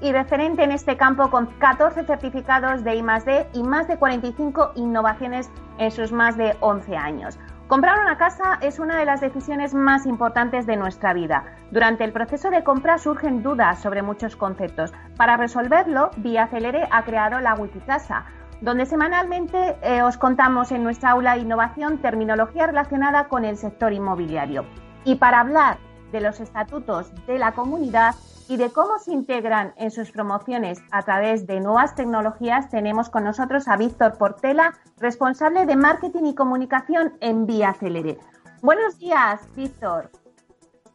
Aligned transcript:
y 0.00 0.12
referente 0.12 0.64
en 0.64 0.72
este 0.72 0.96
campo 0.96 1.30
con 1.30 1.46
14 1.58 2.04
certificados 2.04 2.84
de 2.84 2.96
I+D 2.96 3.46
y 3.52 3.62
más 3.62 3.88
de 3.88 3.96
45 3.96 4.72
innovaciones 4.76 5.50
en 5.78 5.90
sus 5.90 6.12
más 6.12 6.36
de 6.36 6.56
11 6.60 6.96
años. 6.96 7.38
Comprar 7.70 8.00
una 8.00 8.18
casa 8.18 8.58
es 8.62 8.80
una 8.80 8.98
de 8.98 9.04
las 9.04 9.20
decisiones 9.20 9.74
más 9.74 10.04
importantes 10.04 10.66
de 10.66 10.76
nuestra 10.76 11.12
vida. 11.12 11.44
Durante 11.70 12.02
el 12.02 12.12
proceso 12.12 12.50
de 12.50 12.64
compra 12.64 12.98
surgen 12.98 13.44
dudas 13.44 13.80
sobre 13.80 14.02
muchos 14.02 14.34
conceptos. 14.34 14.92
Para 15.16 15.36
resolverlo, 15.36 16.10
Vía 16.16 16.48
Celere 16.48 16.88
ha 16.90 17.04
creado 17.04 17.38
la 17.38 17.54
Wikicasa, 17.54 18.24
donde 18.60 18.86
semanalmente 18.86 19.76
eh, 19.82 20.02
os 20.02 20.18
contamos 20.18 20.72
en 20.72 20.82
nuestra 20.82 21.10
aula 21.10 21.34
de 21.34 21.42
innovación 21.42 21.98
terminología 21.98 22.66
relacionada 22.66 23.28
con 23.28 23.44
el 23.44 23.56
sector 23.56 23.92
inmobiliario. 23.92 24.64
Y 25.04 25.14
para 25.14 25.38
hablar 25.38 25.78
de 26.10 26.20
los 26.20 26.40
estatutos 26.40 27.12
de 27.26 27.38
la 27.38 27.52
comunidad 27.52 28.16
y 28.50 28.56
de 28.56 28.72
cómo 28.72 28.98
se 28.98 29.12
integran 29.12 29.74
en 29.76 29.92
sus 29.92 30.10
promociones 30.10 30.82
a 30.90 31.02
través 31.02 31.46
de 31.46 31.60
nuevas 31.60 31.94
tecnologías, 31.94 32.68
tenemos 32.68 33.08
con 33.08 33.22
nosotros 33.22 33.68
a 33.68 33.76
Víctor 33.76 34.18
Portela, 34.18 34.72
responsable 34.98 35.66
de 35.66 35.76
marketing 35.76 36.24
y 36.24 36.34
comunicación 36.34 37.12
en 37.20 37.46
Vía 37.46 37.72
Celere. 37.74 38.16
Buenos 38.60 38.98
días, 38.98 39.48
Víctor. 39.54 40.10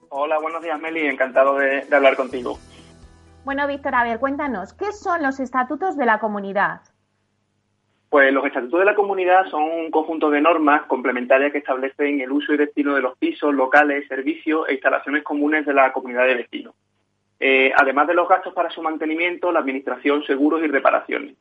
Hola, 0.09 0.37
buenos 0.39 0.61
días, 0.63 0.77
Meli. 0.81 1.07
Encantado 1.07 1.57
de 1.57 1.87
hablar 1.89 2.17
contigo. 2.17 2.59
Bueno, 3.45 3.65
Víctor, 3.67 3.95
a 3.95 4.03
ver, 4.03 4.19
cuéntanos, 4.19 4.73
¿qué 4.73 4.91
son 4.91 5.23
los 5.23 5.39
estatutos 5.39 5.95
de 5.95 6.05
la 6.05 6.19
comunidad? 6.19 6.81
Pues 8.09 8.33
los 8.33 8.45
estatutos 8.45 8.81
de 8.81 8.85
la 8.85 8.95
comunidad 8.95 9.45
son 9.45 9.63
un 9.63 9.91
conjunto 9.91 10.29
de 10.29 10.41
normas 10.41 10.87
complementarias 10.87 11.53
que 11.53 11.59
establecen 11.59 12.19
el 12.19 12.33
uso 12.33 12.51
y 12.51 12.57
destino 12.57 12.95
de 12.95 13.01
los 13.01 13.17
pisos, 13.17 13.53
locales, 13.53 14.05
servicios 14.09 14.67
e 14.67 14.73
instalaciones 14.73 15.23
comunes 15.23 15.65
de 15.65 15.73
la 15.73 15.93
comunidad 15.93 16.25
de 16.25 16.35
vecinos. 16.35 16.75
Eh, 17.39 17.71
además 17.75 18.07
de 18.07 18.13
los 18.13 18.27
gastos 18.29 18.53
para 18.53 18.69
su 18.69 18.81
mantenimiento, 18.81 19.51
la 19.51 19.59
administración, 19.59 20.23
seguros 20.23 20.63
y 20.63 20.67
reparaciones. 20.67 21.35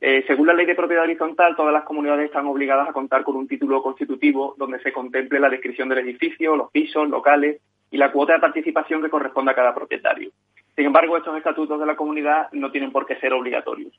Eh, 0.00 0.24
según 0.26 0.46
la 0.46 0.54
ley 0.54 0.66
de 0.66 0.76
propiedad 0.76 1.04
horizontal, 1.04 1.56
todas 1.56 1.72
las 1.72 1.84
comunidades 1.84 2.26
están 2.26 2.46
obligadas 2.46 2.88
a 2.88 2.92
contar 2.92 3.24
con 3.24 3.36
un 3.36 3.48
título 3.48 3.82
constitutivo 3.82 4.54
donde 4.56 4.78
se 4.80 4.92
contemple 4.92 5.40
la 5.40 5.48
descripción 5.48 5.88
del 5.88 5.98
edificio, 5.98 6.54
los 6.54 6.70
pisos, 6.70 7.08
locales 7.08 7.60
y 7.90 7.96
la 7.96 8.12
cuota 8.12 8.34
de 8.34 8.40
participación 8.40 9.02
que 9.02 9.10
corresponde 9.10 9.50
a 9.50 9.56
cada 9.56 9.74
propietario. 9.74 10.30
Sin 10.76 10.86
embargo, 10.86 11.16
estos 11.16 11.36
estatutos 11.36 11.80
de 11.80 11.86
la 11.86 11.96
comunidad 11.96 12.48
no 12.52 12.70
tienen 12.70 12.92
por 12.92 13.06
qué 13.06 13.16
ser 13.16 13.32
obligatorios. 13.32 13.98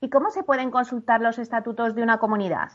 ¿Y 0.00 0.08
cómo 0.08 0.30
se 0.30 0.42
pueden 0.42 0.70
consultar 0.70 1.20
los 1.20 1.38
estatutos 1.38 1.94
de 1.94 2.02
una 2.02 2.18
comunidad? 2.18 2.68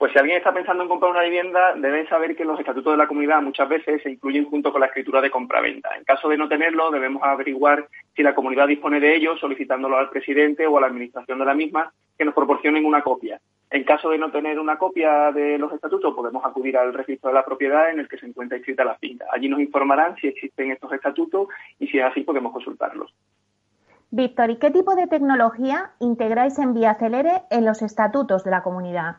Pues 0.00 0.12
si 0.12 0.18
alguien 0.18 0.38
está 0.38 0.54
pensando 0.54 0.82
en 0.82 0.88
comprar 0.88 1.10
una 1.10 1.24
vivienda, 1.24 1.74
debe 1.74 2.08
saber 2.08 2.34
que 2.34 2.46
los 2.46 2.58
estatutos 2.58 2.94
de 2.94 2.96
la 2.96 3.06
comunidad 3.06 3.42
muchas 3.42 3.68
veces 3.68 4.02
se 4.02 4.10
incluyen 4.10 4.46
junto 4.46 4.72
con 4.72 4.80
la 4.80 4.86
escritura 4.86 5.20
de 5.20 5.30
compraventa. 5.30 5.90
En 5.94 6.04
caso 6.04 6.26
de 6.30 6.38
no 6.38 6.48
tenerlo, 6.48 6.90
debemos 6.90 7.22
averiguar 7.22 7.86
si 8.16 8.22
la 8.22 8.34
comunidad 8.34 8.66
dispone 8.66 8.98
de 8.98 9.14
ellos, 9.14 9.38
solicitándolo 9.38 9.98
al 9.98 10.08
presidente 10.08 10.66
o 10.66 10.78
a 10.78 10.80
la 10.80 10.86
administración 10.86 11.38
de 11.38 11.44
la 11.44 11.52
misma 11.52 11.92
que 12.16 12.24
nos 12.24 12.32
proporcionen 12.32 12.86
una 12.86 13.02
copia. 13.02 13.42
En 13.68 13.84
caso 13.84 14.08
de 14.08 14.16
no 14.16 14.30
tener 14.30 14.58
una 14.58 14.78
copia 14.78 15.32
de 15.32 15.58
los 15.58 15.70
estatutos, 15.70 16.14
podemos 16.14 16.46
acudir 16.46 16.78
al 16.78 16.94
registro 16.94 17.28
de 17.28 17.34
la 17.34 17.44
propiedad 17.44 17.90
en 17.90 18.00
el 18.00 18.08
que 18.08 18.16
se 18.16 18.24
encuentra 18.24 18.56
inscrita 18.56 18.84
la 18.84 18.94
finca. 18.94 19.26
Allí 19.30 19.50
nos 19.50 19.60
informarán 19.60 20.16
si 20.16 20.28
existen 20.28 20.70
estos 20.70 20.90
estatutos 20.94 21.48
y 21.78 21.88
si 21.88 21.98
es 21.98 22.06
así 22.06 22.22
podemos 22.22 22.54
consultarlos. 22.54 23.12
Víctor, 24.10 24.48
¿y 24.48 24.56
qué 24.56 24.70
tipo 24.70 24.94
de 24.94 25.08
tecnología 25.08 25.90
integráis 26.00 26.58
en 26.58 26.72
Vía 26.72 26.94
Celere 26.94 27.42
en 27.50 27.66
los 27.66 27.82
estatutos 27.82 28.44
de 28.44 28.50
la 28.50 28.62
comunidad? 28.62 29.16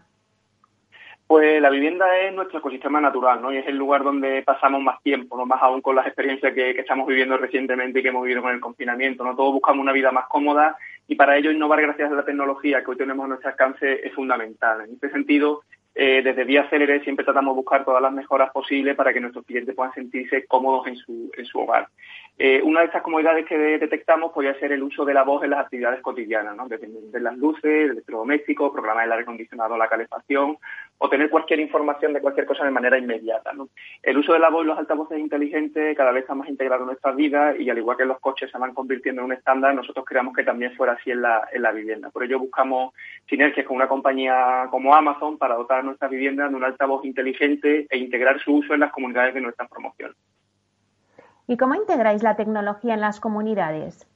Pues 1.31 1.61
la 1.61 1.69
vivienda 1.69 2.19
es 2.19 2.33
nuestro 2.33 2.59
ecosistema 2.59 2.99
natural, 2.99 3.41
¿no? 3.41 3.53
Y 3.53 3.57
es 3.57 3.65
el 3.65 3.77
lugar 3.77 4.03
donde 4.03 4.43
pasamos 4.43 4.83
más 4.83 5.01
tiempo, 5.01 5.37
¿no? 5.37 5.45
Más 5.45 5.63
aún 5.63 5.79
con 5.79 5.95
las 5.95 6.05
experiencias 6.05 6.53
que, 6.53 6.71
estamos 6.71 7.07
viviendo 7.07 7.37
recientemente 7.37 7.99
y 7.99 8.03
que 8.03 8.09
hemos 8.09 8.23
vivido 8.23 8.41
con 8.41 8.51
el 8.51 8.59
confinamiento, 8.59 9.23
¿no? 9.23 9.33
Todos 9.33 9.53
buscamos 9.53 9.81
una 9.81 9.93
vida 9.93 10.11
más 10.11 10.25
cómoda 10.27 10.75
y 11.07 11.15
para 11.15 11.37
ello 11.37 11.49
innovar 11.49 11.81
gracias 11.83 12.11
a 12.11 12.15
la 12.15 12.25
tecnología 12.25 12.83
que 12.83 12.91
hoy 12.91 12.97
tenemos 12.97 13.23
a 13.23 13.27
nuestro 13.29 13.49
alcance 13.49 14.05
es 14.05 14.13
fundamental. 14.13 14.81
En 14.81 14.95
este 14.95 15.09
sentido, 15.09 15.61
eh, 15.95 16.21
desde 16.21 16.43
Vía 16.43 16.69
Célere 16.69 17.01
siempre 17.05 17.23
tratamos 17.23 17.55
de 17.55 17.61
buscar 17.61 17.85
todas 17.85 18.01
las 18.01 18.11
mejoras 18.11 18.51
posibles 18.51 18.97
para 18.97 19.13
que 19.13 19.21
nuestros 19.21 19.45
clientes 19.45 19.73
puedan 19.73 19.93
sentirse 19.93 20.45
cómodos 20.47 20.85
en 20.87 20.97
su, 20.97 21.31
en 21.37 21.45
su 21.45 21.59
hogar. 21.59 21.87
Eh, 22.37 22.59
una 22.63 22.79
de 22.79 22.87
estas 22.87 23.03
comodidades 23.03 23.45
que 23.45 23.55
detectamos 23.55 24.31
podría 24.31 24.57
ser 24.59 24.71
el 24.71 24.81
uso 24.81 25.05
de 25.05 25.13
la 25.13 25.23
voz 25.23 25.43
en 25.43 25.51
las 25.51 25.59
actividades 25.59 26.01
cotidianas, 26.01 26.55
¿no? 26.55 26.67
desde, 26.67 27.19
las 27.19 27.37
luces, 27.37 27.63
el 27.63 27.91
electrodoméstico, 27.91 28.73
programar 28.73 29.05
el 29.05 29.11
aire 29.11 29.23
acondicionado, 29.23 29.77
la 29.77 29.87
calefacción 29.87 30.57
o 30.97 31.09
tener 31.09 31.29
cualquier 31.29 31.59
información 31.59 32.13
de 32.13 32.21
cualquier 32.21 32.47
cosa 32.47 32.63
de 32.63 32.71
manera 32.71 32.97
inmediata. 32.97 33.53
¿no? 33.53 33.69
El 34.01 34.17
uso 34.17 34.33
de 34.33 34.39
la 34.39 34.49
voz 34.49 34.63
y 34.63 34.69
los 34.69 34.77
altavoces 34.79 35.19
inteligentes 35.19 35.95
cada 35.95 36.11
vez 36.11 36.21
está 36.23 36.33
más 36.33 36.49
integrado 36.49 36.81
en 36.81 36.87
nuestras 36.87 37.15
vidas 37.15 37.59
y 37.59 37.69
al 37.69 37.77
igual 37.77 37.97
que 37.97 38.05
los 38.05 38.19
coches 38.19 38.49
se 38.49 38.57
van 38.57 38.73
convirtiendo 38.73 39.21
en 39.21 39.25
un 39.25 39.33
estándar, 39.33 39.75
nosotros 39.75 40.03
creamos 40.03 40.35
que 40.35 40.43
también 40.43 40.75
fuera 40.75 40.93
así 40.93 41.11
en 41.11 41.21
la, 41.21 41.47
en 41.51 41.61
la 41.61 41.71
vivienda. 41.71 42.09
Por 42.09 42.23
ello 42.23 42.39
buscamos 42.39 42.93
sinergias 43.29 43.67
con 43.67 43.75
una 43.75 43.87
compañía 43.87 44.67
como 44.71 44.95
Amazon 44.95 45.37
para 45.37 45.55
dotar 45.55 45.83
nuestra 45.83 46.07
vivienda 46.07 46.49
de 46.49 46.55
un 46.55 46.63
altavoz 46.63 47.05
inteligente 47.05 47.85
e 47.87 47.97
integrar 47.99 48.39
su 48.39 48.55
uso 48.55 48.73
en 48.73 48.79
las 48.79 48.91
comunidades 48.91 49.35
de 49.35 49.41
nuestras 49.41 49.69
promociones. 49.69 50.17
¿Y 51.51 51.57
cómo 51.57 51.75
integráis 51.75 52.23
la 52.23 52.37
tecnología 52.37 52.93
en 52.93 53.01
las 53.01 53.19
comunidades? 53.19 54.07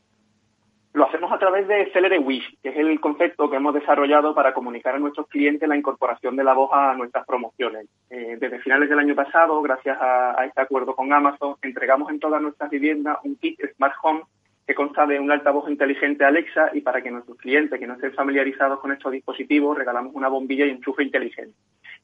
Lo 0.94 1.06
hacemos 1.06 1.30
a 1.34 1.38
través 1.38 1.68
de 1.68 1.92
Celere 1.92 2.18
Wish, 2.18 2.60
que 2.64 2.70
es 2.70 2.78
el 2.78 2.98
concepto 3.02 3.50
que 3.50 3.58
hemos 3.58 3.74
desarrollado 3.74 4.34
para 4.34 4.54
comunicar 4.54 4.96
a 4.96 5.00
nuestros 5.00 5.28
clientes 5.28 5.68
la 5.68 5.76
incorporación 5.76 6.38
de 6.38 6.46
la 6.46 6.54
voz 6.54 6.70
a 6.72 6.94
nuestras 6.94 7.26
promociones. 7.26 7.90
Eh, 8.10 8.38
desde 8.40 8.60
finales 8.60 8.88
del 8.88 9.00
año 9.00 9.16
pasado, 9.16 9.62
gracias 9.62 9.98
a, 10.00 10.40
a, 10.40 10.46
este 10.46 10.62
acuerdo 10.62 10.96
con 10.96 11.12
Amazon, 11.12 11.58
entregamos 11.62 12.10
en 12.10 12.22
todas 12.22 12.42
nuestras 12.42 12.70
viviendas 12.70 13.18
un 13.26 13.36
kit 13.36 13.60
Smart 13.76 13.96
Home 14.02 14.22
que 14.66 14.74
consta 14.74 15.06
de 15.06 15.20
un 15.20 15.30
altavoz 15.30 15.70
inteligente 15.70 16.24
Alexa 16.24 16.70
y 16.72 16.80
para 16.80 17.02
que 17.02 17.12
nuestros 17.12 17.38
clientes 17.38 17.78
que 17.78 17.86
no 17.86 17.96
estén 17.96 18.14
familiarizados 18.14 18.80
con 18.80 18.94
estos 18.94 19.12
dispositivos 19.12 19.78
regalamos 19.78 20.16
una 20.16 20.30
bombilla 20.30 20.66
y 20.66 20.70
enchufe 20.70 21.04
inteligente 21.04 21.58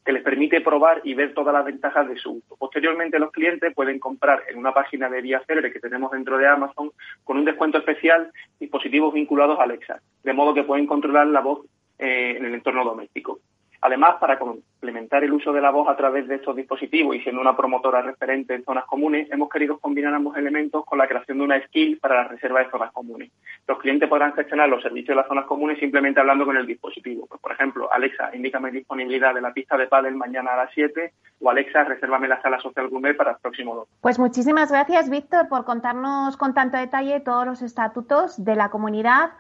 que 0.04 0.12
les 0.12 0.24
permite 0.24 0.62
probar 0.62 1.02
y 1.04 1.14
ver 1.14 1.34
todas 1.34 1.54
las 1.54 1.66
ventajas 1.66 2.08
de 2.08 2.18
su 2.18 2.32
uso. 2.32 2.56
Posteriormente 2.58 3.20
los 3.20 3.32
clientes 3.32 3.74
pueden 3.74 4.00
comprar 4.00 4.44
en 4.50 4.58
una 4.58 4.74
página 4.74 5.10
de 5.10 5.22
Vía 5.22 5.44
Célere 5.46 5.72
que 5.72 5.80
tenemos 5.80 6.12
dentro 6.12 6.38
de 6.38 6.48
Amazon 6.48 6.92
con 7.24 7.38
un 7.38 7.46
descuento 7.46 7.78
especial 7.78 8.32
dispositivos 8.60 9.14
vinculados 9.14 9.60
a 9.60 9.64
Alexa, 9.64 10.02
de 10.24 10.34
modo 10.34 10.54
que 10.54 10.64
pueden 10.64 10.88
controlar 10.88 11.28
la 11.28 11.42
voz 11.42 11.66
eh, 12.00 12.36
en 12.38 12.46
el 12.46 12.56
entorno 12.56 12.84
doméstico. 12.84 13.40
Además, 13.82 14.18
para 14.20 14.38
complementar 14.38 15.24
el 15.24 15.34
uso 15.34 15.52
de 15.52 15.60
la 15.60 15.72
voz 15.72 15.90
a 15.90 15.96
través 15.96 16.28
de 16.28 16.36
estos 16.36 16.56
dispositivos 16.56 17.16
y 17.16 17.22
siendo 17.22 17.42
una 17.42 17.58
promotora 17.58 18.04
referente 18.04 18.54
en 18.54 18.64
zonas 18.64 18.86
comunes, 18.86 19.28
hemos 19.32 19.50
querido 19.50 19.80
combinar 19.80 20.14
ambos 20.14 20.38
elementos 20.38 20.86
con 20.86 21.00
la 21.00 21.08
creación 21.08 21.40
de 21.40 21.44
una 21.46 21.62
skill 21.66 21.98
para 21.98 22.16
la 22.16 22.28
reserva 22.28 22.60
de 22.60 22.70
zonas 22.70 22.92
comunes. 22.92 23.32
Los 23.68 23.80
clientes 23.80 24.08
podrán 24.08 24.34
gestionar 24.34 24.70
los 24.70 24.84
servicios 24.84 25.10
de 25.10 25.16
las 25.16 25.28
zonas 25.28 25.46
comunes 25.46 25.80
simplemente 25.80 26.20
hablando 26.20 26.46
con 26.46 26.58
el 26.58 26.68
dispositivo. 26.68 27.26
Pues, 27.28 27.42
por 27.42 27.52
ejemplo, 27.54 27.92
Alexa, 27.92 28.30
indícame 28.36 28.70
disponibilidad 28.70 29.34
de 29.34 29.42
la 29.42 29.52
pista 29.52 29.76
de 29.78 29.88
pádel 29.88 30.16
mañana 30.16 30.54
a 30.54 30.58
las 30.58 30.72
7 30.76 31.14
o 31.42 31.50
Alexa, 31.50 31.84
resérvame 31.84 32.28
la 32.28 32.42
sala 32.42 32.60
social 32.60 32.88
gourmet 32.88 33.18
para 33.18 33.32
el 33.32 33.38
próximo 33.42 33.76
2. 33.76 33.88
Pues 34.02 34.20
muchísimas 34.20 34.72
gracias, 34.72 35.10
Víctor, 35.10 35.50
por 35.50 35.66
contarnos 35.66 36.38
con 36.38 36.54
tanto 36.54 36.78
detalle 36.78 37.20
todos 37.20 37.48
los 37.48 37.62
estatutos 37.64 38.44
de 38.44 38.56
la 38.56 38.70
comunidad 38.70 39.32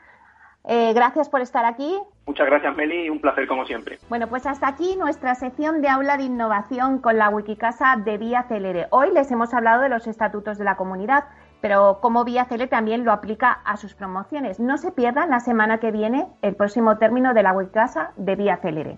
eh, 0.63 0.93
gracias 0.93 1.29
por 1.29 1.41
estar 1.41 1.65
aquí. 1.65 1.97
Muchas 2.25 2.45
gracias, 2.45 2.75
Meli, 2.75 3.09
un 3.09 3.19
placer 3.19 3.47
como 3.47 3.65
siempre. 3.65 3.97
Bueno, 4.09 4.27
pues 4.27 4.45
hasta 4.45 4.67
aquí 4.67 4.95
nuestra 4.95 5.33
sección 5.35 5.81
de 5.81 5.89
aula 5.89 6.17
de 6.17 6.23
innovación 6.23 6.99
con 6.99 7.17
la 7.17 7.29
Wikicasa 7.29 7.97
de 7.97 8.17
Vía 8.17 8.43
Celere. 8.43 8.87
Hoy 8.91 9.11
les 9.11 9.31
hemos 9.31 9.53
hablado 9.53 9.81
de 9.81 9.89
los 9.89 10.05
estatutos 10.07 10.57
de 10.57 10.65
la 10.65 10.77
comunidad, 10.77 11.25
pero 11.61 11.99
como 11.99 12.23
Vía 12.23 12.45
Celere 12.45 12.69
también 12.69 13.03
lo 13.03 13.11
aplica 13.11 13.51
a 13.51 13.77
sus 13.77 13.95
promociones. 13.95 14.59
No 14.59 14.77
se 14.77 14.91
pierdan 14.91 15.31
la 15.31 15.39
semana 15.39 15.79
que 15.79 15.91
viene 15.91 16.27
el 16.41 16.55
próximo 16.55 16.97
término 16.97 17.33
de 17.33 17.43
la 17.43 17.53
Wikicasa 17.53 18.11
de 18.15 18.35
Vía 18.35 18.57
Celere. 18.57 18.97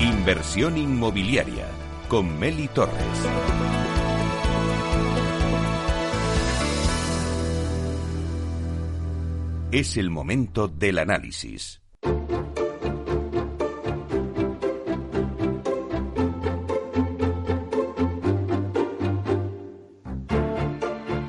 Inversión 0.00 0.76
inmobiliaria 0.76 1.66
con 2.08 2.38
Meli 2.38 2.68
Torres. 2.68 3.63
Es 9.76 9.96
el 9.96 10.08
momento 10.08 10.68
del 10.68 11.00
análisis. 11.00 11.82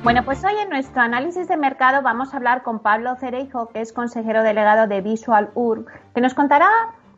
Bueno, 0.04 0.24
pues 0.26 0.44
hoy 0.44 0.54
en 0.62 0.70
nuestro 0.70 1.02
análisis 1.02 1.48
de 1.48 1.58
mercado 1.58 2.04
vamos 2.04 2.36
a 2.36 2.38
hablar 2.38 2.62
con 2.62 2.84
Pablo 2.84 3.16
Cereijo, 3.16 3.70
que 3.70 3.82
es 3.82 3.92
consejero 3.92 4.44
delegado 4.44 4.86
de 4.86 5.02
Visual 5.02 5.50
Urb, 5.56 5.88
que 6.14 6.22
nos 6.22 6.36
contará, 6.36 6.70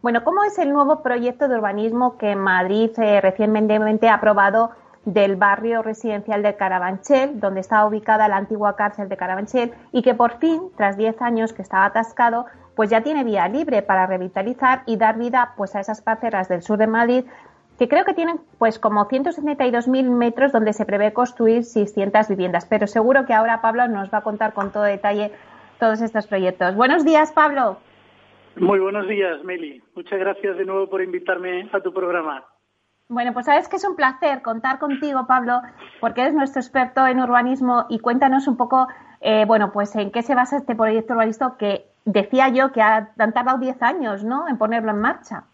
bueno, 0.01 0.23
cómo 0.23 0.45
es 0.45 0.57
el 0.57 0.71
nuevo 0.71 1.03
proyecto 1.03 1.49
de 1.49 1.55
urbanismo 1.55 2.17
que 2.17 2.37
Madrid 2.37 2.91
eh, 2.99 3.19
recientemente 3.19 4.07
ha 4.07 4.13
aprobado 4.13 4.71
del 5.07 5.37
barrio 5.37 5.81
residencial 5.81 6.43
de 6.43 6.57
Carabanchel, 6.57 7.39
donde 7.39 7.61
está 7.61 7.85
ubicada 7.85 8.27
la 8.27 8.35
antigua 8.35 8.75
cárcel 8.75 9.07
de 9.07 9.15
Carabanchel 9.15 9.71
y 9.93 10.01
que 10.01 10.13
por 10.13 10.37
fin, 10.39 10.63
tras 10.75 10.97
10 10.97 11.21
años 11.21 11.53
que 11.53 11.61
estaba 11.61 11.85
atascado, 11.85 12.45
pues 12.75 12.89
ya 12.89 13.01
tiene 13.01 13.23
vía 13.23 13.47
libre 13.47 13.81
para 13.81 14.05
revitalizar 14.05 14.83
y 14.85 14.97
dar 14.97 15.17
vida 15.17 15.53
pues 15.55 15.75
a 15.77 15.79
esas 15.79 16.01
parcelas 16.01 16.49
del 16.49 16.61
sur 16.61 16.77
de 16.77 16.87
Madrid 16.87 17.23
que 17.79 17.87
creo 17.87 18.03
que 18.03 18.13
tienen 18.13 18.41
pues 18.57 18.79
como 18.79 19.07
172.000 19.07 20.09
metros 20.09 20.51
donde 20.51 20.73
se 20.73 20.85
prevé 20.85 21.13
construir 21.13 21.63
600 21.63 22.27
viviendas. 22.27 22.65
Pero 22.65 22.85
seguro 22.85 23.25
que 23.25 23.33
ahora 23.33 23.61
Pablo 23.61 23.87
nos 23.87 24.13
va 24.13 24.17
a 24.17 24.23
contar 24.23 24.53
con 24.53 24.73
todo 24.73 24.83
detalle 24.83 25.31
todos 25.79 26.01
estos 26.01 26.27
proyectos. 26.27 26.75
Buenos 26.75 27.05
días, 27.05 27.31
Pablo. 27.31 27.77
Muy 28.57 28.79
buenos 28.79 29.07
días, 29.07 29.41
Meli. 29.45 29.81
Muchas 29.95 30.19
gracias 30.19 30.57
de 30.57 30.65
nuevo 30.65 30.89
por 30.89 31.01
invitarme 31.01 31.69
a 31.71 31.79
tu 31.79 31.93
programa. 31.93 32.43
Bueno, 33.09 33.33
pues 33.33 33.45
sabes 33.45 33.69
que 33.69 33.77
es 33.77 33.85
un 33.85 33.95
placer 33.95 34.41
contar 34.41 34.79
contigo, 34.79 35.25
Pablo, 35.27 35.61
porque 36.01 36.21
eres 36.21 36.33
nuestro 36.33 36.61
experto 36.61 37.07
en 37.07 37.21
urbanismo 37.21 37.85
y 37.89 37.99
cuéntanos 37.99 38.47
un 38.47 38.57
poco, 38.57 38.87
eh, 39.21 39.45
bueno, 39.45 39.71
pues 39.71 39.95
en 39.95 40.11
qué 40.11 40.21
se 40.23 40.35
basa 40.35 40.57
este 40.57 40.75
proyecto 40.75 41.13
urbanístico 41.13 41.57
que 41.57 41.85
decía 42.03 42.49
yo 42.49 42.73
que 42.73 42.81
han 42.81 43.33
tardado 43.33 43.59
10 43.59 43.81
años, 43.81 44.23
¿no?, 44.25 44.47
en 44.49 44.57
ponerlo 44.57 44.91
en 44.91 44.99
marcha. 44.99 45.45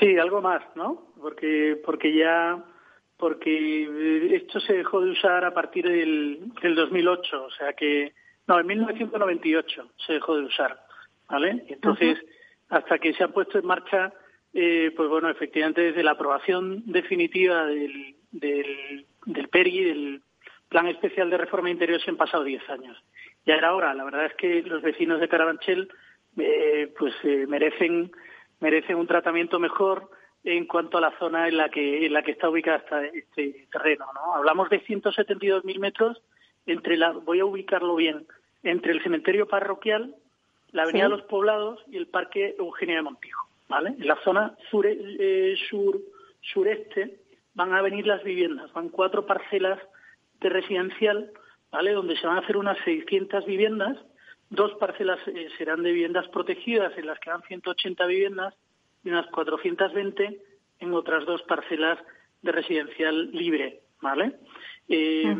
Sí, 0.00 0.18
algo 0.18 0.40
más, 0.40 0.62
¿no? 0.74 1.02
Porque, 1.20 1.80
porque 1.84 2.16
ya, 2.16 2.58
porque 3.18 4.34
esto 4.34 4.58
se 4.58 4.72
dejó 4.72 5.00
de 5.00 5.12
usar 5.12 5.44
a 5.44 5.54
partir 5.54 5.86
del, 5.86 6.52
del 6.60 6.74
2008, 6.74 7.44
o 7.44 7.50
sea 7.50 7.72
que, 7.74 8.12
no, 8.48 8.58
en 8.58 8.66
1998 8.66 9.90
se 10.04 10.14
dejó 10.14 10.36
de 10.36 10.46
usar, 10.46 10.80
¿vale? 11.28 11.64
Entonces, 11.68 12.18
hasta 12.68 12.98
que 12.98 13.12
se 13.14 13.22
ha 13.22 13.28
puesto 13.28 13.60
en 13.60 13.66
marcha, 13.66 14.12
eh, 14.54 14.92
pues 14.96 15.08
bueno, 15.08 15.28
efectivamente 15.30 15.80
desde 15.80 16.02
la 16.02 16.12
aprobación 16.12 16.82
definitiva 16.86 17.66
del, 17.66 18.16
del, 18.32 19.06
del 19.26 19.48
PERI, 19.48 19.84
del 19.84 20.22
Plan 20.68 20.86
Especial 20.86 21.30
de 21.30 21.38
Reforma 21.38 21.70
Interior, 21.70 22.00
se 22.00 22.10
han 22.10 22.16
pasado 22.16 22.44
10 22.44 22.68
años. 22.70 23.02
Ya 23.46 23.54
era 23.54 23.74
hora, 23.74 23.94
la 23.94 24.04
verdad 24.04 24.26
es 24.26 24.34
que 24.34 24.62
los 24.62 24.82
vecinos 24.82 25.20
de 25.20 25.28
Carabanchel, 25.28 25.90
eh, 26.38 26.92
pues 26.98 27.14
eh, 27.24 27.46
merecen 27.46 28.10
merecen 28.60 28.96
un 28.96 29.06
tratamiento 29.06 29.58
mejor 29.58 30.08
en 30.44 30.66
cuanto 30.66 30.96
a 30.96 31.00
la 31.00 31.18
zona 31.18 31.48
en 31.48 31.56
la 31.56 31.68
que 31.68 32.06
en 32.06 32.12
la 32.12 32.22
que 32.22 32.30
está 32.30 32.48
ubicada 32.48 32.82
este 33.12 33.66
terreno. 33.70 34.06
¿no? 34.14 34.34
Hablamos 34.34 34.70
de 34.70 34.82
172.000 34.82 35.78
metros 35.78 36.22
entre 36.66 36.96
la, 36.96 37.10
voy 37.10 37.40
a 37.40 37.44
ubicarlo 37.44 37.96
bien, 37.96 38.26
entre 38.62 38.92
el 38.92 39.02
cementerio 39.02 39.48
parroquial, 39.48 40.14
la 40.70 40.84
Avenida 40.84 41.04
de 41.04 41.10
los 41.10 41.22
Poblados 41.22 41.84
y 41.90 41.96
el 41.96 42.06
Parque 42.06 42.54
Eugenio 42.58 42.96
de 42.96 43.02
Montijo. 43.02 43.51
¿Vale? 43.72 43.94
En 43.98 44.06
la 44.06 44.16
zona 44.22 44.54
sur, 44.70 44.86
eh, 44.86 45.54
sur 45.68 45.98
sureste 46.40 47.18
van 47.54 47.72
a 47.72 47.82
venir 47.82 48.06
las 48.06 48.22
viviendas, 48.22 48.72
van 48.72 48.90
cuatro 48.90 49.24
parcelas 49.24 49.78
de 50.40 50.48
residencial, 50.48 51.32
¿vale? 51.70 51.92
Donde 51.92 52.16
se 52.16 52.26
van 52.26 52.36
a 52.36 52.40
hacer 52.40 52.56
unas 52.56 52.78
600 52.84 53.46
viviendas 53.46 53.96
Dos 54.52 54.74
parcelas 54.74 55.18
eh, 55.28 55.48
serán 55.56 55.82
de 55.82 55.92
viviendas 55.92 56.28
protegidas, 56.28 56.92
en 56.98 57.06
las 57.06 57.18
que 57.20 57.30
dan 57.30 57.40
180 57.40 58.04
viviendas, 58.04 58.54
y 59.02 59.08
unas 59.08 59.26
420 59.28 60.42
en 60.80 60.92
otras 60.92 61.24
dos 61.24 61.40
parcelas 61.44 61.98
de 62.42 62.52
residencial 62.52 63.30
libre, 63.32 63.80
¿vale? 64.02 64.34
Eh, 64.88 65.34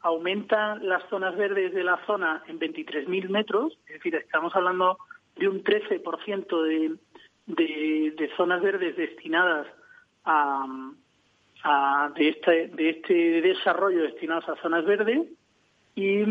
Aumentan 0.00 0.88
las 0.88 1.08
zonas 1.08 1.36
verdes 1.36 1.72
de 1.72 1.84
la 1.84 2.04
zona 2.04 2.42
en 2.48 2.58
23.000 2.58 3.28
metros, 3.28 3.78
es 3.86 3.94
decir, 3.94 4.16
estamos 4.16 4.54
hablando 4.56 4.98
de 5.36 5.48
un 5.48 5.62
13% 5.62 6.62
de, 6.62 6.96
de, 7.48 8.30
zonas 8.36 8.62
verdes 8.62 8.96
destinadas 8.96 9.66
a, 10.24 10.66
de, 12.14 12.28
este, 12.28 12.68
de 12.68 12.90
este 12.90 13.40
desarrollo 13.42 14.02
destinadas 14.02 14.48
a 14.48 14.56
zonas 14.56 14.84
verdes 14.84 15.26
y 15.96 16.24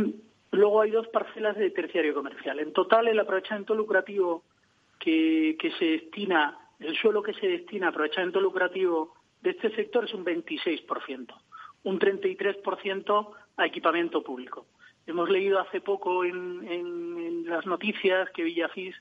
Luego 0.51 0.81
hay 0.81 0.91
dos 0.91 1.07
parcelas 1.09 1.57
de 1.57 1.69
terciario 1.71 2.13
comercial. 2.13 2.59
En 2.59 2.71
total, 2.71 3.07
el 3.07 3.19
aprovechamiento 3.19 3.75
lucrativo 3.75 4.43
que, 4.99 5.57
se 5.77 5.85
destina, 5.85 6.57
el 6.79 6.95
suelo 6.97 7.21
que 7.21 7.33
se 7.33 7.47
destina 7.47 7.87
a 7.87 7.89
aprovechamiento 7.89 8.39
lucrativo 8.39 9.13
de 9.41 9.51
este 9.51 9.75
sector 9.75 10.05
es 10.05 10.13
un 10.13 10.25
26%, 10.25 11.33
un 11.83 11.99
33% 11.99 13.29
a 13.57 13.65
equipamiento 13.65 14.23
público. 14.23 14.65
Hemos 15.05 15.29
leído 15.29 15.59
hace 15.59 15.81
poco 15.81 16.23
en, 16.23 17.45
las 17.47 17.65
noticias 17.65 18.29
que 18.31 18.43
Villafís 18.43 18.95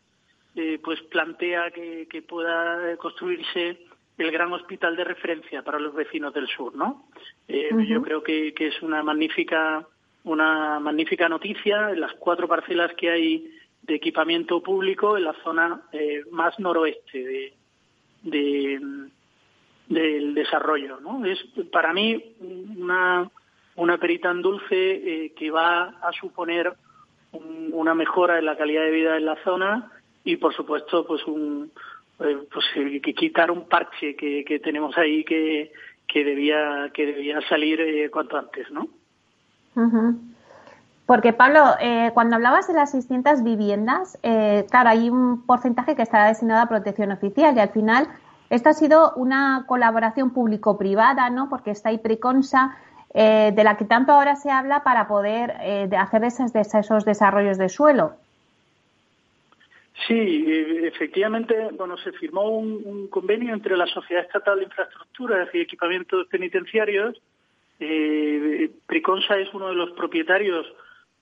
eh, 0.56 0.80
pues 0.82 1.00
plantea 1.02 1.70
que, 1.70 2.24
pueda 2.26 2.96
construirse 2.96 3.78
el 4.18 4.30
gran 4.30 4.52
hospital 4.52 4.96
de 4.96 5.04
referencia 5.04 5.62
para 5.62 5.78
los 5.78 5.94
vecinos 5.94 6.32
del 6.34 6.48
sur, 6.48 6.74
¿no? 6.74 7.06
Eh, 7.46 7.70
yo 7.86 8.02
creo 8.02 8.22
que, 8.22 8.54
que 8.54 8.68
es 8.68 8.82
una 8.82 9.02
magnífica 9.02 9.86
una 10.26 10.80
magnífica 10.80 11.28
noticia 11.28 11.90
en 11.90 12.00
las 12.00 12.12
cuatro 12.14 12.48
parcelas 12.48 12.92
que 12.94 13.10
hay 13.10 13.50
de 13.82 13.94
equipamiento 13.94 14.60
público 14.60 15.16
en 15.16 15.24
la 15.24 15.34
zona 15.44 15.82
eh, 15.92 16.24
más 16.32 16.58
noroeste 16.58 17.52
de, 18.22 18.80
del 19.88 20.34
desarrollo. 20.34 20.98
¿no? 21.00 21.24
Es 21.24 21.38
para 21.70 21.92
mí 21.92 22.34
una, 22.40 23.30
una 23.76 23.98
perita 23.98 24.32
en 24.32 24.42
dulce 24.42 24.74
eh, 24.74 25.32
que 25.36 25.50
va 25.52 25.94
a 26.02 26.12
suponer 26.20 26.72
una 27.70 27.94
mejora 27.94 28.38
en 28.38 28.46
la 28.46 28.56
calidad 28.56 28.82
de 28.82 28.90
vida 28.90 29.16
en 29.16 29.26
la 29.26 29.36
zona 29.44 29.92
y, 30.26 30.36
por 30.36 30.52
supuesto, 30.52 31.06
pues 31.06 31.24
un 31.26 31.70
eh, 32.20 32.36
pues 32.52 32.64
quitar 33.14 33.50
un 33.50 33.68
parche 33.68 34.16
que, 34.16 34.44
que 34.44 34.58
tenemos 34.58 34.98
ahí 34.98 35.24
que, 35.24 35.72
que 36.06 36.24
debía 36.24 36.90
que 36.92 37.06
debía 37.06 37.40
salir 37.48 38.10
cuanto 38.10 38.36
antes, 38.36 38.70
¿no? 38.70 38.88
Porque, 41.06 41.32
Pablo, 41.32 41.60
eh, 41.80 42.10
cuando 42.14 42.34
hablabas 42.34 42.66
de 42.66 42.74
las 42.74 42.90
600 42.90 43.44
viviendas, 43.44 44.18
eh, 44.24 44.66
claro, 44.68 44.88
hay 44.88 45.08
un 45.08 45.46
porcentaje 45.46 45.94
que 45.94 46.02
estará 46.02 46.26
destinado 46.26 46.62
a 46.62 46.68
protección 46.68 47.12
oficial 47.12 47.56
y 47.56 47.60
al 47.60 47.68
final 47.68 48.08
esto 48.50 48.70
ha 48.70 48.72
sido 48.72 49.12
una 49.14 49.64
colaboración 49.68 50.30
público-privada, 50.30 51.30
¿no? 51.30 51.48
Porque 51.48 51.70
está 51.70 51.90
ahí 51.90 51.98
Preconsa, 51.98 52.76
eh, 53.14 53.52
de 53.54 53.64
la 53.64 53.76
que 53.76 53.84
tanto 53.84 54.12
ahora 54.12 54.34
se 54.34 54.50
habla 54.50 54.82
para 54.82 55.06
poder 55.06 55.52
hacer 55.96 56.24
esos, 56.24 56.52
esos 56.52 57.04
desarrollos 57.04 57.56
de 57.56 57.68
suelo. 57.68 58.14
Sí, 60.06 60.44
efectivamente, 60.84 61.70
bueno, 61.72 61.96
se 61.96 62.12
firmó 62.12 62.50
un, 62.50 63.08
convenio 63.08 63.54
entre 63.54 63.76
la 63.76 63.86
Sociedad 63.86 64.24
Estatal 64.24 64.58
de 64.58 64.64
Infraestructuras 64.64 65.48
y 65.54 65.60
Equipamientos 65.60 66.26
Penitenciarios 66.28 67.20
eh, 67.78 68.70
Priconsa 68.86 69.38
es 69.38 69.52
uno 69.52 69.68
de 69.68 69.74
los 69.74 69.90
propietarios, 69.92 70.66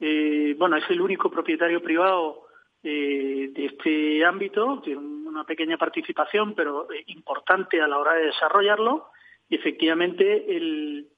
eh, 0.00 0.54
bueno, 0.58 0.76
es 0.76 0.88
el 0.90 1.00
único 1.00 1.30
propietario 1.30 1.82
privado 1.82 2.46
eh, 2.82 3.50
de 3.52 3.66
este 3.66 4.24
ámbito, 4.24 4.80
tiene 4.84 5.00
una 5.00 5.44
pequeña 5.44 5.76
participación, 5.76 6.54
pero 6.54 6.90
eh, 6.92 7.02
importante 7.08 7.80
a 7.80 7.88
la 7.88 7.98
hora 7.98 8.14
de 8.14 8.26
desarrollarlo. 8.26 9.08
Y 9.48 9.56
efectivamente, 9.56 10.56
el, 10.56 11.08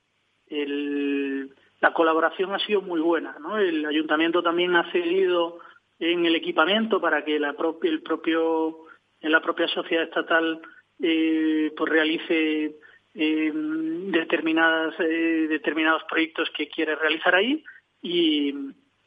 la 1.81 1.93
colaboración 1.93 2.55
ha 2.55 2.59
sido 2.61 2.81
muy 2.81 3.01
buena. 3.01 3.37
¿no? 3.41 3.59
El 3.59 3.85
ayuntamiento 3.85 4.43
también 4.43 4.75
ha 4.75 4.91
cedido 4.91 5.59
en 5.99 6.27
el 6.27 6.35
equipamiento 6.35 7.01
para 7.01 7.25
que 7.25 7.39
la 7.39 7.55
el 7.83 8.03
propio, 8.03 8.87
la 9.21 9.41
propia 9.41 9.69
sociedad 9.69 10.05
estatal 10.05 10.61
pues 10.99 11.93
realice 11.93 12.77
eh, 13.19 13.51
determinadas, 13.55 14.95
eh, 15.01 15.47
determinados 15.49 16.03
proyectos 16.05 16.51
que 16.55 16.69
quiere 16.69 16.95
realizar 16.97 17.35
ahí 17.35 17.65
y, 18.03 18.55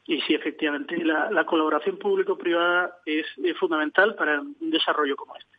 y 0.04 0.20
sí, 0.22 0.34
efectivamente, 0.34 0.96
la, 1.04 1.44
colaboración 1.46 1.96
público-privada 1.96 2.98
es, 3.06 3.26
fundamental 3.58 4.16
para 4.16 4.40
un 4.40 4.70
desarrollo 4.70 5.14
como 5.14 5.36
este. 5.36 5.56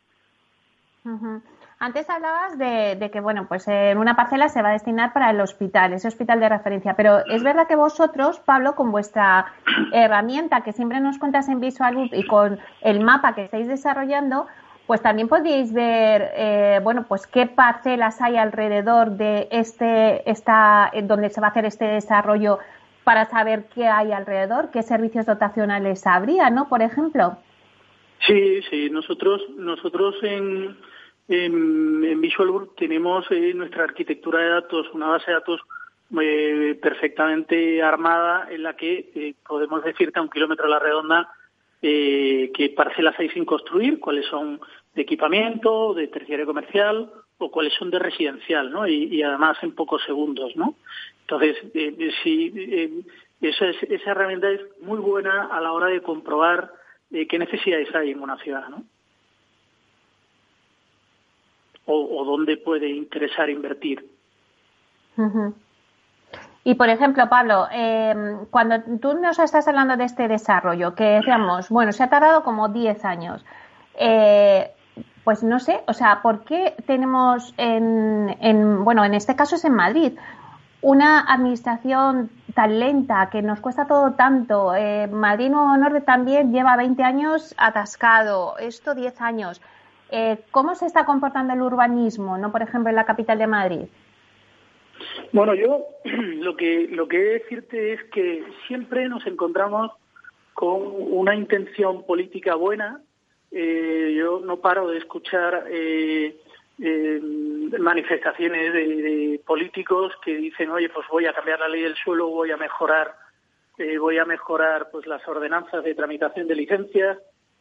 Antes 1.83 2.07
hablabas 2.11 2.59
de, 2.59 3.09
que, 3.11 3.21
bueno, 3.21 3.47
pues 3.47 3.67
en 3.67 3.97
una 3.97 4.15
parcela 4.15 4.49
se 4.49 4.61
va 4.61 4.69
a 4.69 4.73
destinar 4.73 5.13
para 5.13 5.31
el 5.31 5.41
hospital, 5.41 5.93
ese 5.93 6.09
hospital 6.09 6.39
de 6.39 6.47
referencia. 6.47 6.93
Pero 6.95 7.25
es 7.25 7.41
verdad 7.41 7.67
que 7.67 7.75
vosotros, 7.75 8.39
Pablo, 8.39 8.75
con 8.75 8.91
vuestra 8.91 9.47
herramienta 9.91 10.61
que 10.61 10.73
siempre 10.73 10.99
nos 10.99 11.17
cuentas 11.17 11.49
en 11.49 11.59
Visual 11.59 12.11
y 12.13 12.23
con 12.27 12.59
el 12.81 12.99
mapa 12.99 13.33
que 13.33 13.45
estáis 13.45 13.67
desarrollando, 13.67 14.45
pues 14.85 15.01
también 15.01 15.27
podéis 15.27 15.73
ver, 15.73 16.29
eh, 16.35 16.79
bueno, 16.83 17.05
pues 17.07 17.25
qué 17.25 17.47
parcelas 17.47 18.21
hay 18.21 18.37
alrededor 18.37 19.13
de 19.13 19.47
este, 19.49 20.29
esta, 20.29 20.91
donde 21.01 21.31
se 21.31 21.41
va 21.41 21.47
a 21.47 21.49
hacer 21.49 21.65
este 21.65 21.85
desarrollo 21.85 22.59
para 23.03 23.25
saber 23.25 23.65
qué 23.73 23.87
hay 23.87 24.11
alrededor, 24.11 24.69
qué 24.69 24.83
servicios 24.83 25.25
dotacionales 25.25 26.05
habría, 26.05 26.51
¿no? 26.51 26.69
Por 26.69 26.83
ejemplo. 26.83 27.37
Sí, 28.27 28.61
sí, 28.69 28.91
nosotros, 28.91 29.41
nosotros 29.57 30.13
en, 30.21 30.77
en, 31.31 32.21
Visual 32.21 32.69
tenemos 32.77 33.25
eh, 33.31 33.53
nuestra 33.53 33.85
arquitectura 33.85 34.39
de 34.39 34.49
datos, 34.49 34.87
una 34.93 35.07
base 35.07 35.27
de 35.27 35.33
datos 35.33 35.61
eh, 36.19 36.77
perfectamente 36.81 37.81
armada 37.81 38.49
en 38.51 38.63
la 38.63 38.75
que 38.75 39.11
eh, 39.15 39.33
podemos 39.47 39.81
decirte 39.81 40.19
a 40.19 40.21
un 40.21 40.29
kilómetro 40.29 40.65
a 40.65 40.69
la 40.69 40.79
redonda 40.79 41.29
eh, 41.81 42.51
qué 42.53 42.67
parcelas 42.69 43.17
hay 43.17 43.29
sin 43.29 43.45
construir, 43.45 43.97
cuáles 43.97 44.25
son 44.25 44.59
de 44.93 45.03
equipamiento, 45.03 45.93
de 45.93 46.09
terciario 46.09 46.45
comercial 46.45 47.09
o 47.37 47.49
cuáles 47.49 47.73
son 47.75 47.91
de 47.91 47.99
residencial, 47.99 48.71
¿no? 48.71 48.85
Y, 48.85 49.23
además 49.23 49.57
en 49.61 49.73
pocos 49.73 50.03
segundos, 50.03 50.53
¿no? 50.57 50.75
Entonces, 51.21 51.55
sí, 52.23 53.05
esa, 53.39 53.69
esa 53.69 54.11
herramienta 54.11 54.49
es 54.49 54.61
muy 54.81 54.99
buena 54.99 55.45
a 55.45 55.61
la 55.61 55.71
hora 55.71 55.87
de 55.87 56.01
comprobar 56.01 56.73
qué 57.09 57.39
necesidades 57.39 57.95
hay 57.95 58.11
en 58.11 58.19
una 58.19 58.37
ciudad, 58.39 58.67
¿no? 58.67 58.83
O, 61.93 62.23
dónde 62.25 62.57
puede 62.57 62.89
interesar 62.89 63.49
invertir. 63.49 64.09
Y 66.63 66.75
por 66.75 66.89
ejemplo, 66.89 67.27
Pablo, 67.27 67.67
eh, 67.71 68.37
cuando 68.49 68.81
tú 69.01 69.13
nos 69.15 69.39
estás 69.39 69.67
hablando 69.67 69.97
de 69.97 70.05
este 70.05 70.27
desarrollo, 70.27 70.95
que 70.95 71.03
decíamos, 71.03 71.69
bueno, 71.69 71.91
se 71.91 72.03
ha 72.03 72.09
tardado 72.09 72.43
como 72.43 72.69
10 72.69 73.03
años, 73.03 73.43
eh, 73.95 74.71
pues 75.23 75.43
no 75.43 75.59
sé, 75.59 75.81
o 75.87 75.93
sea, 75.93 76.21
¿por 76.21 76.43
qué 76.43 76.75
tenemos 76.85 77.53
en, 77.57 78.35
en, 78.39 78.83
bueno, 78.83 79.03
en 79.03 79.15
este 79.15 79.35
caso 79.35 79.55
es 79.55 79.65
en 79.65 79.73
Madrid, 79.73 80.13
una 80.81 81.21
administración 81.21 82.29
tan 82.55 82.79
lenta, 82.79 83.29
que 83.31 83.41
nos 83.41 83.59
cuesta 83.59 83.85
todo 83.87 84.13
tanto? 84.13 84.75
Eh, 84.75 85.07
Madrid 85.07 85.49
Nuevo 85.49 85.75
Norte 85.77 86.01
también 86.01 86.51
lleva 86.51 86.77
20 86.77 87.03
años 87.03 87.55
atascado, 87.57 88.57
esto 88.59 88.93
10 88.95 89.21
años. 89.21 89.61
Eh, 90.11 90.39
¿Cómo 90.51 90.75
se 90.75 90.85
está 90.85 91.05
comportando 91.05 91.53
el 91.53 91.61
urbanismo, 91.61 92.37
no 92.37 92.51
por 92.51 92.61
ejemplo 92.61 92.89
en 92.89 92.95
la 92.95 93.05
capital 93.05 93.39
de 93.39 93.47
Madrid? 93.47 93.87
Bueno, 95.31 95.55
yo 95.55 95.85
lo 96.03 96.55
que 96.55 96.87
lo 96.91 97.07
que 97.07 97.17
he 97.17 97.23
de 97.23 97.39
decirte 97.39 97.93
es 97.93 98.03
que 98.11 98.43
siempre 98.67 99.07
nos 99.07 99.25
encontramos 99.25 99.91
con 100.53 100.81
una 100.81 101.35
intención 101.35 102.05
política 102.05 102.55
buena. 102.55 103.01
Eh, 103.51 104.13
yo 104.17 104.39
no 104.39 104.57
paro 104.57 104.87
de 104.87 104.97
escuchar 104.97 105.65
eh, 105.69 106.37
eh, 106.79 107.19
manifestaciones 107.79 108.73
de, 108.73 109.41
políticos 109.45 110.13
que 110.23 110.35
dicen, 110.35 110.69
oye, 110.69 110.89
pues 110.89 111.07
voy 111.09 111.25
a 111.25 111.33
cambiar 111.33 111.59
la 111.59 111.67
ley 111.67 111.81
del 111.81 111.95
suelo, 111.95 112.27
voy 112.27 112.51
a 112.51 112.57
mejorar, 112.57 113.15
voy 113.99 114.19
a 114.19 114.25
mejorar 114.25 114.89
pues 114.91 115.07
las 115.07 115.27
ordenanzas 115.27 115.83
de 115.83 115.95
tramitación 115.95 116.47
de 116.47 116.55
licencias. 116.55 117.17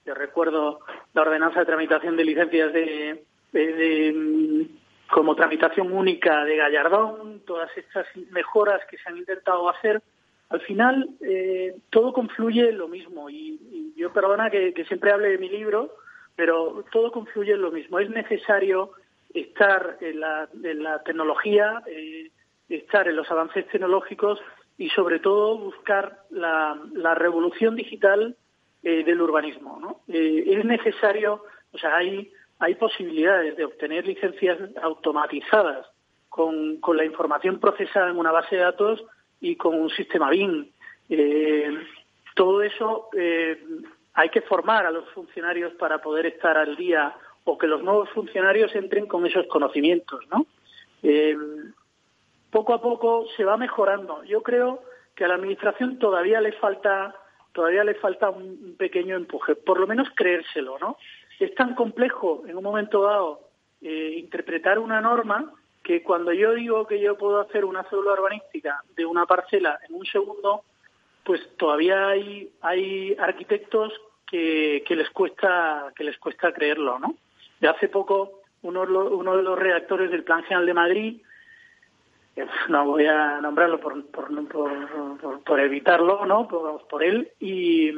Yo 0.06 0.14
recuerdo 0.14 0.80
la 1.14 1.22
ordenanza 1.22 1.60
de 1.60 1.66
tramitación 1.66 2.16
de 2.16 2.24
licencias 2.24 2.72
de 2.72 3.24
como 5.10 5.34
tramitación 5.34 5.92
única 5.92 6.44
de 6.44 6.56
Gallardón, 6.56 7.40
todas 7.44 7.68
estas 7.76 8.06
mejoras 8.30 8.80
que 8.88 8.96
se 8.96 9.08
han 9.08 9.18
intentado 9.18 9.68
hacer, 9.68 10.00
al 10.48 10.60
final 10.62 11.08
eh, 11.20 11.76
todo 11.90 12.12
confluye 12.12 12.68
en 12.68 12.78
lo 12.78 12.88
mismo. 12.88 13.28
Y, 13.28 13.92
yo 13.96 14.12
perdona 14.12 14.50
que, 14.50 14.72
siempre 14.88 15.12
hable 15.12 15.28
de 15.28 15.38
mi 15.38 15.50
libro, 15.50 15.94
pero 16.36 16.84
todo 16.90 17.12
confluye 17.12 17.52
en 17.52 17.60
lo 17.60 17.70
mismo. 17.70 17.98
Es 17.98 18.08
necesario 18.08 18.92
estar 19.34 19.98
en 20.00 20.20
la, 20.20 21.02
tecnología, 21.04 21.82
eh, 21.86 22.30
estar 22.68 23.08
en 23.08 23.16
los 23.16 23.30
avances 23.30 23.68
tecnológicos 23.68 24.40
y 24.78 24.88
sobre 24.90 25.18
todo 25.18 25.58
buscar 25.58 26.20
la, 26.30 26.78
revolución 27.14 27.76
digital 27.76 28.36
eh, 28.82 29.04
del 29.04 29.20
urbanismo. 29.20 29.78
¿no? 29.80 30.00
es 30.08 30.64
necesario, 30.64 31.44
o 31.72 31.78
sea, 31.78 31.96
hay 31.96 32.30
hay 32.60 32.74
posibilidades 32.74 33.56
de 33.56 33.64
obtener 33.64 34.06
licencias 34.06 34.58
automatizadas 34.82 35.86
con, 36.28 36.78
la 36.94 37.04
información 37.04 37.58
procesada 37.58 38.10
en 38.10 38.18
una 38.18 38.30
base 38.30 38.56
de 38.56 38.62
datos 38.62 39.02
y 39.40 39.56
con 39.56 39.74
un 39.74 39.88
sistema 39.90 40.28
BIM. 40.30 40.68
Eh, 41.08 41.78
todo 42.36 42.62
eso 42.62 43.08
eh, 43.16 43.58
hay 44.12 44.28
que 44.28 44.42
formar 44.42 44.84
a 44.86 44.90
los 44.90 45.08
funcionarios 45.10 45.72
para 45.74 45.98
poder 46.02 46.26
estar 46.26 46.58
al 46.58 46.76
día 46.76 47.16
o 47.44 47.56
que 47.56 47.66
los 47.66 47.82
nuevos 47.82 48.10
funcionarios 48.10 48.74
entren 48.74 49.06
con 49.06 49.26
esos 49.26 49.46
conocimientos, 49.46 50.20
¿no? 50.30 50.46
Eh, 51.02 51.36
poco 52.50 52.74
a 52.74 52.82
poco 52.82 53.26
se 53.36 53.44
va 53.44 53.56
mejorando. 53.56 54.22
Yo 54.24 54.42
creo 54.42 54.82
que 55.14 55.24
a 55.24 55.28
la 55.28 55.34
administración 55.34 55.98
todavía 55.98 56.42
le 56.42 56.52
falta 56.52 57.16
todavía 57.52 57.84
le 57.84 57.94
falta 57.94 58.30
un 58.30 58.76
pequeño 58.78 59.16
empuje, 59.16 59.54
por 59.54 59.80
lo 59.80 59.86
menos 59.86 60.08
creérselo, 60.14 60.78
¿no? 60.78 60.96
es 61.40 61.54
tan 61.54 61.74
complejo 61.74 62.42
en 62.46 62.56
un 62.56 62.62
momento 62.62 63.02
dado 63.02 63.40
eh, 63.80 64.14
interpretar 64.18 64.78
una 64.78 65.00
norma 65.00 65.52
que 65.82 66.02
cuando 66.02 66.32
yo 66.32 66.52
digo 66.52 66.86
que 66.86 67.00
yo 67.00 67.16
puedo 67.16 67.40
hacer 67.40 67.64
una 67.64 67.82
célula 67.84 68.12
urbanística 68.12 68.82
de 68.94 69.06
una 69.06 69.24
parcela 69.24 69.78
en 69.88 69.94
un 69.94 70.04
segundo, 70.04 70.62
pues 71.24 71.40
todavía 71.56 72.08
hay, 72.08 72.50
hay 72.60 73.16
arquitectos 73.18 73.92
que, 74.26 74.84
que 74.86 74.94
les 74.94 75.08
cuesta 75.10 75.92
que 75.96 76.04
les 76.04 76.18
cuesta 76.18 76.52
creerlo, 76.52 76.98
¿no? 76.98 77.16
De 77.58 77.68
hace 77.68 77.88
poco 77.88 78.42
uno, 78.62 78.82
uno 78.82 79.36
de 79.36 79.42
los 79.42 79.58
redactores 79.58 80.10
del 80.10 80.24
Plan 80.24 80.42
General 80.44 80.66
de 80.66 80.74
Madrid 80.74 81.22
no 82.68 82.84
voy 82.84 83.06
a 83.06 83.40
nombrarlo 83.40 83.80
por, 83.80 84.04
por, 84.06 84.28
por, 85.44 85.60
evitarlo, 85.60 86.24
¿no? 86.26 86.48
Por, 86.48 86.86
por 86.86 87.02
él, 87.02 87.32
y, 87.38 87.90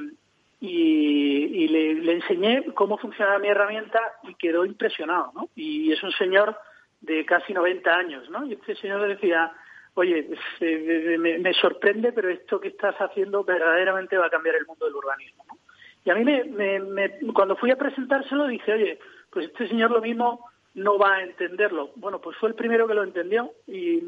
y, 0.60 1.68
le, 1.68 2.12
enseñé 2.12 2.64
cómo 2.74 2.98
funcionaba 2.98 3.38
mi 3.38 3.48
herramienta 3.48 4.00
y 4.24 4.34
quedó 4.34 4.64
impresionado, 4.64 5.32
¿no? 5.34 5.48
Y 5.54 5.92
es 5.92 6.02
un 6.02 6.12
señor 6.12 6.56
de 7.00 7.24
casi 7.24 7.52
90 7.52 7.90
años, 7.92 8.30
¿no? 8.30 8.46
Y 8.46 8.54
este 8.54 8.76
señor 8.76 9.00
le 9.00 9.14
decía, 9.14 9.52
oye, 9.94 10.28
eh, 10.60 11.18
me, 11.18 11.52
sorprende, 11.54 12.12
pero 12.12 12.30
esto 12.30 12.60
que 12.60 12.68
estás 12.68 12.94
haciendo 12.96 13.44
verdaderamente 13.44 14.16
va 14.16 14.26
a 14.26 14.30
cambiar 14.30 14.56
el 14.56 14.66
mundo 14.66 14.86
del 14.86 14.94
urbanismo, 14.94 15.44
¿no? 15.48 15.58
Y 16.04 16.10
a 16.10 16.14
mí, 16.16 16.24
me, 16.24 17.18
cuando 17.32 17.54
fui 17.54 17.70
a 17.70 17.76
presentárselo, 17.76 18.48
dije, 18.48 18.72
oye, 18.72 18.98
pues 19.30 19.46
este 19.46 19.68
señor 19.68 19.92
lo 19.92 20.00
mismo 20.00 20.46
no 20.74 20.98
va 20.98 21.16
a 21.16 21.22
entenderlo. 21.22 21.90
Bueno, 21.96 22.20
pues 22.20 22.36
fue 22.38 22.48
el 22.48 22.54
primero 22.54 22.86
que 22.86 22.94
lo 22.94 23.02
entendió 23.02 23.50
y, 23.66 24.02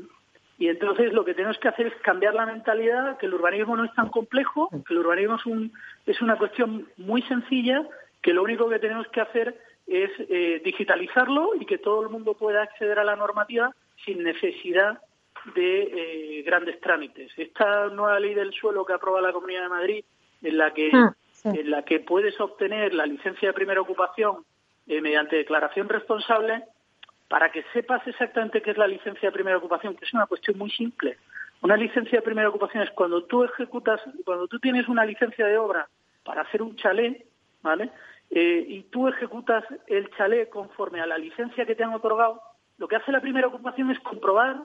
y 0.58 0.68
entonces 0.68 1.12
lo 1.12 1.24
que 1.24 1.34
tenemos 1.34 1.58
que 1.58 1.68
hacer 1.68 1.88
es 1.88 1.94
cambiar 1.96 2.34
la 2.34 2.46
mentalidad, 2.46 3.18
que 3.18 3.26
el 3.26 3.34
urbanismo 3.34 3.76
no 3.76 3.84
es 3.84 3.94
tan 3.94 4.08
complejo, 4.08 4.70
que 4.70 4.94
el 4.94 5.00
urbanismo 5.00 5.36
es, 5.36 5.46
un, 5.46 5.72
es 6.06 6.20
una 6.22 6.36
cuestión 6.36 6.88
muy 6.96 7.22
sencilla, 7.22 7.86
que 8.22 8.32
lo 8.32 8.42
único 8.42 8.68
que 8.68 8.78
tenemos 8.78 9.06
que 9.08 9.20
hacer 9.20 9.60
es 9.86 10.10
eh, 10.18 10.62
digitalizarlo 10.64 11.54
y 11.60 11.66
que 11.66 11.78
todo 11.78 12.02
el 12.02 12.08
mundo 12.08 12.34
pueda 12.34 12.62
acceder 12.62 12.98
a 12.98 13.04
la 13.04 13.16
normativa 13.16 13.74
sin 14.04 14.22
necesidad 14.22 14.98
de 15.54 16.38
eh, 16.38 16.42
grandes 16.42 16.80
trámites. 16.80 17.30
Esta 17.36 17.88
nueva 17.88 18.18
ley 18.18 18.32
del 18.32 18.52
suelo 18.54 18.86
que 18.86 18.94
aprueba 18.94 19.20
la 19.20 19.32
Comunidad 19.32 19.64
de 19.64 19.68
Madrid, 19.68 20.04
en 20.42 20.56
la 20.56 20.72
que, 20.72 20.90
ah, 20.92 21.14
en 21.44 21.70
la 21.70 21.82
que 21.84 22.00
puedes 22.00 22.40
obtener 22.40 22.94
la 22.94 23.04
licencia 23.04 23.48
de 23.48 23.52
primera 23.52 23.80
ocupación 23.80 24.44
eh, 24.86 25.00
mediante 25.00 25.36
declaración 25.36 25.88
responsable, 25.88 26.64
para 27.28 27.50
que 27.50 27.64
sepas 27.72 28.06
exactamente 28.06 28.62
qué 28.62 28.72
es 28.72 28.76
la 28.76 28.86
licencia 28.86 29.28
de 29.28 29.32
primera 29.32 29.56
ocupación, 29.56 29.96
que 29.96 30.04
es 30.04 30.14
una 30.14 30.26
cuestión 30.26 30.58
muy 30.58 30.70
simple. 30.70 31.18
Una 31.62 31.76
licencia 31.76 32.18
de 32.18 32.24
primera 32.24 32.48
ocupación 32.48 32.82
es 32.82 32.90
cuando 32.90 33.24
tú 33.24 33.44
ejecutas, 33.44 34.00
cuando 34.24 34.46
tú 34.48 34.58
tienes 34.58 34.88
una 34.88 35.04
licencia 35.04 35.46
de 35.46 35.56
obra 35.56 35.88
para 36.22 36.42
hacer 36.42 36.62
un 36.62 36.76
chalet, 36.76 37.24
¿vale? 37.62 37.90
Eh, 38.30 38.64
y 38.68 38.82
tú 38.84 39.08
ejecutas 39.08 39.64
el 39.86 40.10
chalet 40.16 40.48
conforme 40.50 41.00
a 41.00 41.06
la 41.06 41.18
licencia 41.18 41.64
que 41.64 41.74
te 41.74 41.84
han 41.84 41.94
otorgado, 41.94 42.40
lo 42.78 42.88
que 42.88 42.96
hace 42.96 43.12
la 43.12 43.20
primera 43.20 43.46
ocupación 43.46 43.90
es 43.90 44.00
comprobar, 44.00 44.56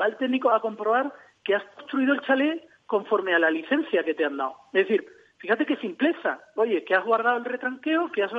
va 0.00 0.06
el 0.06 0.16
técnico 0.16 0.50
a 0.50 0.60
comprobar 0.60 1.12
que 1.44 1.54
has 1.54 1.64
construido 1.74 2.14
el 2.14 2.20
chalet 2.22 2.62
conforme 2.86 3.34
a 3.34 3.38
la 3.38 3.50
licencia 3.50 4.04
que 4.04 4.14
te 4.14 4.24
han 4.24 4.36
dado. 4.36 4.56
Es 4.72 4.86
decir, 4.86 5.06
fíjate 5.38 5.66
qué 5.66 5.76
simpleza. 5.76 6.40
Oye, 6.56 6.84
que 6.84 6.94
has 6.94 7.04
guardado 7.04 7.38
el 7.38 7.44
retranqueo, 7.44 8.10
que 8.12 8.22
has, 8.22 8.32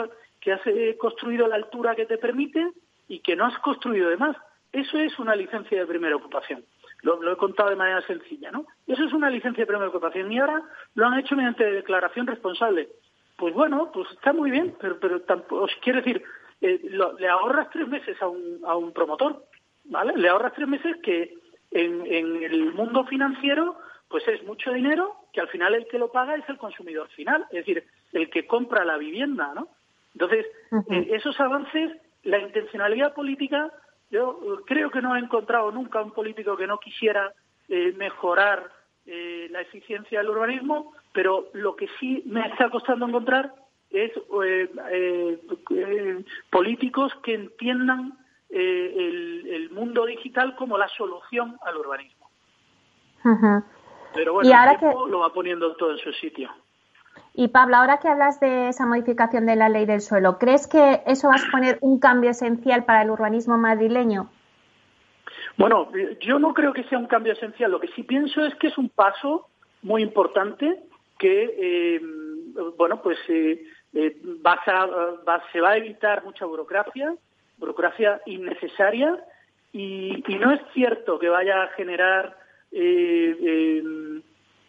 que 0.43 0.51
has 0.51 0.67
eh, 0.67 0.97
construido 0.99 1.47
la 1.47 1.55
altura 1.55 1.95
que 1.95 2.05
te 2.05 2.17
permite, 2.17 2.73
y 3.07 3.19
que 3.19 3.35
no 3.35 3.45
has 3.45 3.57
construido 3.59 4.09
de 4.09 4.17
más. 4.17 4.35
Eso 4.71 4.97
es 4.97 5.17
una 5.19 5.35
licencia 5.35 5.79
de 5.79 5.85
primera 5.85 6.15
ocupación. 6.15 6.65
Lo, 7.01 7.31
he 7.31 7.37
contado 7.37 7.69
de 7.69 7.75
manera 7.75 8.01
sencilla, 8.07 8.49
¿no? 8.51 8.65
Eso 8.87 9.03
es 9.03 9.13
una 9.13 9.29
licencia 9.29 9.61
de 9.61 9.67
primera 9.67 9.89
ocupación 9.89 10.31
y 10.31 10.39
ahora 10.39 10.63
lo 10.95 11.05
han 11.05 11.19
hecho 11.19 11.35
mediante 11.35 11.69
declaración 11.69 12.27
responsable. 12.27 12.89
Pues 13.37 13.53
bueno, 13.53 13.91
pues 13.93 14.09
está 14.11 14.31
muy 14.31 14.51
bien, 14.51 14.75
pero, 14.79 14.99
pero 14.99 15.21
tampoco, 15.21 15.67
quiero 15.81 15.99
decir, 15.99 16.23
eh, 16.61 16.79
le 17.19 17.27
ahorras 17.27 17.69
tres 17.71 17.87
meses 17.87 18.19
a 18.21 18.27
un, 18.27 18.61
a 18.65 18.75
un 18.75 18.93
promotor, 18.93 19.43
¿vale? 19.85 20.13
Le 20.15 20.29
ahorras 20.29 20.53
tres 20.53 20.67
meses 20.67 20.95
que 21.03 21.35
en 21.71 22.05
el 22.07 22.73
mundo 22.73 23.03
financiero 23.05 23.77
pues 24.07 24.27
es 24.27 24.43
mucho 24.43 24.71
dinero 24.71 25.15
que 25.33 25.41
al 25.41 25.47
final 25.47 25.73
el 25.73 25.87
que 25.87 25.97
lo 25.97 26.11
paga 26.11 26.35
es 26.35 26.47
el 26.47 26.57
consumidor 26.57 27.09
final, 27.09 27.45
es 27.49 27.65
decir, 27.65 27.83
el 28.11 28.29
que 28.29 28.45
compra 28.45 28.85
la 28.85 28.97
vivienda, 28.97 29.53
¿no? 29.55 29.69
Entonces, 30.13 30.45
eh, 30.89 31.09
esos 31.11 31.39
avances 31.39 31.91
la 32.23 32.39
intencionalidad 32.39 33.13
política, 33.13 33.71
yo 34.09 34.61
creo 34.65 34.89
que 34.89 35.01
no 35.01 35.15
he 35.15 35.19
encontrado 35.19 35.71
nunca 35.71 36.01
un 36.01 36.11
político 36.11 36.55
que 36.55 36.67
no 36.67 36.79
quisiera 36.79 37.33
eh, 37.67 37.93
mejorar 37.97 38.71
eh, 39.05 39.47
la 39.51 39.61
eficiencia 39.61 40.19
del 40.19 40.29
urbanismo, 40.29 40.93
pero 41.13 41.49
lo 41.53 41.75
que 41.75 41.87
sí 41.99 42.23
me 42.25 42.47
está 42.47 42.69
costando 42.69 43.07
encontrar 43.07 43.53
es 43.89 44.11
eh, 44.45 46.23
políticos 46.49 47.13
que 47.23 47.35
entiendan 47.35 48.17
el, 48.49 49.69
mundo 49.71 50.05
digital 50.05 50.55
como 50.55 50.77
la 50.77 50.87
solución 50.89 51.57
al 51.65 51.77
urbanismo. 51.77 52.29
Pero 54.13 54.33
bueno, 54.33 54.49
y 54.49 54.53
ahora 54.53 54.77
que... 54.77 54.85
lo 54.85 55.19
va 55.19 55.33
poniendo 55.33 55.75
todo 55.75 55.91
en 55.91 55.97
su 55.97 56.13
sitio. 56.13 56.51
Y 57.35 57.47
Pablo, 57.47 57.77
ahora 57.77 57.99
que 57.99 58.07
hablas 58.07 58.39
de 58.39 58.69
esa 58.69 58.85
modificación 58.85 59.47
de 59.47 59.55
la 59.55 59.67
ley 59.67 59.85
del 59.85 60.01
suelo, 60.01 60.37
¿crees 60.37 60.67
que 60.67 61.01
eso 61.07 61.29
va 61.29 61.35
a 61.35 61.39
suponer 61.39 61.79
un 61.81 61.99
cambio 61.99 62.29
esencial 62.29 62.85
para 62.85 63.01
el 63.01 63.09
urbanismo 63.09 63.57
madrileño? 63.57 64.29
Bueno, 65.57 65.91
yo 66.19 66.37
no 66.37 66.53
creo 66.53 66.73
que 66.73 66.83
sea 66.85 66.99
un 66.99 67.07
cambio 67.07 67.33
esencial. 67.33 67.71
Lo 67.71 67.79
que 67.79 67.87
sí 67.89 68.03
pienso 68.03 68.45
es 68.45 68.53
que 68.55 68.67
es 68.67 68.77
un 68.77 68.89
paso 68.89 69.47
muy 69.81 70.03
importante 70.03 70.83
que, 71.17 71.55
eh, 71.57 72.01
bueno, 72.77 73.01
pues 73.01 73.17
eh, 73.27 73.63
eh, 73.93 74.17
va 74.45 74.59
se 75.51 75.61
va 75.61 75.69
a 75.71 75.77
evitar 75.77 76.23
mucha 76.23 76.45
burocracia, 76.45 77.15
burocracia 77.57 78.21
innecesaria, 78.25 79.23
y, 79.71 80.23
no 80.39 80.51
es 80.51 80.61
cierto 80.73 81.17
que 81.17 81.29
vaya 81.29 81.63
a 81.63 81.67
generar 81.69 82.37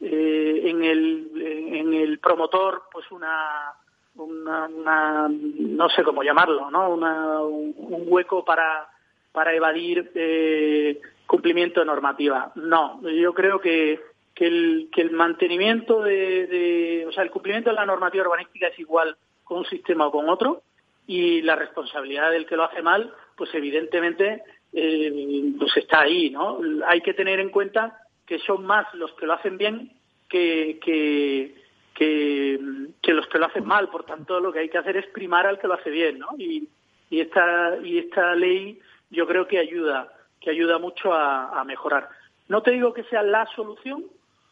em, 0.00 0.66
en, 0.66 0.84
el, 0.84 1.30
en 1.36 1.94
el 1.94 2.18
promotor 2.18 2.84
pues 2.92 3.10
una, 3.10 3.72
una, 4.16 5.28
no 5.28 5.88
sé 5.90 6.02
cómo 6.02 6.22
llamarlo, 6.22 6.70
¿no? 6.70 6.90
un 6.90 8.04
hueco 8.06 8.44
para 8.44 8.88
para 9.34 9.52
evadir 9.52 10.12
eh, 10.14 11.00
cumplimiento 11.26 11.80
de 11.80 11.86
normativa. 11.86 12.52
No, 12.54 13.02
yo 13.02 13.34
creo 13.34 13.60
que, 13.60 13.98
que, 14.32 14.46
el, 14.46 14.88
que 14.92 15.00
el 15.00 15.10
mantenimiento 15.10 16.02
de, 16.02 17.04
o 17.08 17.10
sea, 17.10 17.24
el 17.24 17.32
cumplimiento 17.32 17.70
de 17.70 17.74
la 17.74 17.84
normativa 17.84 18.22
urbanística 18.22 18.68
es 18.68 18.78
igual 18.78 19.16
con 19.42 19.58
un 19.58 19.64
sistema 19.64 20.06
o 20.06 20.12
con 20.12 20.28
otro 20.28 20.62
y 21.08 21.42
la 21.42 21.56
responsabilidad 21.56 22.30
del 22.30 22.46
que 22.46 22.54
lo 22.54 22.62
hace 22.62 22.80
mal, 22.80 23.12
pues 23.36 23.52
evidentemente 23.54 24.44
eh, 24.72 25.52
pues 25.58 25.76
está 25.78 26.02
ahí, 26.02 26.30
¿no? 26.30 26.60
Hay 26.86 27.00
que 27.00 27.12
tener 27.12 27.40
en 27.40 27.50
cuenta 27.50 28.03
que 28.26 28.38
son 28.38 28.64
más 28.64 28.87
los 28.95 29.12
que 29.14 29.26
lo 29.26 29.35
hacen 29.35 29.59
bien 29.59 29.93
que, 30.28 30.81
que, 30.83 31.54
que, 31.95 33.12
los 33.12 33.26
que 33.28 33.38
lo 33.38 33.47
hacen 33.47 33.64
mal. 33.64 33.88
Por 33.88 34.04
tanto, 34.04 34.40
lo 34.40 34.52
que 34.52 34.61
hay 34.61 34.69
que 34.69 34.78
hacer 34.78 34.97
es 34.97 35.07
primar 35.09 35.47
al 35.47 35.59
que 35.59 35.69
lo 35.69 35.75
hace 35.75 35.90
bien, 35.90 36.19
¿no? 36.19 36.28
Y, 36.38 36.69
y 37.11 37.21
esta 37.21 37.76
y 37.83 37.99
esta 37.99 38.35
ley 38.35 38.81
yo 39.11 39.26
creo 39.26 39.47
que 39.47 39.59
ayuda, 39.59 40.09
que 40.40 40.50
ayuda 40.50 40.78
mucho 40.78 41.12
a, 41.12 41.62
mejorar. 41.64 42.09
No 42.49 42.62
te 42.62 42.73
digo 42.73 42.93
que 42.93 43.04
sea 43.04 43.23
la 43.23 43.47
solución, 43.54 44.04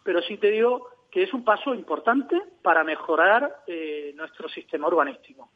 pero 0.04 0.22
sí 0.22 0.36
te 0.36 0.50
digo 0.50 0.88
que 1.10 1.24
es 1.24 1.34
un 1.34 1.44
paso 1.44 1.74
importante 1.74 2.40
para 2.62 2.84
mejorar 2.84 3.62
eh, 3.66 4.14
nuestro 4.16 4.48
sistema 4.48 4.88
urbanístico. 4.88 5.48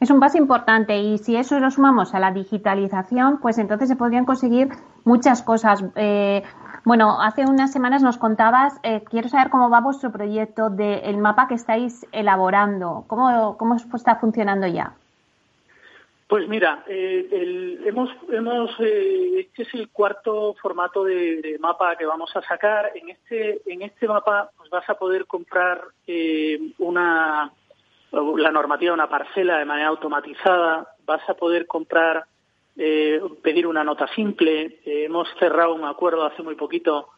Es 0.00 0.10
un 0.10 0.18
paso 0.18 0.38
importante 0.38 0.98
y 0.98 1.18
si 1.18 1.36
eso 1.36 1.60
lo 1.60 1.70
sumamos 1.70 2.14
a 2.14 2.18
la 2.18 2.32
digitalización, 2.32 3.38
pues 3.40 3.58
entonces 3.58 3.88
se 3.88 3.94
podrían 3.94 4.24
conseguir 4.24 4.70
muchas 5.04 5.42
cosas. 5.42 5.84
Eh, 5.94 6.42
bueno, 6.84 7.20
hace 7.20 7.44
unas 7.44 7.72
semanas 7.72 8.02
nos 8.02 8.18
contabas, 8.18 8.78
eh, 8.82 9.02
quiero 9.08 9.28
saber 9.28 9.50
cómo 9.50 9.70
va 9.70 9.80
vuestro 9.80 10.10
proyecto 10.10 10.70
del 10.70 11.18
mapa 11.18 11.48
que 11.48 11.54
estáis 11.54 12.06
elaborando, 12.12 13.04
cómo, 13.06 13.56
cómo 13.58 13.76
está 13.76 14.16
funcionando 14.16 14.66
ya. 14.66 14.94
Pues 16.30 16.46
mira, 16.46 16.84
eh, 16.86 17.80
hemos, 17.84 18.08
hemos 18.30 18.70
eh, 18.78 19.40
este 19.40 19.64
es 19.64 19.74
el 19.74 19.88
cuarto 19.90 20.54
formato 20.62 21.02
de, 21.02 21.56
mapa 21.58 21.96
que 21.96 22.06
vamos 22.06 22.30
a 22.36 22.42
sacar. 22.42 22.92
En 22.94 23.08
este, 23.08 23.60
en 23.66 23.82
este 23.82 24.06
mapa 24.06 24.48
pues 24.56 24.70
vas 24.70 24.88
a 24.88 24.94
poder 24.94 25.26
comprar 25.26 25.82
una 26.78 27.50
la 28.12 28.50
normativa 28.52 28.90
de 28.90 28.94
una 28.94 29.08
parcela 29.08 29.58
de 29.58 29.64
manera 29.64 29.88
automatizada. 29.88 30.94
Vas 31.04 31.28
a 31.28 31.34
poder 31.34 31.66
comprar, 31.66 32.24
pedir 33.42 33.66
una 33.66 33.84
nota 33.84 34.06
simple. 34.14 34.80
hemos 34.84 35.28
cerrado 35.38 35.74
un 35.74 35.84
acuerdo 35.84 36.24
hace 36.24 36.42
muy 36.42 36.54
poquito. 36.54 37.08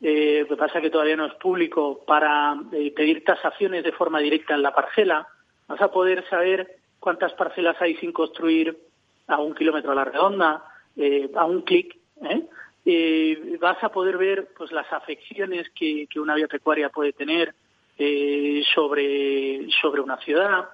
lo 0.00 0.48
que 0.48 0.56
pasa 0.58 0.80
que 0.80 0.90
todavía 0.90 1.16
no 1.16 1.26
es 1.26 1.34
público 1.34 2.04
para 2.06 2.56
pedir 2.96 3.24
tasaciones 3.24 3.84
de 3.84 3.92
forma 3.92 4.20
directa 4.20 4.54
en 4.54 4.62
la 4.62 4.74
parcela. 4.74 5.28
Vas 5.68 5.80
a 5.80 5.92
poder 5.92 6.28
saber 6.28 6.76
cuántas 7.02 7.32
parcelas 7.34 7.76
hay 7.80 7.96
sin 7.96 8.12
construir 8.12 8.78
a 9.26 9.40
un 9.40 9.54
kilómetro 9.54 9.92
a 9.92 9.94
la 9.94 10.04
redonda, 10.04 10.64
eh, 10.96 11.30
a 11.34 11.44
un 11.44 11.62
clic. 11.62 11.96
¿eh? 12.22 12.42
¿eh? 12.86 13.58
vas 13.60 13.82
a 13.82 13.90
poder 13.90 14.16
ver 14.16 14.48
pues 14.56 14.70
las 14.70 14.90
afecciones 14.92 15.68
que, 15.70 16.06
una 16.16 16.34
vía 16.34 16.46
pecuaria 16.46 16.90
puede 16.90 17.12
tener 17.12 17.54
eh, 17.98 18.62
sobre, 18.74 19.68
sobre 19.80 20.00
una 20.00 20.16
ciudad. 20.18 20.68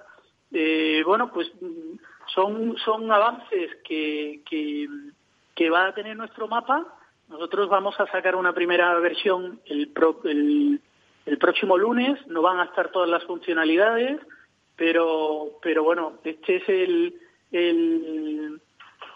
bueno, 1.05 1.31
pues 1.31 1.51
son, 2.33 2.77
son 2.77 3.11
avances 3.11 3.71
que, 3.83 4.41
que, 4.45 5.69
va 5.69 5.87
a 5.87 5.93
tener 5.93 6.15
nuestro 6.15 6.47
mapa. 6.47 6.85
Nosotros 7.27 7.69
vamos 7.69 7.99
a 7.99 8.07
sacar 8.07 8.35
una 8.35 8.53
primera 8.53 8.93
versión 8.99 9.59
el, 9.65 9.91
el, 10.23 10.81
el 11.25 11.37
próximo 11.37 11.77
lunes. 11.77 12.19
No 12.27 12.41
van 12.41 12.59
a 12.59 12.65
estar 12.65 12.91
todas 12.91 13.09
las 13.09 13.23
funcionalidades 13.25 14.19
pero 14.79 15.59
pero 15.61 15.83
bueno 15.83 16.13
este 16.23 16.55
es 16.55 16.69
el, 16.69 17.13
el 17.51 18.61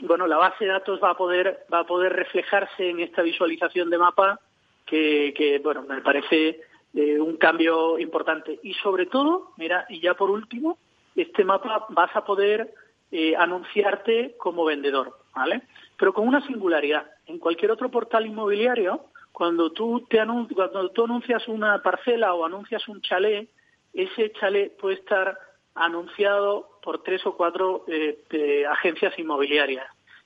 bueno 0.02 0.28
la 0.28 0.38
base 0.38 0.66
de 0.66 0.72
datos 0.72 1.00
va 1.02 1.12
a 1.12 1.18
poder 1.18 1.66
va 1.74 1.80
a 1.80 1.86
poder 1.86 2.12
reflejarse 2.12 2.90
en 2.90 3.00
esta 3.00 3.22
visualización 3.22 3.90
de 3.90 3.98
mapa 3.98 4.40
que, 4.86 5.34
que 5.36 5.60
bueno 5.60 5.84
me 5.84 6.02
parece 6.02 6.60
eh, 6.94 7.20
un 7.20 7.38
cambio 7.38 7.98
importante 7.98 8.60
y 8.62 8.74
sobre 8.76 9.06
todo 9.06 9.54
mira 9.56 9.86
y 9.88 10.02
ya 10.02 10.16
por 10.16 10.30
último 10.30 10.78
este 11.16 11.46
mapa 11.46 11.86
vas 11.90 12.14
a 12.14 12.26
poder 12.26 12.74
eh, 13.14 13.36
anunciarte 13.38 14.36
como 14.38 14.66
vendedor 14.66 15.18
vale 15.36 15.62
pero 15.98 16.14
con 16.14 16.28
una 16.28 16.46
singularidad. 16.46 17.06
En 17.28 17.40
cualquier 17.40 17.72
otro 17.72 17.90
portal 17.90 18.26
inmobiliario 18.26 19.06
cuando 19.32 19.72
tú 19.72 20.06
te 20.10 20.18
cuando 20.54 20.90
tú 20.90 21.06
anuncias 21.06 21.48
una 21.48 21.82
parcela 21.82 22.34
o 22.34 22.46
anuncias 22.46 22.88
un 22.88 23.02
chalet 23.02 23.50
ese 23.94 24.32
chalet 24.34 24.76
puede 24.78 24.96
estar 24.96 25.38
anunciado 25.76 26.80
por 26.82 27.04
tres 27.04 27.26
o 27.26 27.38
cuatro 27.38 27.86
eh, 27.88 28.66
agencias 28.68 29.18
inmobiliarias. 29.18 29.86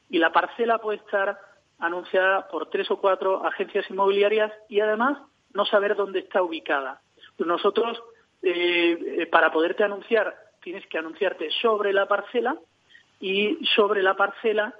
Y 0.09 0.19
la 0.19 0.31
parcela 0.31 0.79
puede 0.79 0.99
estar 0.99 1.37
anunciada 1.79 2.47
por 2.47 2.69
tres 2.69 2.89
o 2.89 2.97
cuatro 2.99 3.45
agencias 3.45 3.89
inmobiliarias 3.89 4.51
y 4.69 4.79
además 4.79 5.19
no 5.53 5.65
saber 5.65 5.95
dónde 5.95 6.19
está 6.19 6.41
ubicada. 6.41 7.01
Nosotros, 7.37 8.01
eh, 8.41 8.97
eh, 9.19 9.25
para 9.27 9.51
poderte 9.51 9.83
anunciar, 9.83 10.35
tienes 10.63 10.87
que 10.87 10.97
anunciarte 10.97 11.49
sobre 11.61 11.93
la 11.93 12.07
parcela 12.07 12.57
y 13.19 13.57
sobre 13.75 14.03
la 14.03 14.15
parcela 14.15 14.73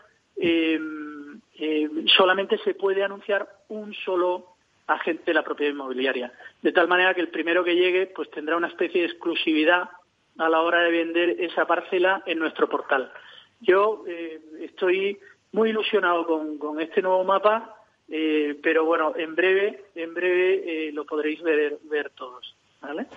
solamente 2.15 2.58
se 2.60 2.76
puede 2.76 3.04
anunciar 3.04 3.47
un 3.69 3.93
solo 3.93 4.58
agente 4.88 5.23
de 5.26 5.34
la 5.34 5.43
propiedad 5.43 5.73
inmobiliaria. 5.73 6.32
De 6.62 6.71
tal 6.71 6.88
manera 6.88 7.13
que 7.13 7.21
el 7.21 7.30
primero 7.30 7.63
que 7.63 7.76
llegue 7.76 8.08
pues 8.08 8.30
tendrá 8.32 8.56
una 8.56 8.67
especie 8.67 9.02
de 9.02 9.08
exclusividad 9.08 9.89
a 10.38 10.50
la 10.50 10.62
hora 10.62 10.82
de 10.82 10.91
vender 10.91 11.30
esa 11.41 11.65
parcela 11.65 12.23
en 12.26 12.39
nuestro 12.39 12.69
portal. 12.69 13.12
Yo 13.60 14.04
eh, 14.08 14.39
estoy 14.62 15.19
muy 15.52 15.69
ilusionado 15.69 16.26
con, 16.60 16.80
este 16.80 17.02
nuevo 17.02 17.23
mapa, 17.23 17.76
eh, 18.10 18.58
pero 18.62 18.86
bueno, 18.86 19.13
en 19.15 19.36
breve, 19.36 19.86
en 19.95 20.13
breve 20.13 20.88
eh, 20.88 20.91
lo 20.91 21.06
podréis 21.06 21.41
ver, 21.41 21.80
ver 21.84 22.12
todos. 22.12 22.56
¿vale? 22.82 23.08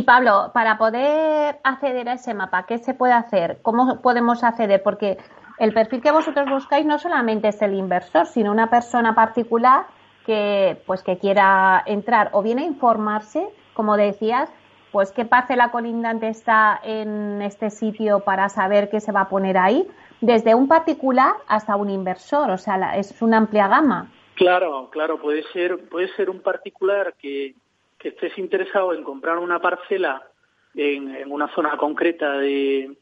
Pablo, 0.00 0.50
para 0.54 0.78
poder 0.78 1.60
acceder 1.62 2.08
a 2.08 2.14
ese 2.14 2.32
mapa, 2.32 2.64
¿qué 2.64 2.78
se 2.78 2.94
puede 2.94 3.12
hacer? 3.12 3.58
¿Cómo 3.60 4.00
podemos 4.00 4.42
acceder? 4.42 4.82
Porque 4.82 5.18
el 5.58 5.74
perfil 5.74 6.00
que 6.00 6.10
vosotros 6.10 6.48
buscáis 6.48 6.86
no 6.86 6.98
solamente 6.98 7.48
es 7.48 7.60
el 7.60 7.74
inversor, 7.74 8.26
sino 8.26 8.50
una 8.50 8.70
persona 8.70 9.14
particular 9.14 9.84
que 10.24 10.80
pues 10.86 11.02
que 11.02 11.18
quiera 11.18 11.82
entrar 11.84 12.30
o 12.32 12.42
bien 12.42 12.58
a 12.58 12.62
informarse, 12.62 13.46
como 13.74 13.96
decías, 13.98 14.50
pues 14.92 15.12
qué 15.12 15.24
parcela 15.24 15.70
colindante 15.70 16.28
está 16.28 16.80
en 16.82 17.42
este 17.42 17.70
sitio 17.70 18.20
para 18.20 18.48
saber 18.48 18.88
qué 18.88 19.00
se 19.00 19.12
va 19.12 19.22
a 19.22 19.28
poner 19.28 19.58
ahí, 19.58 19.86
desde 20.20 20.54
un 20.54 20.68
particular 20.68 21.34
hasta 21.48 21.76
un 21.76 21.90
inversor, 21.90 22.50
o 22.50 22.58
sea, 22.58 22.96
es 22.96 23.20
una 23.20 23.38
amplia 23.38 23.68
gama. 23.68 24.10
Claro, 24.36 24.88
claro, 24.90 25.20
puede 25.20 25.42
ser, 25.52 25.88
puede 25.88 26.08
ser 26.14 26.30
un 26.30 26.40
particular 26.40 27.14
que, 27.18 27.54
que 28.02 28.08
estés 28.08 28.36
interesado 28.36 28.92
en 28.94 29.04
comprar 29.04 29.38
una 29.38 29.60
parcela 29.60 30.28
en, 30.74 31.30
una 31.30 31.46
zona 31.54 31.76
concreta 31.76 32.36
de, 32.36 32.96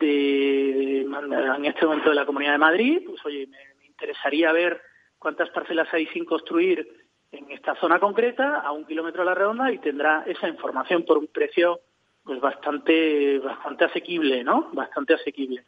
de, 0.00 1.02
en 1.02 1.64
este 1.64 1.86
momento 1.86 2.08
de 2.08 2.16
la 2.16 2.26
Comunidad 2.26 2.52
de 2.52 2.58
Madrid, 2.58 3.02
pues 3.06 3.24
oye, 3.24 3.46
me 3.46 3.86
interesaría 3.86 4.50
ver 4.52 4.82
cuántas 5.18 5.48
parcelas 5.50 5.86
hay 5.94 6.06
sin 6.06 6.24
construir 6.24 7.06
en 7.30 7.52
esta 7.52 7.76
zona 7.76 8.00
concreta 8.00 8.60
a 8.60 8.72
un 8.72 8.84
kilómetro 8.84 9.22
a 9.22 9.26
la 9.26 9.34
redonda 9.34 9.70
y 9.70 9.78
tendrá 9.78 10.24
esa 10.26 10.48
información 10.48 11.04
por 11.04 11.18
un 11.18 11.28
precio 11.28 11.80
pues 12.24 12.40
bastante 12.40 13.38
bastante 13.38 13.84
asequible 13.84 14.44
no 14.44 14.70
bastante 14.72 15.14
asequible. 15.14 15.64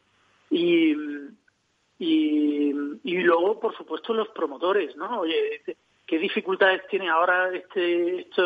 Y 0.50 0.94
y, 1.98 2.72
y 3.04 3.18
luego 3.22 3.60
por 3.60 3.74
supuesto 3.76 4.12
los 4.12 4.28
promotores 4.28 4.94
no 4.96 5.20
oye 5.20 5.62
qué 6.06 6.18
dificultades 6.18 6.86
tiene 6.88 7.08
ahora 7.08 7.50
este, 7.54 8.20
este 8.20 8.42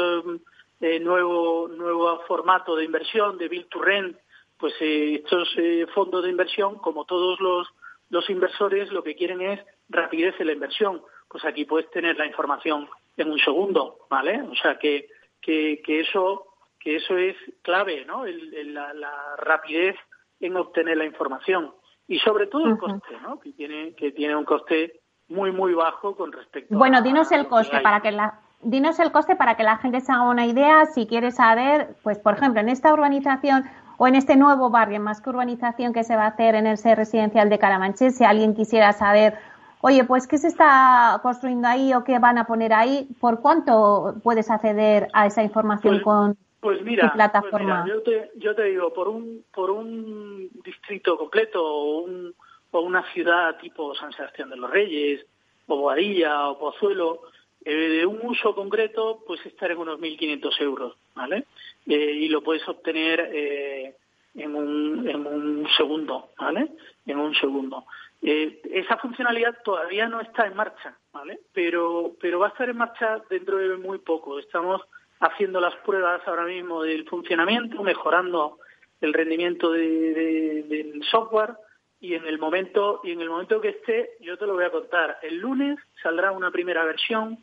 eh, 0.81 1.01
nuevo 1.01 1.68
nuevo 1.68 2.21
formato 2.27 2.77
de 2.77 2.85
inversión 2.85 3.37
de 3.38 3.49
build 3.49 3.68
to 3.68 3.81
rent 3.81 4.16
pues 4.59 4.75
eh, 4.81 5.16
estos 5.16 5.49
eh, 5.57 5.87
fondos 5.94 6.25
de 6.25 6.31
inversión 6.31 6.79
como 6.79 7.05
todos 7.05 7.40
los 7.40 7.68
los 8.11 8.29
inversores 8.31 8.90
lo 8.90 9.03
que 9.03 9.14
quieren 9.14 9.40
es 9.42 9.61
rapidez 9.88 10.35
en 10.38 10.47
la 10.47 10.53
inversión. 10.53 11.03
Pues 11.29 11.44
aquí 11.44 11.64
puedes 11.64 11.90
tener 11.90 12.16
la 12.16 12.27
información 12.27 12.88
en 13.16 13.31
un 13.31 13.38
segundo, 13.38 13.99
¿vale? 14.09 14.40
O 14.42 14.55
sea 14.55 14.79
que, 14.79 15.09
que, 15.40 15.81
eso 15.87 16.47
que 16.81 16.97
eso 16.97 17.16
es 17.16 17.37
clave, 17.62 18.05
¿no? 18.05 18.25
la, 18.25 19.37
rapidez 19.37 19.97
en 20.40 20.57
obtener 20.57 20.97
la 20.97 21.05
información 21.05 21.75
y 22.07 22.18
sobre 22.21 22.47
todo 22.47 22.66
el 22.66 22.79
coste, 22.79 23.16
¿no? 23.23 23.40
Que 23.40 23.53
tiene 23.53 23.94
que 23.94 24.12
tiene 24.12 24.37
un 24.37 24.44
coste 24.44 25.01
muy 25.29 25.53
muy 25.53 25.75
bajo 25.75 26.17
con 26.17 26.33
respecto. 26.33 26.77
Bueno, 26.77 27.03
dinos 27.03 27.31
el 27.33 27.49
coste 27.49 27.81
para 27.81 28.01
que 28.01 28.12
la 28.12 28.41
dinos 28.62 28.99
el 28.99 29.12
coste 29.12 29.37
para 29.37 29.57
que 29.57 29.62
la 29.62 29.79
gente 29.79 30.01
se 30.01 30.12
haga 30.12 30.29
una 30.29 30.47
idea. 30.47 30.87
Si 30.87 31.07
quiere 31.07 31.31
saber, 31.31 31.97
pues 32.03 32.19
por 32.19 32.35
ejemplo, 32.35 32.61
en 32.61 32.69
esta 32.69 32.93
urbanización 32.93 33.64
o 33.99 34.07
en 34.07 34.14
este 34.14 34.37
nuevo 34.37 34.71
barrio, 34.71 35.01
más 35.01 35.21
que 35.21 35.31
urbanización 35.31 35.93
que 35.93 36.05
se 36.05 36.17
va 36.17 36.25
a 36.25 36.29
hacer 36.29 36.55
en 36.55 36.67
el 36.67 36.79
ser 36.79 36.97
residencial 36.97 37.49
de 37.49 37.59
Carabanchel, 37.59 38.12
si 38.12 38.25
alguien 38.25 38.55
quisiera 38.55 38.93
saber, 38.93 39.35
oye, 39.81 40.05
pues 40.05 40.27
qué 40.27 40.38
se 40.38 40.49
está 40.49 41.19
construyendo 41.23 41.67
ahí 41.69 41.93
o 41.93 42.05
qué 42.05 42.19
van 42.19 42.38
a 42.38 42.45
poner 42.47 42.73
ahí, 42.73 43.09
¿por 43.21 43.41
cuánto 43.41 44.14
puedes 44.23 44.51
acceder 44.51 45.09
a 45.12 45.27
esa 45.27 45.43
información 45.43 45.95
pues, 45.95 46.05
con 46.05 46.37
pues 46.61 46.83
mira, 46.83 47.09
tu 47.09 47.14
plataforma? 47.14 47.83
Pues 47.83 47.95
yo, 47.95 48.03
te, 48.03 48.31
yo 48.37 48.55
te 48.55 48.64
digo, 48.64 48.93
por 48.93 49.09
un, 49.09 49.45
por 49.53 49.71
un 49.71 50.49
distrito 50.64 51.19
completo 51.19 51.61
o, 51.61 52.03
un, 52.03 52.35
o 52.70 52.81
una 52.81 53.02
ciudad 53.12 53.59
tipo 53.59 53.94
San 53.94 54.12
Sebastián 54.12 54.50
de 54.50 54.57
los 54.57 54.70
Reyes, 54.70 55.24
o 55.66 55.76
Boadilla, 55.76 56.48
o 56.48 56.59
Pozuelo, 56.59 57.22
eh, 57.64 57.74
de 57.74 58.07
un 58.07 58.20
uso 58.22 58.54
concreto, 58.54 59.22
pues 59.26 59.44
estar 59.44 59.70
en 59.70 59.78
unos 59.78 60.00
1.500 60.00 60.61
euros, 60.62 60.96
¿vale? 61.14 61.44
Eh, 61.87 62.12
y 62.12 62.28
lo 62.28 62.42
puedes 62.42 62.66
obtener 62.68 63.31
eh, 63.33 63.94
en, 64.35 64.54
un, 64.54 65.09
en 65.09 65.26
un 65.26 65.68
segundo, 65.76 66.31
¿vale? 66.38 66.68
En 67.07 67.18
un 67.18 67.35
segundo. 67.35 67.85
esa 68.22 68.96
funcionalidad 68.98 69.59
todavía 69.62 70.09
no 70.09 70.20
está 70.20 70.46
en 70.46 70.57
marcha, 70.57 70.96
¿vale? 71.12 71.40
Pero, 71.52 72.12
pero 72.20 72.38
va 72.38 72.46
a 72.46 72.50
estar 72.50 72.68
en 72.68 72.76
marcha 72.76 73.20
dentro 73.28 73.59
de 73.59 73.76
muy 73.76 73.98
poco. 73.98 74.38
Estamos 74.38 74.81
haciendo 75.20 75.61
las 75.61 75.74
pruebas 75.85 76.22
ahora 76.26 76.44
mismo 76.44 76.83
del 76.83 77.04
funcionamiento, 77.09 77.83
mejorando 77.83 78.59
el 79.00 79.12
rendimiento 79.12 79.72
del 79.72 81.02
software 81.11 81.54
y 82.00 82.14
en 82.14 82.26
el 82.26 82.38
momento 82.38 83.00
y 83.02 83.12
en 83.12 83.20
el 83.20 83.28
momento 83.28 83.61
que 83.61 83.70
esté 83.70 84.11
yo 84.20 84.37
te 84.37 84.46
lo 84.46 84.54
voy 84.54 84.64
a 84.64 84.70
contar. 84.70 85.18
El 85.22 85.38
lunes 85.38 85.78
saldrá 86.02 86.32
una 86.32 86.50
primera 86.50 86.84
versión 86.84 87.38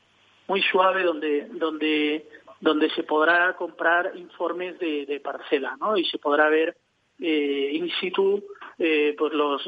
muy 0.48 0.62
suave 0.62 1.04
donde 1.04 1.48
donde 1.52 2.28
donde 2.62 2.90
se 2.92 3.04
podrá 3.04 3.54
comprar 3.56 4.14
informes 4.16 4.80
de, 4.80 5.22
parcela, 5.24 5.76
¿no? 5.80 5.98
Y 5.98 6.06
se 6.06 6.18
podrá 6.18 6.50
ver 6.50 6.76
eh, 7.20 7.70
in 7.74 7.90
situ 8.00 8.44
eh, 8.80 9.14
pues 9.18 9.34
los, 9.34 9.66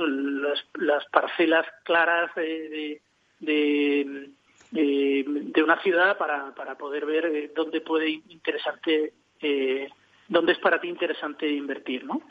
las, 0.75 1.05
parcelas 1.11 1.65
claras 1.83 2.33
de, 2.35 3.01
de, 3.39 4.29
de, 4.71 5.63
una 5.63 5.81
ciudad 5.81 6.17
para, 6.17 6.53
para 6.55 6.75
poder 6.75 7.05
ver 7.05 7.25
eh, 7.25 7.51
dónde 7.55 7.81
puede 7.81 8.09
interesarte, 8.09 9.13
eh, 9.41 9.87
dónde 10.27 10.53
es 10.53 10.59
para 10.59 10.79
ti 10.81 10.87
interesante 10.87 11.49
invertir, 11.49 12.03
¿no? 12.03 12.21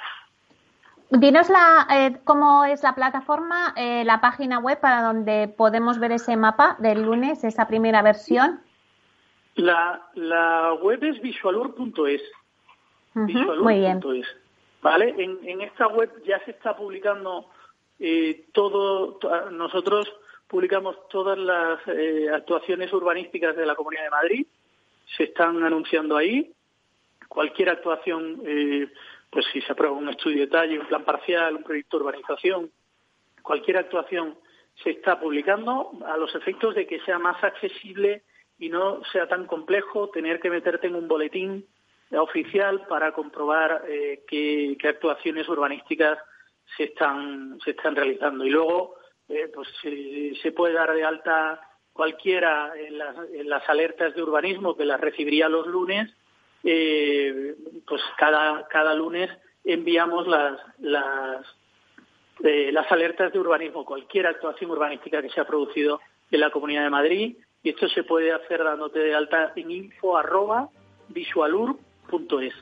Dinos 1.11 1.49
la, 1.49 1.87
eh, 1.91 2.19
cómo 2.25 2.65
es 2.65 2.83
la 2.83 2.95
plataforma, 2.95 3.73
eh, 3.77 4.05
la 4.05 4.21
página 4.21 4.59
web 4.59 4.81
para 4.81 5.03
donde 5.03 5.49
podemos 5.49 5.99
ver 6.01 6.13
ese 6.13 6.37
mapa 6.37 6.77
del 6.81 7.03
lunes, 7.03 7.45
esa 7.45 7.69
primera 7.69 8.03
versión. 8.03 8.61
La, 9.55 10.09
la 10.15 10.75
web 10.75 11.03
es 11.05 11.21
visualur.es. 11.23 12.23
muy 13.15 13.79
bien. 13.79 14.01
¿Vale? 14.83 15.15
En, 15.19 15.39
en, 15.45 15.61
esta 15.63 15.87
web 15.89 16.11
ya 16.25 16.39
se 16.45 16.51
está 16.51 16.77
publicando 16.77 17.49
eh, 17.99 18.47
todo. 18.53 19.19
nosotros 19.51 20.13
publicamos 20.49 20.97
todas 21.09 21.39
las 21.39 21.81
eh, 21.89 22.29
actuaciones 22.33 22.93
urbanísticas 22.93 23.57
de 23.57 23.67
la 23.67 23.75
Comunidad 23.75 24.05
de 24.05 24.11
Madrid. 24.11 24.47
Se 25.17 25.25
están 25.25 25.63
anunciando 25.63 26.17
ahí. 26.17 26.53
Cualquier 27.29 27.71
actuación 27.71 28.43
eh, 28.45 28.89
pues 29.31 29.47
si 29.53 29.61
se 29.61 29.73
aprueba 29.73 29.97
un 29.97 30.09
estudio 30.09 30.39
de 30.39 30.47
detalle, 30.47 30.79
un 30.79 30.87
plan 30.87 31.05
parcial, 31.05 31.57
un 31.57 31.63
proyecto 31.63 31.99
de 31.99 32.05
urbanización, 32.05 32.71
cualquier 33.43 33.79
actuación 33.79 34.37
se 34.83 34.91
está 34.91 35.19
publicando 35.19 35.93
a 36.07 36.17
los 36.17 36.35
efectos 36.35 36.75
de 36.75 36.87
que 36.87 37.01
sea 37.01 37.19
más 37.19 37.43
accesible 37.43 38.23
y 38.59 38.69
no 38.69 39.03
sea 39.13 39.29
tan 39.29 39.47
complejo 39.47 40.11
tener 40.11 40.41
que 40.41 40.51
meterte 40.51 40.87
en 40.87 40.97
un 40.97 41.09
boletín 41.09 41.67
oficial 42.13 42.87
para 42.87 43.13
comprobar 43.13 43.85
eh, 43.89 44.25
qué, 44.29 44.77
actuaciones 44.89 45.49
urbanísticas 45.49 46.19
se 46.77 46.85
están 46.85 47.59
se 47.65 47.71
están 47.71 47.97
realizando. 47.97 48.45
Y 48.45 48.51
luego 48.51 48.97
eh, 49.29 49.51
pues 49.53 49.69
se, 49.83 50.53
puede 50.53 50.75
dar 50.75 50.93
de 50.93 51.05
alta 51.05 51.61
cualquiera 51.93 52.73
en 52.77 52.99
las, 52.99 53.17
en 53.33 53.49
las 53.49 53.69
alertas 53.69 54.15
de 54.15 54.23
urbanismo 54.23 54.77
que 54.77 54.85
las 54.85 55.01
recibiría 55.01 55.49
los 55.49 55.67
lunes 55.67 56.13
eh, 56.69 57.55
pues 57.87 58.03
cada, 58.19 58.67
cada 58.67 58.93
lunes 58.93 59.31
enviamos 59.65 60.27
las, 60.27 60.59
las, 60.79 61.47
eh, 62.43 62.71
las 62.73 62.91
alertas 62.91 63.33
de 63.33 63.39
urbanismo, 63.39 63.85
cualquier 63.85 64.27
actuación 64.27 64.73
urbanística 64.73 65.23
que 65.23 65.31
se 65.31 65.41
ha 65.41 65.47
producido 65.47 66.01
en 66.33 66.41
la 66.41 66.51
Comunidad 66.51 66.83
de 66.83 66.91
Madrid, 66.91 67.37
y 67.63 67.71
esto 67.71 67.89
se 67.89 68.03
puede 68.03 68.33
hacer 68.33 68.65
dándote 68.65 68.99
de 68.99 69.15
alta 69.15 69.53
en 69.55 69.71
info 69.71 70.17
arroba 70.17 70.69
visualur.es. 71.09 72.55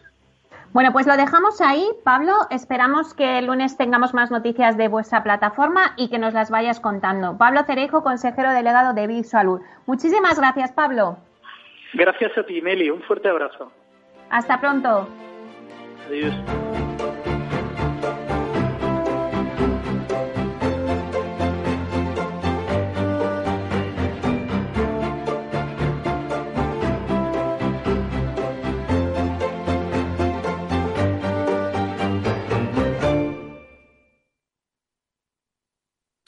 Bueno, 0.74 0.92
pues 0.92 1.06
lo 1.06 1.16
dejamos 1.16 1.62
ahí, 1.62 1.86
Pablo. 2.04 2.32
Esperamos 2.50 3.14
que 3.14 3.38
el 3.38 3.46
lunes 3.46 3.78
tengamos 3.78 4.12
más 4.12 4.30
noticias 4.30 4.76
de 4.76 4.88
vuestra 4.88 5.22
plataforma 5.22 5.94
y 5.96 6.10
que 6.10 6.18
nos 6.18 6.34
las 6.34 6.50
vayas 6.50 6.80
contando. 6.80 7.38
Pablo 7.38 7.62
Cerejo, 7.64 8.02
consejero 8.02 8.50
delegado 8.50 8.92
de 8.92 9.06
Visualur. 9.06 9.62
Muchísimas 9.86 10.38
gracias, 10.38 10.72
Pablo. 10.72 11.16
Gracias 11.94 12.36
a 12.36 12.42
ti, 12.44 12.60
Meli. 12.60 12.90
Un 12.90 13.02
fuerte 13.02 13.28
abrazo. 13.28 13.72
Hasta 14.30 14.60
pronto. 14.60 15.08
Adiós. 16.06 16.34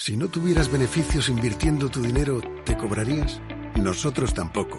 Si 0.06 0.16
no 0.16 0.28
tuvieras 0.28 0.70
beneficios 0.70 1.28
invirtiendo 1.28 1.88
tu 1.88 2.00
dinero, 2.00 2.40
¿te 2.64 2.76
cobrarías? 2.76 3.40
Nosotros 3.74 4.32
tampoco. 4.34 4.78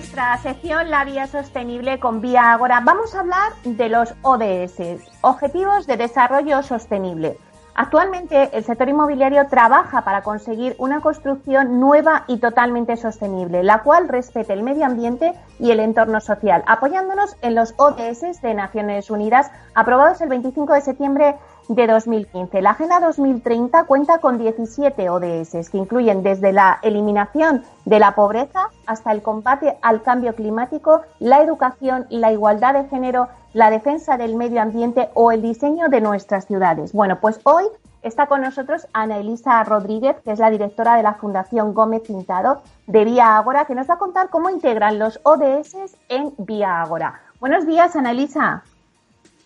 nuestra 0.00 0.38
sección 0.38 0.88
La 0.88 1.04
Vía 1.04 1.26
Sostenible 1.26 2.00
con 2.00 2.22
Vía 2.22 2.54
Agora 2.54 2.80
vamos 2.82 3.14
a 3.14 3.20
hablar 3.20 3.52
de 3.64 3.90
los 3.90 4.14
ODS, 4.22 4.98
Objetivos 5.20 5.86
de 5.86 5.98
Desarrollo 5.98 6.62
Sostenible. 6.62 7.36
Actualmente 7.74 8.48
el 8.54 8.64
sector 8.64 8.88
inmobiliario 8.88 9.46
trabaja 9.48 10.02
para 10.02 10.22
conseguir 10.22 10.74
una 10.78 11.02
construcción 11.02 11.80
nueva 11.80 12.24
y 12.28 12.38
totalmente 12.38 12.96
sostenible, 12.96 13.62
la 13.62 13.82
cual 13.82 14.08
respete 14.08 14.54
el 14.54 14.62
medio 14.62 14.86
ambiente 14.86 15.34
y 15.58 15.70
el 15.70 15.80
entorno 15.80 16.22
social, 16.22 16.64
apoyándonos 16.66 17.36
en 17.42 17.54
los 17.54 17.74
ODS 17.76 18.40
de 18.40 18.54
Naciones 18.54 19.10
Unidas 19.10 19.50
aprobados 19.74 20.22
el 20.22 20.30
25 20.30 20.72
de 20.72 20.80
septiembre 20.80 21.36
de 21.68 21.86
2015. 21.86 22.62
La 22.62 22.70
Agenda 22.70 23.00
2030 23.00 23.84
cuenta 23.84 24.18
con 24.18 24.38
17 24.38 25.08
ODS 25.08 25.70
que 25.70 25.78
incluyen 25.78 26.22
desde 26.22 26.52
la 26.52 26.78
eliminación 26.82 27.62
de 27.84 27.98
la 27.98 28.14
pobreza 28.14 28.68
hasta 28.86 29.12
el 29.12 29.22
combate 29.22 29.78
al 29.82 30.02
cambio 30.02 30.34
climático, 30.34 31.02
la 31.18 31.40
educación, 31.42 32.06
la 32.10 32.32
igualdad 32.32 32.74
de 32.74 32.88
género, 32.88 33.28
la 33.52 33.70
defensa 33.70 34.16
del 34.16 34.36
medio 34.36 34.60
ambiente 34.60 35.10
o 35.14 35.32
el 35.32 35.42
diseño 35.42 35.88
de 35.88 36.00
nuestras 36.00 36.46
ciudades. 36.46 36.92
Bueno, 36.92 37.20
pues 37.20 37.40
hoy 37.44 37.64
está 38.02 38.26
con 38.26 38.42
nosotros 38.42 38.86
Ana 38.92 39.18
Elisa 39.18 39.62
Rodríguez, 39.64 40.16
que 40.24 40.32
es 40.32 40.38
la 40.38 40.50
directora 40.50 40.96
de 40.96 41.02
la 41.02 41.14
Fundación 41.14 41.74
Gómez 41.74 42.02
Pintado 42.02 42.62
de 42.86 43.04
Vía 43.04 43.36
Ágora, 43.36 43.66
que 43.66 43.74
nos 43.74 43.88
va 43.88 43.94
a 43.94 43.98
contar 43.98 44.30
cómo 44.30 44.50
integran 44.50 44.98
los 44.98 45.20
ODS 45.22 45.96
en 46.08 46.32
Vía 46.38 46.80
Ágora. 46.80 47.20
Buenos 47.40 47.66
días, 47.66 47.96
Ana 47.96 48.10
Elisa. 48.10 48.62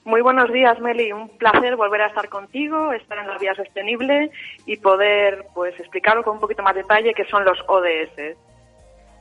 Muy 0.04 0.20
buenos 0.20 0.52
días, 0.52 0.78
Meli. 0.80 1.12
Un 1.12 1.30
placer 1.30 1.76
volver 1.76 2.02
a 2.02 2.08
estar 2.08 2.28
contigo, 2.28 2.92
estar 2.92 3.16
en 3.18 3.26
la 3.26 3.38
vía 3.38 3.54
sostenible 3.54 4.30
y 4.66 4.76
poder 4.76 5.46
pues 5.54 5.78
explicarlo 5.80 6.22
con 6.22 6.34
un 6.34 6.40
poquito 6.40 6.62
más 6.62 6.74
detalle 6.74 7.14
qué 7.14 7.24
son 7.24 7.42
los 7.46 7.58
ODS. 7.68 8.36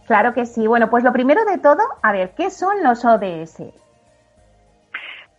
Claro 0.08 0.34
que 0.34 0.46
sí. 0.46 0.68
Bueno, 0.68 0.90
pues 0.90 1.06
lo 1.06 1.14
primero 1.14 1.46
de 1.46 1.58
todo, 1.58 1.82
a 2.02 2.12
ver, 2.12 2.32
¿qué 2.36 2.50
son 2.50 2.84
los 2.84 3.06
ODS? 3.06 3.64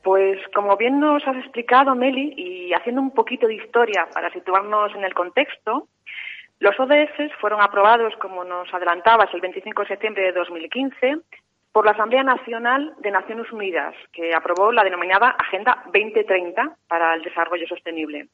Pues 0.03 0.39
como 0.55 0.79
bien 0.79 0.99
nos 0.99 1.27
has 1.29 1.37
explicado, 1.37 1.95
Meli, 1.95 2.33
y 2.37 2.73
haciendo 2.73 3.03
un 3.03 3.11
poquito 3.11 3.47
de 3.47 3.55
historia 3.55 4.09
para 4.15 4.31
situarnos 4.31 4.95
en 4.95 5.05
el 5.05 5.13
contexto, 5.13 5.89
los 6.59 6.79
ODS 6.81 7.33
fueron 7.39 7.61
aprobados, 7.61 8.15
como 8.17 8.45
nos 8.45 8.73
adelantabas, 8.73 9.29
el 9.35 9.43
25 9.43 9.83
de 9.83 9.89
septiembre 9.89 10.23
de 10.23 10.33
2015 10.33 11.19
por 11.75 11.85
la 11.85 11.91
Asamblea 11.91 12.23
Nacional 12.23 12.95
de 13.01 13.11
Naciones 13.11 13.51
Unidas, 13.51 13.97
que 14.13 14.33
aprobó 14.33 14.71
la 14.71 14.85
denominada 14.85 15.31
Agenda 15.31 15.83
2030 15.87 16.77
para 16.87 17.15
el 17.15 17.23
Desarrollo 17.23 17.67
Sostenible. 17.67 18.29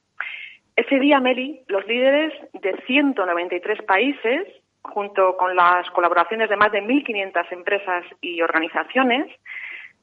Ese 0.77 0.99
día, 0.99 1.21
Meli, 1.21 1.63
los 1.69 1.87
líderes 1.87 2.35
de 2.53 2.77
193 2.87 3.83
países, 3.85 4.47
junto 4.83 5.39
con 5.39 5.57
las 5.57 5.89
colaboraciones 5.93 6.51
de 6.51 6.57
más 6.57 6.71
de 6.71 6.83
1.500 6.83 7.47
empresas 7.53 8.05
y 8.21 8.43
organizaciones, 8.43 9.27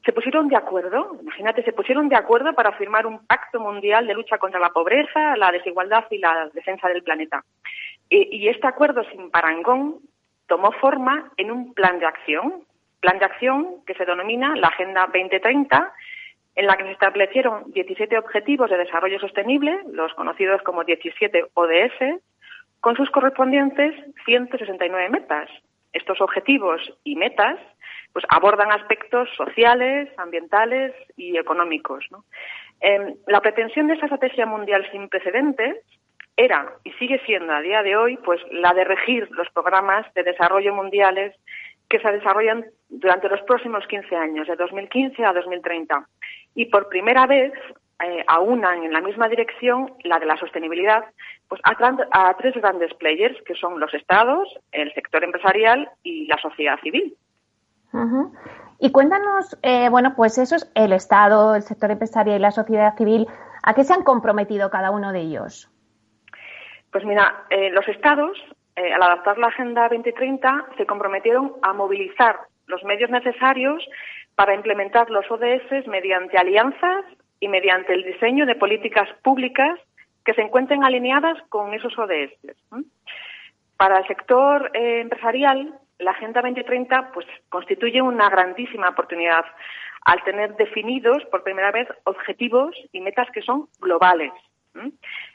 se 0.04 0.12
pusieron 0.12 0.48
de 0.48 0.56
acuerdo, 0.56 1.16
imagínate, 1.22 1.62
se 1.62 1.72
pusieron 1.72 2.08
de 2.08 2.16
acuerdo 2.16 2.54
para 2.54 2.72
firmar 2.72 3.06
un 3.06 3.24
pacto 3.24 3.60
mundial 3.60 4.08
de 4.08 4.14
lucha 4.14 4.38
contra 4.38 4.58
la 4.58 4.70
pobreza, 4.70 5.36
la 5.36 5.52
desigualdad 5.52 6.06
y 6.10 6.18
la 6.18 6.50
defensa 6.52 6.88
del 6.88 7.04
planeta. 7.04 7.44
Y, 8.10 8.36
y 8.36 8.48
este 8.48 8.66
acuerdo 8.66 9.04
sin 9.12 9.30
parangón 9.30 10.00
tomó 10.48 10.72
forma 10.72 11.30
en 11.36 11.52
un 11.52 11.72
plan 11.72 12.00
de 12.00 12.06
acción 12.06 12.64
plan 13.00 13.18
de 13.18 13.24
acción 13.24 13.84
que 13.86 13.94
se 13.94 14.04
denomina 14.04 14.54
la 14.56 14.68
Agenda 14.68 15.02
2030, 15.12 15.92
en 16.56 16.66
la 16.66 16.76
que 16.76 16.84
se 16.84 16.92
establecieron 16.92 17.70
17 17.72 18.18
objetivos 18.18 18.68
de 18.70 18.78
desarrollo 18.78 19.20
sostenible, 19.20 19.80
los 19.92 20.12
conocidos 20.14 20.60
como 20.62 20.84
17 20.84 21.44
ODS, 21.54 22.22
con 22.80 22.96
sus 22.96 23.10
correspondientes 23.10 23.94
169 24.24 25.08
metas. 25.08 25.48
Estos 25.92 26.20
objetivos 26.20 26.80
y 27.04 27.16
metas 27.16 27.58
pues 28.12 28.24
abordan 28.28 28.72
aspectos 28.72 29.28
sociales, 29.36 30.08
ambientales 30.16 30.92
y 31.16 31.36
económicos. 31.36 32.04
Em, 32.80 33.14
la 33.26 33.40
pretensión 33.40 33.86
de 33.86 33.94
esa 33.94 34.06
estrategia 34.06 34.46
mundial 34.46 34.86
sin 34.90 35.08
precedentes 35.08 35.76
era 36.36 36.72
y 36.84 36.92
sigue 36.92 37.20
siendo 37.26 37.52
a 37.52 37.60
día 37.60 37.82
de 37.82 37.96
hoy 37.96 38.16
pues 38.24 38.40
la 38.50 38.72
de 38.72 38.84
regir 38.84 39.28
los 39.32 39.48
programas 39.50 40.12
de 40.14 40.22
desarrollo 40.22 40.74
mundiales 40.74 41.34
que 41.88 42.00
se 42.00 42.12
desarrollan 42.12 42.66
durante 42.88 43.28
los 43.28 43.40
próximos 43.42 43.86
15 43.86 44.16
años, 44.16 44.46
de 44.46 44.56
2015 44.56 45.24
a 45.24 45.32
2030. 45.32 46.06
Y 46.54 46.66
por 46.66 46.88
primera 46.88 47.26
vez 47.26 47.52
eh, 48.04 48.24
aunan 48.26 48.84
en 48.84 48.92
la 48.92 49.00
misma 49.00 49.28
dirección 49.28 49.92
la 50.04 50.18
de 50.18 50.26
la 50.26 50.36
sostenibilidad 50.36 51.04
pues 51.48 51.60
a, 51.64 52.34
tres 52.36 52.54
grandes 52.54 52.92
players, 52.94 53.36
que 53.46 53.54
son 53.54 53.80
los 53.80 53.92
estados, 53.94 54.48
el 54.70 54.92
sector 54.92 55.24
empresarial 55.24 55.88
y 56.02 56.26
la 56.26 56.36
sociedad 56.38 56.78
civil. 56.80 57.16
Y 58.78 58.92
cuéntanos, 58.92 59.58
eh, 59.62 59.88
bueno, 59.88 60.14
pues 60.14 60.36
eso 60.36 60.56
es 60.56 60.70
el 60.74 60.92
Estado, 60.92 61.54
el 61.54 61.62
sector 61.62 61.90
empresarial 61.90 62.36
y 62.36 62.42
la 62.42 62.50
sociedad 62.50 62.96
civil, 62.96 63.26
¿a 63.62 63.74
qué 63.74 63.82
se 63.82 63.94
han 63.94 64.04
comprometido 64.04 64.70
cada 64.70 64.90
uno 64.90 65.10
de 65.10 65.20
ellos? 65.20 65.70
Pues 66.92 67.04
mira, 67.04 67.46
eh, 67.50 67.70
los 67.70 67.88
estados 67.88 68.38
eh, 68.78 68.92
al 68.92 69.02
adaptar 69.02 69.38
la 69.38 69.48
Agenda 69.48 69.88
2030, 69.88 70.66
se 70.76 70.86
comprometieron 70.86 71.54
a 71.62 71.72
movilizar 71.72 72.38
los 72.66 72.84
medios 72.84 73.10
necesarios 73.10 73.84
para 74.36 74.54
implementar 74.54 75.10
los 75.10 75.28
ODS 75.28 75.88
mediante 75.88 76.38
alianzas 76.38 77.04
y 77.40 77.48
mediante 77.48 77.92
el 77.92 78.04
diseño 78.04 78.46
de 78.46 78.54
políticas 78.54 79.08
públicas 79.24 79.80
que 80.24 80.32
se 80.34 80.42
encuentren 80.42 80.84
alineadas 80.84 81.38
con 81.48 81.74
esos 81.74 81.98
ODS. 81.98 82.32
Para 83.76 83.98
el 83.98 84.06
sector 84.06 84.70
eh, 84.74 85.00
empresarial, 85.00 85.74
la 85.98 86.12
Agenda 86.12 86.40
2030 86.40 87.10
pues, 87.12 87.26
constituye 87.48 88.00
una 88.00 88.30
grandísima 88.30 88.90
oportunidad 88.90 89.44
al 90.04 90.22
tener 90.22 90.54
definidos 90.54 91.24
por 91.32 91.42
primera 91.42 91.72
vez 91.72 91.88
objetivos 92.04 92.76
y 92.92 93.00
metas 93.00 93.28
que 93.32 93.42
son 93.42 93.68
globales 93.80 94.30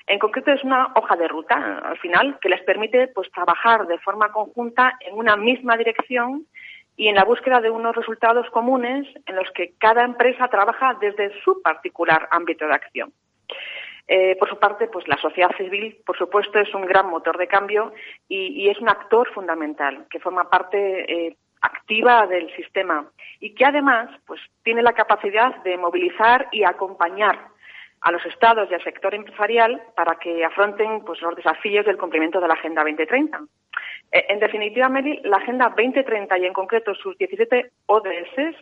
en 0.07 0.19
concreto 0.19 0.51
es 0.51 0.63
una 0.63 0.91
hoja 0.95 1.15
de 1.15 1.27
ruta, 1.27 1.79
al 1.79 1.97
final, 1.97 2.37
que 2.41 2.49
les 2.49 2.61
permite 2.61 3.07
pues 3.07 3.31
trabajar 3.31 3.87
de 3.87 3.97
forma 3.99 4.31
conjunta 4.31 4.97
en 4.99 5.15
una 5.15 5.35
misma 5.35 5.77
dirección 5.77 6.45
y 6.95 7.07
en 7.07 7.15
la 7.15 7.23
búsqueda 7.23 7.59
de 7.59 7.69
unos 7.69 7.95
resultados 7.95 8.49
comunes 8.51 9.07
en 9.25 9.35
los 9.35 9.49
que 9.51 9.73
cada 9.77 10.03
empresa 10.03 10.47
trabaja 10.47 10.95
desde 10.99 11.31
su 11.41 11.61
particular 11.61 12.27
ámbito 12.31 12.67
de 12.67 12.73
acción. 12.73 13.13
Eh, 14.07 14.35
por 14.37 14.49
su 14.49 14.59
parte, 14.59 14.87
pues 14.87 15.07
la 15.07 15.17
sociedad 15.17 15.55
civil, 15.55 15.97
por 16.05 16.17
supuesto, 16.17 16.59
es 16.59 16.73
un 16.73 16.85
gran 16.85 17.09
motor 17.09 17.37
de 17.37 17.47
cambio 17.47 17.93
y, 18.27 18.69
es 18.69 18.79
un 18.79 18.89
actor 18.89 19.31
fundamental 19.33 20.05
que 20.09 20.19
forma 20.19 20.49
parte 20.49 21.27
eh, 21.27 21.37
activa 21.61 22.27
del 22.27 22.53
sistema 22.55 23.09
y 23.39 23.55
que 23.55 23.65
además, 23.65 24.09
pues 24.27 24.41
tiene 24.63 24.81
la 24.81 24.93
capacidad 24.93 25.55
de 25.63 25.77
movilizar 25.77 26.49
y 26.51 26.63
acompañar 26.63 27.52
a 28.03 28.11
los 28.11 28.25
estados 28.25 28.69
y 28.69 28.73
al 28.73 28.83
sector 28.83 29.15
empresarial 29.15 29.81
para 29.95 30.15
que 30.15 30.43
afronten 30.43 31.03
pues, 31.05 31.21
los 31.21 31.35
desafíos 31.35 31.85
del 31.85 31.97
cumplimiento 31.97 32.41
de 32.41 32.47
la 32.49 32.53
Agenda 32.53 32.83
2030. 32.83 33.41
Eh, 34.11 34.25
en 34.27 34.39
definitiva, 34.39 34.89
Meli, 34.89 35.21
la 35.23 35.37
Agenda 35.37 35.69
2030 35.69 36.37
y 36.37 36.45
en 36.45 36.53
concreto 36.53 36.93
sus 36.95 37.17
17 37.17 37.71
ODS 37.85 38.55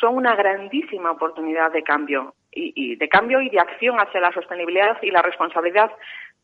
son 0.00 0.16
una 0.16 0.34
grandísima 0.34 1.10
oportunidad 1.10 1.72
de 1.72 1.82
cambio 1.82 2.34
y, 2.58 2.96
de 2.96 3.08
cambio 3.10 3.42
y 3.42 3.50
de 3.50 3.60
acción 3.60 3.98
hacia 4.00 4.18
la 4.18 4.32
sostenibilidad 4.32 4.96
y 5.02 5.10
la 5.10 5.20
responsabilidad 5.20 5.90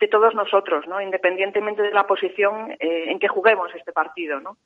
de 0.03 0.09
todos 0.09 0.35
nosotros, 0.35 0.85
¿no? 0.89 1.01
independientemente 1.01 1.81
de 1.81 1.93
la 1.93 2.09
posición 2.09 2.73
eh, 2.73 3.05
en 3.07 3.21
que 3.21 3.29
juguemos 3.29 3.73
este 3.73 3.93
partido. 3.93 4.41
¿no? 4.41 4.57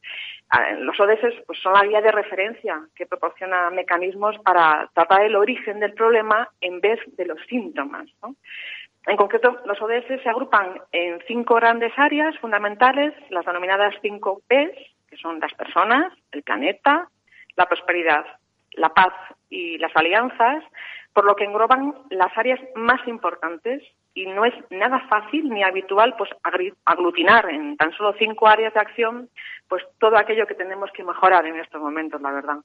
Ah, 0.48 0.72
los 0.78 0.98
ODS 0.98 1.42
pues, 1.46 1.58
son 1.60 1.74
la 1.74 1.84
guía 1.84 2.00
de 2.00 2.10
referencia 2.10 2.80
que 2.94 3.04
proporciona 3.04 3.68
mecanismos 3.68 4.38
para 4.38 4.88
tratar 4.94 5.20
el 5.24 5.36
origen 5.36 5.78
del 5.78 5.92
problema 5.92 6.48
en 6.62 6.80
vez 6.80 7.00
de 7.18 7.26
los 7.26 7.38
síntomas. 7.48 8.08
En 9.06 9.16
concreto, 9.18 9.60
los 9.66 9.80
ODS 9.82 10.22
se 10.22 10.28
agrupan 10.30 10.80
en 10.90 11.20
cinco 11.26 11.56
grandes 11.56 11.92
áreas 11.98 12.34
fundamentales, 12.38 13.12
las 13.28 13.44
denominadas 13.44 13.94
cinco 14.00 14.40
Ps, 14.48 14.74
que 15.10 15.18
son 15.18 15.38
las 15.38 15.52
personas, 15.52 16.14
el 16.32 16.42
planeta, 16.44 17.10
la 17.56 17.66
prosperidad, 17.66 18.24
la 18.72 18.88
paz 18.88 19.12
y 19.50 19.76
las 19.76 19.94
alianzas, 19.94 20.64
por 21.12 21.26
lo 21.26 21.36
que 21.36 21.44
engloban 21.44 21.94
las 22.08 22.34
áreas 22.38 22.58
más 22.74 23.06
importantes 23.06 23.82
y 24.16 24.24
no 24.26 24.46
es 24.46 24.54
nada 24.70 24.98
fácil 25.10 25.50
ni 25.50 25.62
habitual 25.62 26.14
pues 26.16 26.30
aglutinar 26.84 27.50
en 27.50 27.76
tan 27.76 27.92
solo 27.92 28.14
cinco 28.18 28.48
áreas 28.48 28.72
de 28.72 28.80
acción 28.80 29.28
pues 29.68 29.84
todo 29.98 30.16
aquello 30.16 30.46
que 30.46 30.54
tenemos 30.54 30.90
que 30.92 31.04
mejorar 31.04 31.44
en 31.46 31.60
estos 31.60 31.80
momentos, 31.80 32.20
la 32.22 32.32
verdad. 32.32 32.56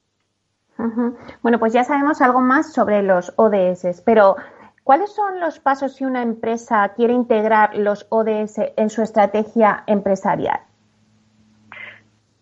Bueno, 1.43 1.59
pues 1.59 1.73
ya 1.73 1.83
sabemos 1.83 2.21
algo 2.21 2.39
más 2.39 2.73
sobre 2.73 3.03
los 3.03 3.33
ODS, 3.35 4.01
pero 4.03 4.35
¿cuáles 4.83 5.13
son 5.13 5.39
los 5.39 5.59
pasos 5.59 5.95
si 5.97 6.05
una 6.05 6.23
empresa 6.23 6.93
quiere 6.95 7.13
integrar 7.13 7.77
los 7.77 8.07
ODS 8.09 8.73
en 8.77 8.89
su 8.89 9.01
estrategia 9.01 9.83
empresarial? 9.87 10.61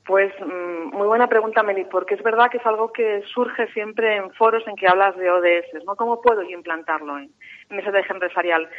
Pues 0.05 0.33
mm, 0.39 0.95
muy 0.95 1.07
buena 1.07 1.27
pregunta, 1.27 1.63
Meli, 1.63 1.83
porque 1.85 2.15
es 2.15 2.23
verdad 2.23 2.49
que 2.49 2.57
es 2.57 2.65
algo 2.65 2.91
que 2.91 3.21
surge 3.31 3.67
siempre 3.73 4.15
en 4.15 4.31
foros 4.31 4.67
en 4.67 4.75
que 4.75 4.87
hablas 4.87 5.15
de 5.17 5.29
ODS, 5.29 5.85
¿no? 5.85 5.95
¿Cómo 5.95 6.21
puedo 6.21 6.41
yo 6.41 6.49
implantarlo 6.49 7.17
en, 7.17 7.29
en 7.69 7.77
estrategia 7.77 8.13
empresarial? 8.13 8.69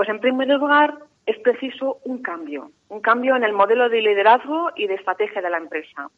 Pues 0.00 0.08
en 0.08 0.18
primer 0.18 0.48
lugar 0.48 0.94
es 1.26 1.38
preciso 1.40 1.98
un 2.04 2.22
cambio, 2.22 2.70
un 2.88 3.02
cambio 3.02 3.36
en 3.36 3.44
el 3.44 3.52
modelo 3.52 3.90
de 3.90 4.00
liderazgo 4.00 4.70
y 4.74 4.86
de 4.86 4.94
estrategia 4.94 5.42
de 5.42 5.50
la 5.50 5.58
empresa. 5.58 6.08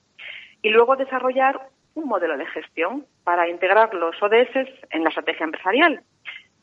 Y 0.63 0.69
luego 0.69 0.95
desarrollar 0.95 1.61
un 1.97 2.07
modelo 2.07 2.39
de 2.39 2.47
gestión 2.47 3.05
para 3.25 3.49
integrar 3.49 3.93
los 3.93 4.15
ODS 4.23 4.71
en 4.91 5.03
la 5.03 5.09
estrategia 5.09 5.43
empresarial. 5.43 6.01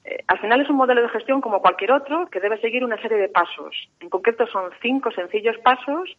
Eh, 0.05 0.23
al 0.27 0.39
final 0.39 0.61
es 0.61 0.69
un 0.69 0.77
modelo 0.77 1.01
de 1.01 1.09
gestión 1.09 1.41
como 1.41 1.59
cualquier 1.61 1.91
otro 1.91 2.27
que 2.27 2.39
debe 2.39 2.57
seguir 2.61 2.85
una 2.85 3.01
serie 3.01 3.17
de 3.17 3.27
pasos. 3.27 3.75
En 3.99 4.09
concreto 4.09 4.47
son 4.47 4.69
cinco 4.81 5.11
sencillos 5.11 5.57
pasos 5.57 6.15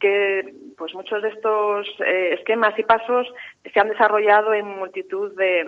que 0.00 0.54
pues 0.76 0.94
muchos 0.94 1.22
de 1.22 1.28
estos 1.28 1.86
eh, 2.00 2.34
esquemas 2.38 2.76
y 2.78 2.82
pasos 2.82 3.28
se 3.72 3.78
han 3.78 3.90
desarrollado 3.90 4.54
en 4.54 4.66
multitud 4.66 5.36
de, 5.36 5.66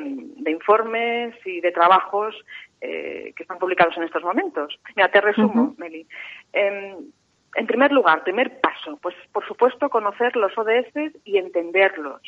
informes 0.51 1.35
y 1.45 1.61
de 1.61 1.71
trabajos 1.71 2.35
eh, 2.83 3.33
que 3.37 3.45
están 3.45 3.59
publicados 3.59 3.97
en 3.97 4.03
estos 4.03 4.25
momentos. 4.25 4.77
Mira, 4.97 5.09
te 5.09 5.21
resumo, 5.21 5.75
Meli. 5.79 6.05
Em, 6.53 6.97
en 7.55 7.66
primer 7.66 7.92
lugar, 7.92 8.25
primer 8.25 8.61
paso, 8.61 8.99
pues 9.01 9.14
por 9.33 9.47
supuesto 9.47 9.88
conocer 9.88 10.35
los 10.35 10.57
ODS 10.59 11.12
y 11.25 11.38
entenderlos. 11.38 12.21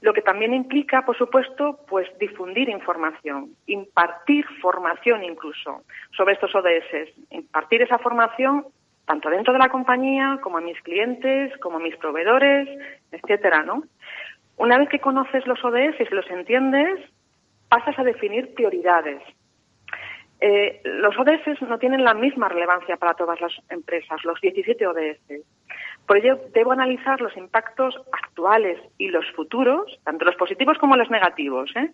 Lo 0.00 0.12
que 0.12 0.22
también 0.22 0.54
implica, 0.54 1.04
por 1.04 1.18
supuesto, 1.18 1.80
pues 1.88 2.06
difundir 2.18 2.68
información, 2.68 3.56
impartir 3.66 4.46
formación 4.60 5.24
incluso 5.24 5.82
sobre 6.16 6.34
estos 6.34 6.54
ODS, 6.54 7.08
impartir 7.30 7.82
esa 7.82 7.98
formación 7.98 8.66
tanto 9.04 9.30
dentro 9.30 9.52
de 9.52 9.58
la 9.58 9.68
compañía 9.68 10.38
como 10.42 10.58
a 10.58 10.60
mis 10.60 10.80
clientes, 10.82 11.56
como 11.58 11.78
a 11.78 11.80
mis 11.80 11.96
proveedores, 11.96 12.68
etcétera, 13.10 13.64
¿no? 13.64 13.82
Una 14.58 14.78
vez 14.78 14.88
que 14.88 15.00
conoces 15.00 15.44
los 15.46 15.64
ODS 15.64 15.98
y 15.98 16.14
los 16.14 16.30
entiendes, 16.30 17.00
pasas 17.68 17.98
a 17.98 18.04
definir 18.04 18.54
prioridades. 18.54 19.22
Eh, 20.44 20.80
los 20.82 21.16
ODS 21.16 21.62
no 21.68 21.78
tienen 21.78 22.02
la 22.02 22.14
misma 22.14 22.48
relevancia 22.48 22.96
para 22.96 23.14
todas 23.14 23.40
las 23.40 23.52
empresas, 23.70 24.24
los 24.24 24.40
17 24.40 24.84
ODS. 24.88 25.44
Por 26.04 26.16
ello, 26.16 26.40
debo 26.52 26.72
analizar 26.72 27.20
los 27.20 27.36
impactos 27.36 27.94
actuales 28.10 28.80
y 28.98 29.06
los 29.06 29.24
futuros, 29.36 30.00
tanto 30.02 30.24
los 30.24 30.34
positivos 30.34 30.78
como 30.78 30.96
los 30.96 31.08
negativos, 31.10 31.70
¿eh? 31.76 31.92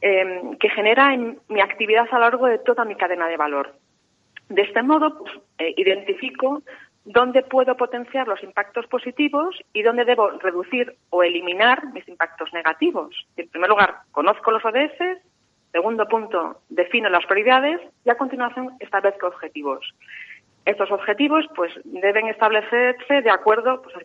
Em, 0.00 0.56
que 0.56 0.70
genera 0.70 1.14
en 1.14 1.38
mi 1.48 1.60
actividad 1.60 2.08
a 2.10 2.16
lo 2.16 2.22
largo 2.22 2.46
de 2.46 2.58
toda 2.58 2.84
mi 2.84 2.96
cadena 2.96 3.28
de 3.28 3.36
valor. 3.36 3.72
De 4.48 4.62
este 4.62 4.82
modo, 4.82 5.16
pues, 5.16 5.32
eh, 5.58 5.74
identifico 5.76 6.62
dónde 7.04 7.42
puedo 7.42 7.76
potenciar 7.76 8.26
los 8.26 8.42
impactos 8.42 8.88
positivos 8.88 9.56
y 9.72 9.82
dónde 9.82 10.04
debo 10.04 10.30
reducir 10.30 10.96
o 11.10 11.22
eliminar 11.22 11.92
mis 11.92 12.08
impactos 12.08 12.52
negativos. 12.52 13.26
En 13.36 13.48
primer 13.48 13.70
lugar, 13.70 13.98
conozco 14.10 14.50
los 14.50 14.64
ODS. 14.64 15.20
Segundo 15.72 16.06
punto, 16.06 16.62
defino 16.68 17.08
las 17.10 17.26
prioridades 17.26 17.80
y 18.04 18.10
a 18.10 18.16
continuación 18.16 18.70
establezco 18.80 19.26
objetivos. 19.26 19.94
Estos 20.64 20.90
objetivos 20.90 21.46
pues 21.54 21.72
deben 21.84 22.28
establecerse 22.28 23.22
de 23.22 23.30
acuerdo 23.30 23.80
pues, 23.80 23.96
a 23.96 24.00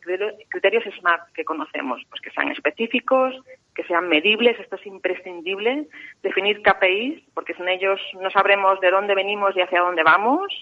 criterios 0.49 0.84
SMART 0.97 1.34
que 1.34 1.43
conocemos, 1.43 2.02
pues 2.10 2.21
que 2.21 2.32
sean 2.32 2.52
específicos, 2.52 3.36
que 3.76 3.84
sean 3.84 4.08
medibles, 4.08 4.58
esto 4.60 4.78
es 4.78 4.86
imprescindible, 4.86 5.88
definir 6.21 6.62
KPIs, 6.62 7.21
porque 7.34 7.54
sin 7.54 7.67
ellos 7.67 7.99
no 8.21 8.30
sabremos 8.30 8.80
de 8.80 8.91
dónde 8.91 9.13
venimos 9.13 9.56
y 9.58 9.62
hacia 9.62 9.82
dónde 9.82 10.04
vamos. 10.04 10.54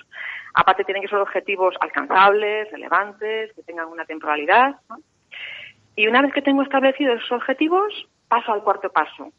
Aparte 0.56 0.84
tienen 0.84 1.04
que 1.04 1.10
ser 1.10 1.20
objetivos 1.20 1.76
alcanzables, 1.80 2.72
relevantes, 2.72 3.54
que 3.54 3.62
tengan 3.64 3.88
una 3.88 4.06
temporalidad. 4.06 4.78
Y 5.96 6.08
una 6.08 6.24
vez 6.24 6.34
que 6.34 6.42
tengo 6.42 6.64
establecidos 6.64 7.20
esos 7.20 7.34
objetivos, 7.34 8.08
paso 8.28 8.52
al 8.52 8.64
cuarto 8.64 8.92
paso, 8.92 9.32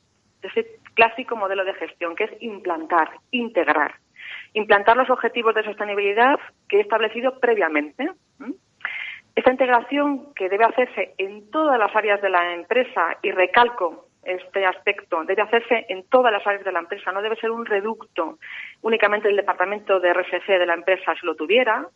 ese 0.42 0.78
clásico 0.94 1.36
modelo 1.36 1.64
de 1.64 1.74
gestión, 1.74 2.16
que 2.16 2.24
es 2.24 2.42
implantar, 2.42 3.10
integrar 3.30 3.94
implantar 4.54 4.96
los 4.96 5.10
objetivos 5.10 5.54
de 5.54 5.64
sostenibilidad 5.64 6.38
que 6.68 6.78
he 6.78 6.80
establecido 6.80 7.38
previamente. 7.40 8.10
Esta 9.34 9.50
integración 9.50 10.34
que 10.34 10.48
debe 10.48 10.64
hacerse 10.64 11.14
en 11.18 11.50
todas 11.50 11.78
las 11.78 11.94
áreas 11.96 12.20
de 12.20 12.28
la 12.28 12.54
empresa, 12.54 13.16
y 13.22 13.30
recalco 13.30 14.08
este 14.22 14.64
aspecto, 14.66 15.24
debe 15.24 15.42
hacerse 15.42 15.86
en 15.88 16.04
todas 16.08 16.32
las 16.32 16.46
áreas 16.46 16.64
de 16.64 16.72
la 16.72 16.80
empresa, 16.80 17.12
no 17.12 17.22
debe 17.22 17.36
ser 17.36 17.50
un 17.50 17.64
reducto 17.64 18.38
únicamente 18.82 19.28
del 19.28 19.36
departamento 19.36 20.00
de 20.00 20.12
RSC 20.12 20.46
de 20.46 20.66
la 20.66 20.74
empresa 20.74 21.14
si 21.18 21.26
lo 21.26 21.34
tuviera, 21.34 21.88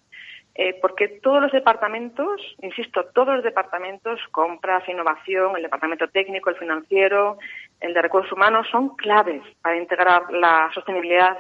eh, 0.59 0.79
porque 0.81 1.09
todos 1.23 1.43
los 1.43 1.53
departamentos, 1.53 2.41
insisto, 2.63 3.05
todos 3.13 3.35
los 3.35 3.45
departamentos, 3.45 4.19
compras, 4.33 4.89
innovación, 4.89 5.55
el 5.55 5.63
departamento 5.63 6.09
técnico, 6.09 6.49
el 6.49 6.57
financiero, 6.57 7.37
el 7.81 7.95
de 7.95 8.03
recursos 8.03 8.33
humanos, 8.33 8.67
son 8.71 8.97
claves 8.97 9.43
para 9.63 9.77
integrar 9.77 10.33
la 10.33 10.71
sostenibilidad 10.75 11.37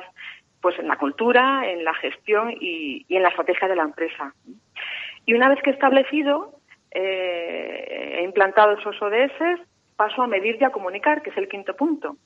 pues 0.61 0.79
en 0.79 0.88
la 0.88 0.96
cultura, 0.96 1.70
en 1.70 1.85
la 1.85 1.94
gestión 1.94 2.53
y, 2.61 3.07
en 3.09 3.22
la 3.22 3.29
estrategia 3.29 3.68
de 3.68 3.77
la 3.77 3.85
empresa. 3.85 4.35
Y 5.25 5.35
una 5.35 5.49
vez 5.49 5.62
que 5.62 5.70
establecido, 5.70 6.55
eh, 6.90 8.22
implantado 8.25 8.72
esos 8.72 9.01
ODS, 9.01 9.61
paso 9.96 10.22
a 10.22 10.27
medir 10.27 10.59
y 10.61 10.64
a 10.64 10.70
comunicar, 10.70 11.22
que 11.22 11.31
es 11.31 11.37
el 11.37 11.49
quinto 11.49 11.75
punto. 11.75 12.16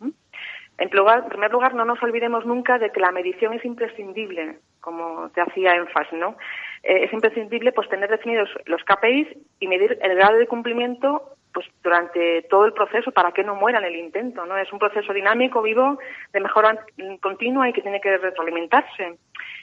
En, 0.78 0.88
primer 0.88 1.52
lugar, 1.52 1.74
no 1.74 1.84
nos 1.84 2.02
olvidemos 2.02 2.46
nunca 2.46 2.78
de 2.78 2.90
que 2.90 3.00
la 3.00 3.12
medición 3.12 3.52
es 3.52 3.64
imprescindible, 3.64 4.58
como 4.80 5.28
te 5.30 5.42
hacía 5.42 5.74
énfasis, 5.74 6.18
¿no? 6.18 6.36
Eh, 6.82 7.04
es 7.04 7.12
imprescindible 7.12 7.72
pues 7.72 7.88
tener 7.90 8.08
definidos 8.08 8.48
los 8.64 8.82
KPIs 8.84 9.28
y 9.60 9.68
medir 9.68 9.98
el 10.00 10.14
grado 10.14 10.38
de 10.38 10.46
cumplimiento 10.46 11.36
pues 11.52 11.66
durante 11.82 12.42
todo 12.42 12.64
el 12.64 12.72
proceso 12.72 13.10
para 13.12 13.32
que 13.32 13.44
no 13.44 13.54
muera 13.54 13.78
en 13.78 13.84
el 13.84 13.96
intento, 13.96 14.46
¿no? 14.46 14.56
Es 14.56 14.72
un 14.72 14.78
proceso 14.78 15.12
dinámico, 15.12 15.62
vivo, 15.62 15.98
de 16.32 16.40
mejora 16.40 16.84
continua 17.20 17.68
y 17.68 17.72
que 17.72 17.82
tiene 17.82 18.00
que 18.00 18.18
retroalimentarse. 18.18 19.18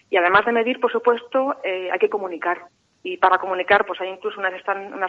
Y 0.10 0.18
además 0.18 0.46
de 0.46 0.52
medir, 0.52 0.80
por 0.80 0.92
supuesto, 0.92 1.58
eh, 1.64 1.90
hay 1.92 2.00
que 2.00 2.10
comunicar. 2.10 2.62
Y 3.04 3.18
para 3.18 3.38
comunicar, 3.38 3.86
pues 3.86 4.02
hay 4.02 4.10
incluso 4.10 4.40
una, 4.40 4.52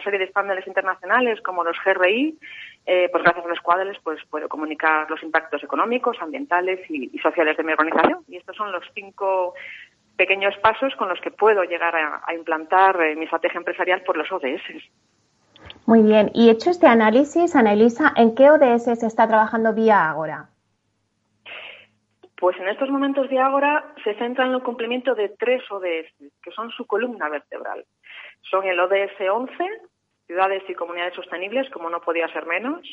serie 0.01 0.19
de 0.19 0.25
estándares 0.25 0.65
internacionales 0.67 1.41
como 1.41 1.63
los 1.63 1.75
GRI, 1.83 2.37
eh, 2.85 3.09
pues 3.11 3.23
gracias 3.23 3.45
a 3.45 3.49
los 3.49 3.59
cuales 3.59 3.97
pues 4.03 4.19
puedo 4.29 4.47
comunicar 4.47 5.09
los 5.09 5.21
impactos 5.21 5.63
económicos, 5.63 6.17
ambientales 6.21 6.79
y, 6.89 7.17
sociales 7.19 7.57
de 7.57 7.63
mi 7.63 7.73
organización. 7.73 8.19
Y 8.27 8.37
estos 8.37 8.55
son 8.55 8.71
los 8.71 8.83
cinco 8.93 9.53
pequeños 10.15 10.55
pasos 10.57 10.95
con 10.95 11.09
los 11.09 11.19
que 11.19 11.31
puedo 11.31 11.63
llegar 11.63 11.95
a, 11.95 12.33
implantar 12.33 13.01
eh, 13.01 13.15
mi 13.15 13.25
estrategia 13.25 13.57
empresarial 13.57 14.01
por 14.03 14.15
los 14.17 14.31
ODS. 14.31 14.61
Muy 15.89 16.03
bien. 16.03 16.29
Y 16.35 16.51
hecho 16.51 16.69
este 16.69 16.85
análisis, 16.85 17.55
Anelisa, 17.55 18.13
¿en 18.15 18.35
qué 18.35 18.51
ODS 18.51 18.99
se 18.99 19.07
está 19.07 19.27
trabajando 19.27 19.73
vía 19.73 20.07
Agora? 20.07 20.47
Pues 22.37 22.55
en 22.59 22.69
estos 22.69 22.91
momentos 22.91 23.27
de 23.27 23.39
Agora 23.39 23.91
se 24.03 24.13
centra 24.19 24.45
en 24.45 24.51
el 24.51 24.61
cumplimiento 24.61 25.15
de 25.15 25.29
tres 25.29 25.63
ODS, 25.71 26.13
que 26.43 26.51
son 26.51 26.69
su 26.69 26.85
columna 26.85 27.27
vertebral. 27.27 27.83
Son 28.41 28.63
el 28.67 28.79
ODS 28.79 29.19
11, 29.31 29.51
ciudades 30.27 30.61
y 30.69 30.75
comunidades 30.75 31.15
sostenibles, 31.15 31.67
como 31.71 31.89
no 31.89 32.01
podía 32.01 32.31
ser 32.33 32.45
menos, 32.45 32.87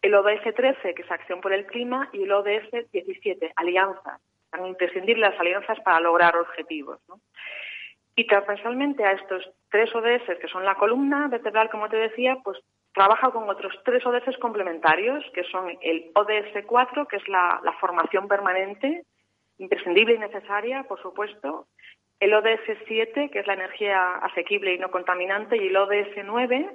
el 0.00 0.14
ODS 0.14 0.54
13, 0.56 0.94
que 0.94 1.02
es 1.02 1.10
acción 1.10 1.42
por 1.42 1.52
el 1.52 1.66
clima, 1.66 2.08
y 2.14 2.22
el 2.22 2.32
ODS 2.32 2.90
17, 2.92 3.52
alianzas. 3.56 4.22
Tan 4.48 4.64
imprescindibles 4.64 5.32
las 5.32 5.38
alianzas 5.38 5.78
para 5.80 6.00
lograr 6.00 6.34
objetivos. 6.38 6.98
¿no? 7.08 7.20
Y 8.16 8.26
transversalmente 8.26 9.04
a 9.04 9.12
estos 9.12 9.48
tres 9.70 9.94
ODS, 9.94 10.38
que 10.40 10.48
son 10.48 10.64
la 10.64 10.74
columna 10.74 11.28
vertebral, 11.28 11.68
como 11.70 11.88
te 11.88 11.96
decía, 11.96 12.38
pues 12.42 12.58
trabaja 12.96 13.30
con 13.30 13.48
otros 13.48 13.74
tres 13.84 14.04
ODS 14.06 14.38
complementarios, 14.38 15.22
que 15.34 15.44
son 15.44 15.76
el 15.82 16.10
ODS 16.14 16.64
4, 16.66 17.06
que 17.06 17.16
es 17.16 17.28
la, 17.28 17.60
formación 17.78 18.26
permanente, 18.26 19.04
imprescindible 19.58 20.14
y 20.14 20.18
necesaria, 20.18 20.84
por 20.84 21.00
supuesto, 21.02 21.66
el 22.18 22.32
ODS 22.32 22.78
7, 22.88 23.28
que 23.30 23.40
es 23.40 23.46
la 23.46 23.52
energía 23.52 24.16
asequible 24.16 24.72
y 24.72 24.78
no 24.78 24.90
contaminante, 24.90 25.58
y 25.58 25.66
el 25.66 25.76
ODS 25.76 26.24
9, 26.24 26.70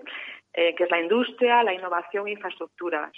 eh, 0.54 0.76
que 0.76 0.84
es 0.84 0.92
la 0.92 1.02
industria, 1.02 1.64
la 1.64 1.74
innovación 1.74 2.28
e 2.28 2.34
infraestructuras. 2.34 3.12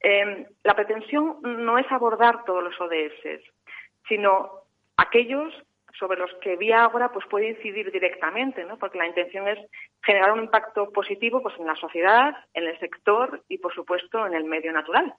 Em, 0.00 0.44
la 0.64 0.74
pretensión 0.74 1.38
no 1.42 1.78
es 1.78 1.86
abordar 1.92 2.44
todos 2.44 2.64
los 2.64 2.80
ODS, 2.80 3.40
sino 4.08 4.64
aquellos 4.96 5.54
sobre 5.98 6.18
los 6.18 6.30
que 6.40 6.56
vía 6.56 6.84
ahora 6.84 7.10
pues 7.12 7.24
puede 7.30 7.50
incidir 7.50 7.90
directamente, 7.90 8.64
¿no? 8.64 8.78
Porque 8.78 8.98
la 8.98 9.06
intención 9.06 9.48
es 9.48 9.58
generar 10.02 10.32
un 10.32 10.44
impacto 10.44 10.90
positivo 10.90 11.42
pues 11.42 11.54
en 11.58 11.66
la 11.66 11.76
sociedad, 11.76 12.34
en 12.54 12.64
el 12.64 12.78
sector 12.78 13.42
y 13.48 13.58
por 13.58 13.74
supuesto 13.74 14.26
en 14.26 14.34
el 14.34 14.44
medio 14.44 14.72
natural. 14.72 15.14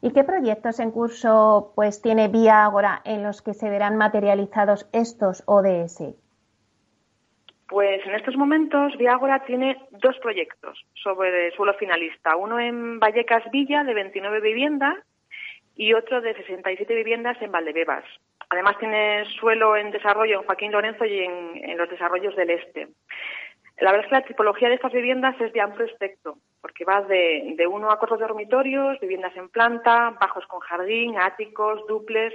¿Y 0.00 0.12
qué 0.12 0.24
proyectos 0.24 0.80
en 0.80 0.90
curso 0.90 1.72
pues 1.74 2.00
tiene 2.00 2.28
Vía 2.28 2.64
Agora 2.64 3.02
en 3.04 3.22
los 3.22 3.42
que 3.42 3.52
se 3.52 3.68
verán 3.68 3.96
materializados 3.96 4.88
estos 4.92 5.42
ODS? 5.46 6.16
Pues 7.68 8.00
en 8.06 8.14
estos 8.14 8.34
momentos 8.36 8.96
Viagora 8.96 9.44
tiene 9.44 9.76
dos 9.90 10.16
proyectos 10.22 10.86
sobre 10.94 11.50
suelo 11.50 11.74
finalista, 11.74 12.34
uno 12.34 12.58
en 12.58 12.98
Vallecas 12.98 13.44
Villa 13.52 13.84
de 13.84 13.92
29 13.92 14.40
viviendas 14.40 14.96
y 15.78 15.94
otro 15.94 16.20
de 16.20 16.34
67 16.34 16.92
viviendas 16.92 17.40
en 17.40 17.52
Valdebebas. 17.52 18.04
Además 18.50 18.76
tiene 18.78 19.24
suelo 19.38 19.76
en 19.76 19.92
desarrollo 19.92 20.40
en 20.40 20.44
Joaquín 20.44 20.72
Lorenzo 20.72 21.04
y 21.04 21.20
en, 21.20 21.78
los 21.78 21.88
desarrollos 21.88 22.34
del 22.34 22.50
este. 22.50 22.88
La 23.78 23.92
verdad 23.92 24.06
es 24.06 24.08
que 24.10 24.16
la 24.16 24.26
tipología 24.26 24.68
de 24.68 24.74
estas 24.74 24.92
viviendas 24.92 25.40
es 25.40 25.52
de 25.52 25.60
amplio 25.60 25.86
espectro, 25.86 26.38
porque 26.60 26.84
va 26.84 27.02
de, 27.02 27.54
de 27.56 27.66
uno 27.68 27.92
a 27.92 27.98
cuatro 28.00 28.16
dormitorios, 28.18 28.98
viviendas 28.98 29.36
en 29.36 29.48
planta, 29.50 30.16
bajos 30.20 30.44
con 30.48 30.58
jardín, 30.58 31.16
áticos, 31.16 31.86
duples, 31.86 32.34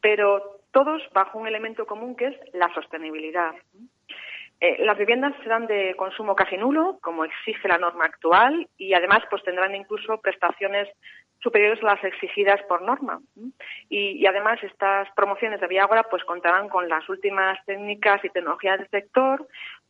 pero 0.00 0.58
todos 0.72 1.00
bajo 1.12 1.38
un 1.38 1.46
elemento 1.46 1.86
común 1.86 2.16
que 2.16 2.26
es 2.26 2.36
la 2.54 2.74
sostenibilidad. 2.74 3.54
Eh, 4.60 4.84
las 4.84 4.98
viviendas 4.98 5.34
serán 5.42 5.66
de 5.66 5.94
consumo 5.94 6.34
casi 6.34 6.56
nulo, 6.56 6.98
como 7.00 7.24
exige 7.24 7.68
la 7.68 7.78
norma 7.78 8.06
actual, 8.06 8.66
y 8.76 8.94
además 8.94 9.20
pues 9.30 9.44
tendrán 9.44 9.74
incluso 9.74 10.20
prestaciones 10.20 10.88
superiores 11.44 11.80
a 11.84 11.94
las 11.94 12.04
exigidas 12.04 12.60
por 12.66 12.82
norma. 12.82 13.20
Y, 13.88 14.26
además 14.26 14.58
estas 14.62 15.08
promociones 15.14 15.60
de 15.60 15.68
Viagora 15.68 16.04
pues 16.04 16.24
contarán 16.24 16.68
con 16.68 16.88
las 16.88 17.06
últimas 17.08 17.58
técnicas 17.66 18.24
y 18.24 18.30
tecnologías 18.30 18.78
del 18.78 18.88
sector, 18.88 19.46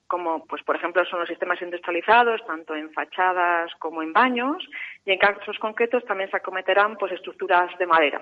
como 0.08 0.44
pues 0.46 0.62
por 0.64 0.76
ejemplo 0.76 1.04
son 1.06 1.20
los 1.20 1.28
sistemas 1.28 1.62
industrializados, 1.62 2.44
tanto 2.46 2.74
en 2.74 2.92
fachadas 2.92 3.72
como 3.78 4.02
en 4.02 4.12
baños, 4.12 4.68
y 5.06 5.12
en 5.12 5.18
casos 5.18 5.58
concretos 5.60 6.04
también 6.04 6.28
se 6.30 6.36
acometerán 6.36 6.96
pues 6.96 7.12
estructuras 7.12 7.70
de 7.78 7.86
madera. 7.86 8.20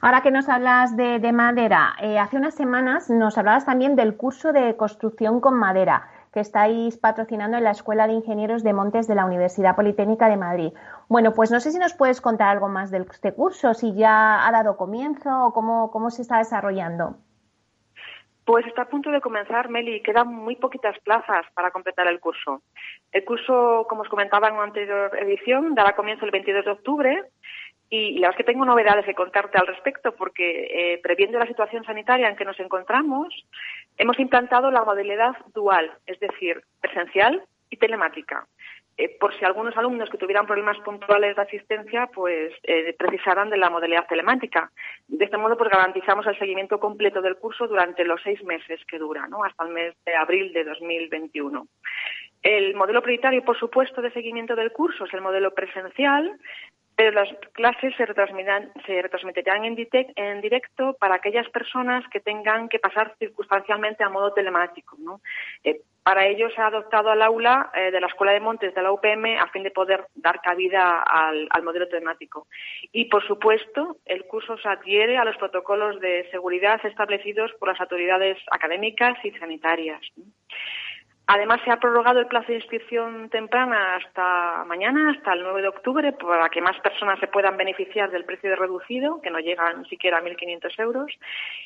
Ahora 0.00 0.20
que 0.22 0.30
nos 0.30 0.48
hablas 0.48 0.96
de, 0.96 1.32
madera, 1.32 1.96
eh, 2.00 2.20
hace 2.20 2.36
unas 2.36 2.54
semanas 2.54 3.10
nos 3.10 3.36
hablabas 3.36 3.66
también 3.66 3.96
del 3.96 4.16
curso 4.16 4.52
de 4.52 4.76
construcción 4.76 5.40
con 5.40 5.58
madera 5.58 6.08
que 6.34 6.40
estáis 6.40 6.98
patrocinando 6.98 7.56
en 7.56 7.62
la 7.62 7.70
Escuela 7.70 8.08
de 8.08 8.12
Ingenieros 8.12 8.64
de 8.64 8.72
Montes 8.72 9.06
de 9.06 9.14
la 9.14 9.24
Universidad 9.24 9.76
Politécnica 9.76 10.28
de 10.28 10.36
Madrid. 10.36 10.72
Bueno, 11.08 11.32
pues 11.32 11.52
no 11.52 11.60
sé 11.60 11.70
si 11.70 11.78
nos 11.78 11.94
puedes 11.94 12.20
contar 12.20 12.48
algo 12.48 12.68
más 12.68 12.90
de 12.90 13.06
este 13.08 13.32
curso, 13.32 13.72
si 13.72 13.94
ya 13.94 14.44
ha 14.44 14.50
dado 14.50 14.76
comienzo 14.76 15.30
o 15.46 15.52
cómo, 15.52 15.92
cómo 15.92 16.10
se 16.10 16.22
está 16.22 16.38
desarrollando. 16.38 17.16
Pues 18.44 18.66
está 18.66 18.82
a 18.82 18.88
punto 18.88 19.12
de 19.12 19.20
comenzar, 19.20 19.70
Meli. 19.70 20.02
Quedan 20.02 20.26
muy 20.34 20.56
poquitas 20.56 20.98
plazas 21.04 21.46
para 21.54 21.70
completar 21.70 22.08
el 22.08 22.18
curso. 22.18 22.62
El 23.12 23.24
curso, 23.24 23.86
como 23.88 24.02
os 24.02 24.08
comentaba 24.08 24.48
en 24.48 24.54
una 24.54 24.64
anterior 24.64 25.16
edición, 25.16 25.76
dará 25.76 25.94
comienzo 25.94 26.24
el 26.24 26.32
22 26.32 26.64
de 26.64 26.70
octubre 26.72 27.30
y 27.94 28.18
la 28.18 28.28
verdad 28.28 28.40
es 28.40 28.46
que 28.46 28.52
tengo 28.52 28.64
novedades 28.64 29.04
que 29.04 29.14
contarte 29.14 29.58
al 29.58 29.66
respecto 29.66 30.14
porque, 30.14 30.68
eh, 30.70 31.00
previendo 31.02 31.38
la 31.38 31.46
situación 31.46 31.84
sanitaria 31.84 32.28
en 32.28 32.36
que 32.36 32.44
nos 32.44 32.58
encontramos, 32.58 33.46
hemos 33.96 34.18
implantado 34.18 34.70
la 34.70 34.84
modalidad 34.84 35.36
dual, 35.54 35.92
es 36.06 36.18
decir, 36.18 36.62
presencial 36.80 37.42
y 37.70 37.76
telemática. 37.76 38.46
Eh, 38.96 39.16
por 39.18 39.36
si 39.36 39.44
algunos 39.44 39.76
alumnos 39.76 40.08
que 40.08 40.18
tuvieran 40.18 40.46
problemas 40.46 40.78
puntuales 40.78 41.34
de 41.34 41.42
asistencia, 41.42 42.08
pues 42.14 42.52
eh, 42.62 42.94
precisaran 42.96 43.50
de 43.50 43.56
la 43.56 43.70
modalidad 43.70 44.06
telemática. 44.06 44.70
De 45.08 45.24
este 45.24 45.36
modo, 45.36 45.56
pues 45.56 45.70
garantizamos 45.70 46.26
el 46.26 46.38
seguimiento 46.38 46.78
completo 46.78 47.20
del 47.20 47.36
curso 47.36 47.66
durante 47.66 48.04
los 48.04 48.22
seis 48.22 48.42
meses 48.44 48.80
que 48.86 48.98
dura, 48.98 49.26
¿no? 49.26 49.42
Hasta 49.42 49.64
el 49.64 49.72
mes 49.72 49.94
de 50.04 50.14
abril 50.14 50.52
de 50.52 50.64
2021. 50.64 51.66
El 52.42 52.74
modelo 52.74 53.02
prioritario, 53.02 53.44
por 53.44 53.58
supuesto, 53.58 54.02
de 54.02 54.12
seguimiento 54.12 54.54
del 54.54 54.70
curso 54.70 55.06
es 55.06 55.14
el 55.14 55.22
modelo 55.22 55.54
presencial, 55.54 56.38
pero 56.96 57.10
las 57.10 57.28
clases 57.52 57.94
se 57.96 58.06
retransmitirán, 58.06 58.72
se 58.86 59.02
retransmitirán 59.02 59.64
en, 59.64 60.40
directo 60.40 60.96
para 60.98 61.16
aquellas 61.16 61.48
personas 61.50 62.04
que 62.10 62.20
tengan 62.20 62.68
que 62.68 62.78
pasar 62.78 63.14
circunstancialmente 63.18 64.04
a 64.04 64.08
modo 64.08 64.32
telemático. 64.32 64.96
¿no? 64.98 65.20
Eh, 65.64 65.80
para 66.04 66.26
ello 66.26 66.50
se 66.50 66.60
ha 66.60 66.66
adoptado 66.66 67.10
al 67.10 67.22
aula 67.22 67.70
eh, 67.74 67.90
de 67.90 67.98
la 67.98 68.08
Escuela 68.08 68.32
de 68.32 68.40
Montes 68.40 68.74
de 68.74 68.82
la 68.82 68.92
UPM 68.92 69.38
a 69.40 69.48
fin 69.48 69.62
de 69.62 69.70
poder 69.70 70.06
dar 70.14 70.40
cabida 70.42 71.02
al, 71.02 71.48
modelo 71.62 71.88
telemático. 71.88 72.46
Y, 72.92 73.06
por 73.06 73.26
supuesto, 73.26 73.96
el 74.04 74.26
curso 74.26 74.58
se 74.58 74.68
adhiere 74.68 75.16
a 75.16 75.24
los 75.24 75.36
protocolos 75.38 75.98
de 76.00 76.28
seguridad 76.30 76.78
establecidos 76.84 77.52
por 77.58 77.68
las 77.68 77.80
autoridades 77.80 78.36
académicas 78.50 79.16
y 79.24 79.30
sanitarias. 79.32 80.02
Además, 81.26 81.60
se 81.64 81.70
ha 81.70 81.78
prorrogado 81.78 82.20
el 82.20 82.26
plazo 82.26 82.48
de 82.48 82.56
inscripción 82.56 83.30
temprana 83.30 83.96
hasta 83.96 84.62
mañana, 84.66 85.10
hasta 85.10 85.32
el 85.32 85.42
9 85.42 85.62
de 85.62 85.68
octubre, 85.68 86.12
para 86.12 86.50
que 86.50 86.60
más 86.60 86.78
personas 86.80 87.18
se 87.18 87.28
puedan 87.28 87.56
beneficiar 87.56 88.10
del 88.10 88.26
precio 88.26 88.50
de 88.50 88.56
reducido, 88.56 89.22
que 89.22 89.30
no 89.30 89.38
llega 89.38 89.72
ni 89.72 89.88
siquiera 89.88 90.18
a 90.18 90.22
1.500 90.22 90.78
euros. 90.80 91.10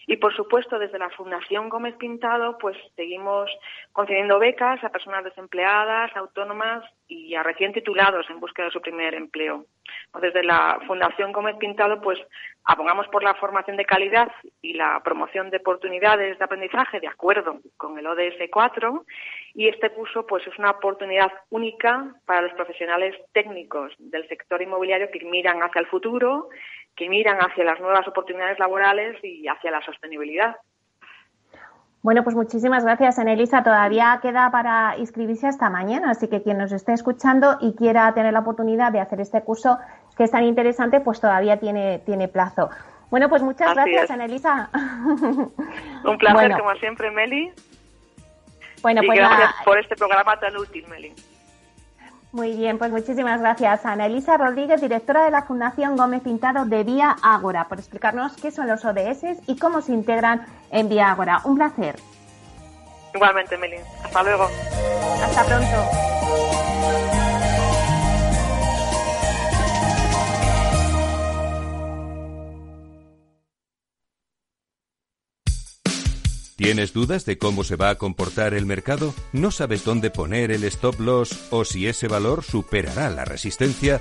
Y, 0.06 0.16
por 0.18 0.32
supuesto, 0.36 0.78
desde 0.78 1.00
la 1.00 1.11
Fundación 1.11 1.68
Gómez 1.68 1.96
Pintado, 1.96 2.56
pues 2.59 2.76
seguimos 2.94 3.50
concediendo 3.92 4.38
becas 4.38 4.82
a 4.84 4.90
personas 4.90 5.24
desempleadas, 5.24 6.16
autónomas 6.16 6.84
y 7.09 7.34
a 7.34 7.42
recién 7.42 7.72
titulados 7.72 8.30
en 8.30 8.38
búsqueda 8.38 8.66
de 8.66 8.72
su 8.72 8.80
primer 8.80 9.14
empleo. 9.14 9.64
Desde 10.20 10.44
la 10.44 10.78
Fundación 10.86 11.32
Gómez 11.32 11.56
Pintado, 11.56 12.00
pues 12.00 12.18
abogamos 12.68 13.08
por 13.08 13.22
la 13.22 13.34
formación 13.34 13.78
de 13.78 13.86
calidad 13.86 14.30
y 14.60 14.74
la 14.74 15.00
promoción 15.02 15.48
de 15.48 15.56
oportunidades 15.56 16.38
de 16.38 16.44
aprendizaje 16.44 17.00
de 17.00 17.08
acuerdo 17.08 17.60
con 17.78 17.98
el 17.98 18.06
ODS 18.06 18.36
4 18.52 19.06
y 19.54 19.68
este 19.68 19.90
curso 19.90 20.26
pues 20.26 20.46
es 20.46 20.58
una 20.58 20.72
oportunidad 20.72 21.32
única 21.48 22.14
para 22.26 22.42
los 22.42 22.52
profesionales 22.52 23.16
técnicos 23.32 23.94
del 23.98 24.28
sector 24.28 24.60
inmobiliario 24.60 25.08
que 25.10 25.24
miran 25.24 25.60
hacia 25.62 25.80
el 25.80 25.86
futuro, 25.86 26.50
que 26.94 27.08
miran 27.08 27.38
hacia 27.38 27.64
las 27.64 27.80
nuevas 27.80 28.06
oportunidades 28.06 28.58
laborales 28.58 29.16
y 29.24 29.48
hacia 29.48 29.70
la 29.70 29.82
sostenibilidad. 29.82 30.56
Bueno, 32.02 32.22
pues 32.22 32.36
muchísimas 32.36 32.84
gracias, 32.84 33.18
Anelisa. 33.18 33.64
Todavía 33.64 34.18
queda 34.22 34.50
para 34.52 34.96
inscribirse 34.98 35.48
hasta 35.48 35.68
mañana, 35.68 36.10
así 36.10 36.28
que 36.28 36.42
quien 36.42 36.58
nos 36.58 36.70
esté 36.70 36.92
escuchando 36.92 37.56
y 37.60 37.74
quiera 37.74 38.12
tener 38.14 38.32
la 38.32 38.40
oportunidad 38.40 38.92
de 38.92 39.00
hacer 39.00 39.20
este 39.20 39.42
curso 39.42 39.78
que 40.18 40.24
es 40.24 40.30
tan 40.32 40.44
interesante, 40.44 41.00
pues 41.00 41.20
todavía 41.20 41.58
tiene, 41.58 42.00
tiene 42.00 42.28
plazo. 42.28 42.68
Bueno, 43.08 43.28
pues 43.28 43.40
muchas 43.40 43.72
gracias, 43.72 44.10
Anelisa. 44.10 44.68
Un 46.04 46.18
placer, 46.18 46.52
como 46.58 46.74
siempre, 46.74 47.10
Meli. 47.10 47.52
Bueno, 48.82 49.00
pues 49.06 49.18
gracias 49.18 49.54
por 49.64 49.78
este 49.78 49.96
programa 49.96 50.38
tan 50.38 50.56
útil, 50.56 50.86
Meli. 50.88 51.14
Muy 52.32 52.54
bien, 52.56 52.76
pues 52.76 52.90
muchísimas 52.90 53.40
gracias 53.40 53.86
Ana 53.86 54.04
Elisa 54.04 54.36
Rodríguez, 54.36 54.82
directora 54.82 55.24
de 55.24 55.30
la 55.30 55.44
Fundación 55.44 55.96
Gómez 55.96 56.22
Pintado 56.22 56.66
de 56.66 56.84
Vía 56.84 57.16
Ágora, 57.22 57.68
por 57.68 57.78
explicarnos 57.78 58.36
qué 58.36 58.50
son 58.50 58.68
los 58.68 58.84
ODS 58.84 59.48
y 59.48 59.58
cómo 59.58 59.80
se 59.80 59.92
integran 59.92 60.44
en 60.70 60.90
Vía 60.90 61.10
Ágora. 61.10 61.40
Un 61.44 61.56
placer. 61.56 61.96
Igualmente, 63.14 63.56
Meli. 63.56 63.78
Hasta 64.04 64.22
luego. 64.22 64.46
Hasta 65.24 65.44
pronto. 65.44 67.17
¿Tienes 76.59 76.92
dudas 76.92 77.24
de 77.24 77.38
cómo 77.38 77.62
se 77.62 77.76
va 77.76 77.88
a 77.88 77.94
comportar 77.98 78.52
el 78.52 78.66
mercado? 78.66 79.14
¿No 79.32 79.52
sabes 79.52 79.84
dónde 79.84 80.11
poner 80.11 80.50
el 80.50 80.64
stop 80.64 80.98
loss 80.98 81.46
o 81.50 81.64
si 81.64 81.86
ese 81.86 82.09
valor 82.09 82.42
superará 82.42 83.11
la 83.11 83.24
resistencia? 83.24 84.00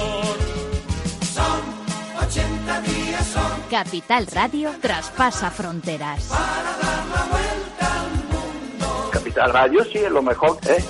Capital 3.69 4.27
Radio 4.27 4.71
traspasa 4.81 5.49
fronteras. 5.51 6.31
Capital 9.11 9.53
Radio 9.53 9.83
sí 9.85 9.99
es 9.99 10.11
lo 10.11 10.21
mejor, 10.21 10.57
¿eh? 10.67 10.83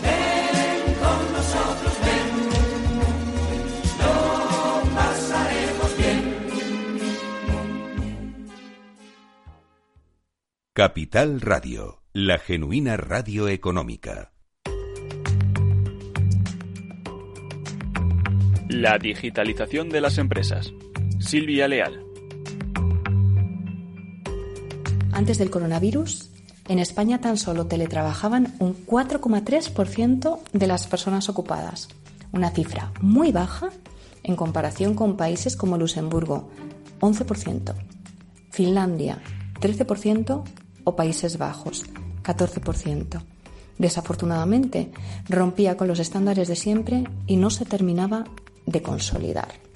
Capital 10.74 11.42
Radio, 11.42 12.02
la 12.14 12.40
genuina 12.40 12.98
radio 12.98 13.48
económica. 13.50 14.32
La 18.70 18.98
digitalización 18.98 19.90
de 19.90 20.02
las 20.02 20.18
empresas. 20.18 20.74
Silvia 21.20 21.68
Leal. 21.68 22.11
Antes 25.14 25.38
del 25.38 25.50
coronavirus, 25.50 26.30
en 26.68 26.80
España 26.80 27.20
tan 27.20 27.38
solo 27.38 27.68
teletrabajaban 27.68 28.56
un 28.60 28.86
4,3% 28.86 30.40
de 30.54 30.68
las 30.68 30.88
personas 30.88 31.28
ocupadas, 31.28 31.90
una 32.32 32.52
cifra 32.52 32.94
muy 33.02 33.32
baja 33.32 33.70
en 34.24 34.36
comparación 34.36 34.94
con 34.94 35.18
países 35.18 35.58
como 35.58 35.78
Luxemburgo, 35.78 36.50
11%, 37.02 37.74
Finlandia, 38.52 39.22
13% 39.60 40.44
o 40.84 40.96
Países 40.96 41.38
Bajos, 41.38 41.86
14%. 42.24 43.22
Desafortunadamente, 43.78 44.92
rompía 45.28 45.76
con 45.76 45.88
los 45.88 46.00
estándares 46.00 46.48
de 46.48 46.56
siempre 46.56 47.04
y 47.28 47.36
no 47.36 47.50
se 47.50 47.66
terminaba 47.66 48.26
de 48.66 48.82
consolidar. 48.82 49.71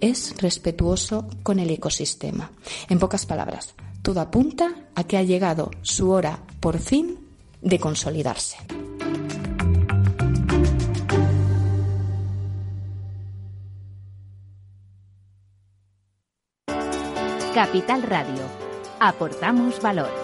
es 0.00 0.36
respetuoso 0.38 1.28
con 1.42 1.58
el 1.58 1.70
ecosistema. 1.70 2.50
En 2.88 2.98
pocas 2.98 3.26
palabras, 3.26 3.74
todo 4.02 4.20
apunta 4.20 4.88
a 4.94 5.04
que 5.04 5.16
ha 5.16 5.22
llegado 5.22 5.70
su 5.82 6.10
hora, 6.10 6.40
por 6.60 6.78
fin, 6.78 7.18
de 7.62 7.78
consolidarse. 7.78 8.58
Capital 17.54 18.02
Radio. 18.02 18.42
Aportamos 18.98 19.80
valor. 19.80 20.23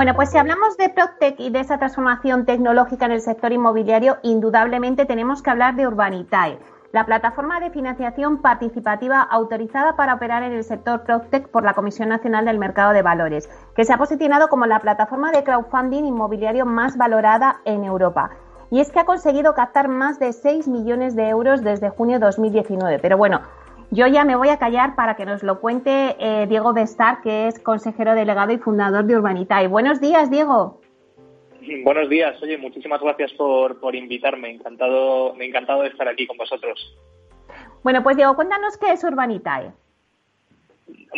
Bueno, 0.00 0.14
pues 0.14 0.30
si 0.30 0.38
hablamos 0.38 0.78
de 0.78 0.88
PropTech 0.88 1.38
y 1.38 1.50
de 1.50 1.60
esa 1.60 1.76
transformación 1.76 2.46
tecnológica 2.46 3.04
en 3.04 3.12
el 3.12 3.20
sector 3.20 3.52
inmobiliario, 3.52 4.16
indudablemente 4.22 5.04
tenemos 5.04 5.42
que 5.42 5.50
hablar 5.50 5.76
de 5.76 5.86
Urbanitae, 5.86 6.58
la 6.90 7.04
plataforma 7.04 7.60
de 7.60 7.68
financiación 7.68 8.40
participativa 8.40 9.20
autorizada 9.20 9.96
para 9.96 10.14
operar 10.14 10.42
en 10.42 10.52
el 10.52 10.64
sector 10.64 11.02
PropTech 11.02 11.48
por 11.48 11.64
la 11.64 11.74
Comisión 11.74 12.08
Nacional 12.08 12.46
del 12.46 12.56
Mercado 12.56 12.94
de 12.94 13.02
Valores, 13.02 13.50
que 13.76 13.84
se 13.84 13.92
ha 13.92 13.98
posicionado 13.98 14.48
como 14.48 14.64
la 14.64 14.80
plataforma 14.80 15.32
de 15.32 15.44
crowdfunding 15.44 16.04
inmobiliario 16.04 16.64
más 16.64 16.96
valorada 16.96 17.60
en 17.66 17.84
Europa. 17.84 18.30
Y 18.70 18.80
es 18.80 18.90
que 18.90 19.00
ha 19.00 19.04
conseguido 19.04 19.52
captar 19.52 19.88
más 19.88 20.18
de 20.18 20.32
6 20.32 20.66
millones 20.66 21.14
de 21.14 21.28
euros 21.28 21.62
desde 21.62 21.90
junio 21.90 22.18
de 22.18 22.24
2019. 22.24 23.00
Pero 23.00 23.18
bueno, 23.18 23.42
yo 23.90 24.06
ya 24.06 24.24
me 24.24 24.36
voy 24.36 24.48
a 24.48 24.58
callar 24.58 24.94
para 24.94 25.16
que 25.16 25.26
nos 25.26 25.42
lo 25.42 25.60
cuente 25.60 26.16
eh, 26.18 26.46
Diego 26.48 26.72
Bestar, 26.72 27.20
que 27.22 27.48
es 27.48 27.58
consejero 27.58 28.14
delegado 28.14 28.52
y 28.52 28.58
fundador 28.58 29.04
de 29.04 29.16
Urbanitae. 29.16 29.66
Buenos 29.66 30.00
días, 30.00 30.30
Diego. 30.30 30.80
Buenos 31.82 32.08
días. 32.08 32.40
Oye, 32.42 32.56
muchísimas 32.56 33.00
gracias 33.00 33.32
por, 33.32 33.80
por 33.80 33.94
invitarme. 33.94 34.50
Encantado, 34.50 35.34
me 35.34 35.44
encantado 35.44 35.82
de 35.82 35.88
estar 35.88 36.08
aquí 36.08 36.26
con 36.26 36.36
vosotros. 36.36 36.96
Bueno, 37.82 38.02
pues 38.02 38.16
Diego, 38.16 38.34
cuéntanos 38.36 38.78
qué 38.78 38.92
es 38.92 39.02
Urbanitae. 39.02 39.72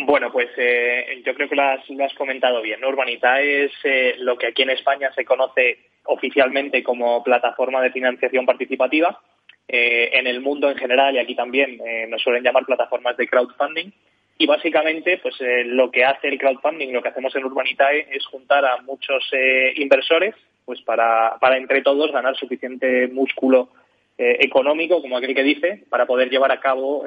Bueno, 0.05 0.31
pues 0.31 0.49
eh, 0.57 1.21
yo 1.25 1.35
creo 1.35 1.47
que 1.47 1.55
lo 1.55 1.63
has, 1.63 1.87
lo 1.89 2.03
has, 2.03 2.13
comentado 2.15 2.61
bien. 2.61 2.83
Urbanitae 2.83 3.65
es 3.65 3.71
eh, 3.83 4.15
lo 4.17 4.37
que 4.37 4.47
aquí 4.47 4.63
en 4.63 4.71
España 4.71 5.11
se 5.13 5.25
conoce 5.25 5.77
oficialmente 6.05 6.83
como 6.83 7.23
plataforma 7.23 7.81
de 7.81 7.91
financiación 7.91 8.45
participativa 8.45 9.19
eh, 9.67 10.09
en 10.13 10.27
el 10.27 10.41
mundo 10.41 10.69
en 10.69 10.77
general 10.77 11.15
y 11.15 11.19
aquí 11.19 11.35
también 11.35 11.79
eh, 11.85 12.05
nos 12.07 12.21
suelen 12.21 12.43
llamar 12.43 12.65
plataformas 12.65 13.17
de 13.17 13.27
crowdfunding. 13.27 13.91
Y 14.37 14.47
básicamente, 14.47 15.19
pues 15.19 15.35
eh, 15.41 15.63
lo 15.65 15.91
que 15.91 16.03
hace 16.03 16.27
el 16.27 16.39
crowdfunding, 16.39 16.91
lo 16.91 17.01
que 17.01 17.09
hacemos 17.09 17.35
en 17.35 17.45
Urbanitae 17.45 18.07
es 18.11 18.25
juntar 18.25 18.65
a 18.65 18.81
muchos 18.81 19.23
eh, 19.31 19.73
inversores, 19.77 20.35
pues 20.65 20.81
para, 20.81 21.37
para 21.39 21.57
entre 21.57 21.81
todos 21.81 22.11
ganar 22.11 22.35
suficiente 22.35 23.07
músculo 23.07 23.69
eh, 24.17 24.37
económico, 24.39 25.01
como 25.01 25.17
aquel 25.17 25.35
que 25.35 25.43
dice, 25.43 25.83
para 25.89 26.05
poder 26.05 26.29
llevar 26.29 26.51
a 26.51 26.59
cabo, 26.59 27.05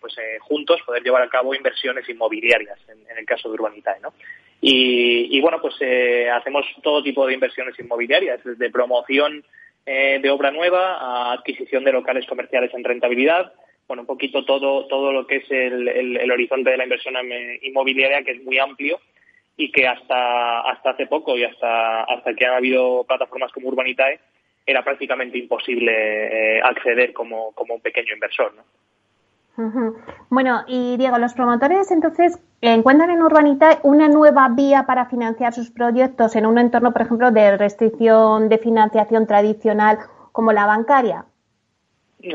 pues 0.00 0.14
juntos, 0.40 0.80
poder 0.86 1.02
llevar 1.02 1.22
a 1.22 1.28
cabo 1.28 1.54
inversiones 1.54 2.08
inmobiliarias, 2.08 2.78
en, 2.88 3.18
el 3.18 3.26
caso 3.26 3.48
de 3.48 3.54
Urbanitae, 3.54 4.00
¿no? 4.00 4.12
Y, 4.60 5.36
y 5.36 5.40
bueno, 5.40 5.60
pues 5.60 5.74
hacemos 6.32 6.66
todo 6.82 7.02
tipo 7.02 7.26
de 7.26 7.34
inversiones 7.34 7.78
inmobiliarias, 7.78 8.42
desde 8.44 8.70
promoción 8.70 9.44
de 9.88 10.30
obra 10.30 10.50
nueva 10.50 10.98
a 11.00 11.32
adquisición 11.32 11.84
de 11.84 11.92
locales 11.92 12.26
comerciales 12.26 12.72
en 12.74 12.84
rentabilidad, 12.84 13.52
bueno, 13.88 14.02
un 14.02 14.06
poquito 14.06 14.44
todo, 14.44 14.86
todo 14.86 15.12
lo 15.12 15.26
que 15.26 15.36
es 15.36 15.50
el, 15.50 16.30
horizonte 16.30 16.70
de 16.70 16.76
la 16.76 16.84
inversión 16.84 17.14
inmobiliaria, 17.62 18.22
que 18.22 18.32
es 18.32 18.42
muy 18.44 18.58
amplio 18.58 19.00
y 19.56 19.72
que 19.72 19.88
hasta, 19.88 20.60
hasta 20.60 20.90
hace 20.90 21.06
poco 21.06 21.36
y 21.36 21.44
hasta, 21.44 22.04
hasta 22.04 22.34
que 22.34 22.46
han 22.46 22.54
habido 22.54 23.04
plataformas 23.04 23.50
como 23.50 23.68
Urbanitae, 23.68 24.20
era 24.66 24.84
prácticamente 24.84 25.38
imposible 25.38 25.92
eh, 25.92 26.60
acceder 26.62 27.14
como, 27.14 27.52
como 27.52 27.74
un 27.74 27.80
pequeño 27.80 28.12
inversor. 28.12 28.54
¿no? 28.54 28.62
Bueno, 30.30 30.62
y 30.68 30.96
Diego, 30.96 31.18
los 31.18 31.34
promotores 31.34 31.90
entonces 31.90 32.38
encuentran 32.60 33.10
en 33.10 33.22
Urbanitae 33.22 33.78
una 33.82 34.08
nueva 34.08 34.48
vía 34.50 34.84
para 34.86 35.06
financiar 35.06 35.52
sus 35.52 35.70
proyectos 35.70 36.36
en 36.36 36.46
un 36.46 36.58
entorno, 36.58 36.92
por 36.92 37.02
ejemplo, 37.02 37.30
de 37.32 37.56
restricción 37.56 38.48
de 38.48 38.58
financiación 38.58 39.26
tradicional 39.26 39.98
como 40.32 40.52
la 40.52 40.66
bancaria. 40.66 41.24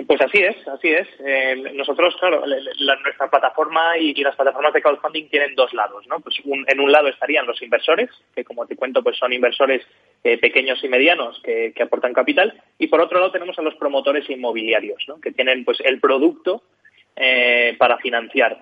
Pues 0.07 0.21
así 0.21 0.37
es, 0.37 0.65
así 0.65 0.89
es. 0.89 1.07
Eh, 1.19 1.55
nosotros, 1.73 2.15
claro, 2.17 2.43
nuestra 2.45 3.29
plataforma 3.29 3.97
y, 3.97 4.13
las 4.23 4.35
plataformas 4.35 4.73
de 4.73 4.81
crowdfunding 4.81 5.27
tienen 5.27 5.55
dos 5.55 5.73
lados, 5.73 6.07
¿no? 6.07 6.21
Pues 6.21 6.37
en 6.45 6.79
un 6.79 6.91
lado 6.91 7.09
estarían 7.09 7.45
los 7.45 7.61
inversores, 7.61 8.09
que 8.33 8.45
como 8.45 8.65
te 8.65 8.77
cuento, 8.77 9.03
pues 9.03 9.17
son 9.17 9.33
inversores 9.33 9.85
eh, 10.23 10.37
pequeños 10.37 10.81
y 10.83 10.87
medianos 10.87 11.41
que, 11.43 11.73
aportan 11.81 12.13
capital, 12.13 12.53
y 12.77 12.87
por 12.87 13.01
otro 13.01 13.19
lado 13.19 13.33
tenemos 13.33 13.59
a 13.59 13.61
los 13.61 13.75
promotores 13.75 14.29
inmobiliarios, 14.29 15.03
¿no? 15.09 15.19
Que 15.19 15.33
tienen 15.33 15.65
pues 15.65 15.79
el 15.81 15.99
producto 15.99 16.63
eh, 17.15 17.75
para 17.77 17.97
financiar. 17.97 18.57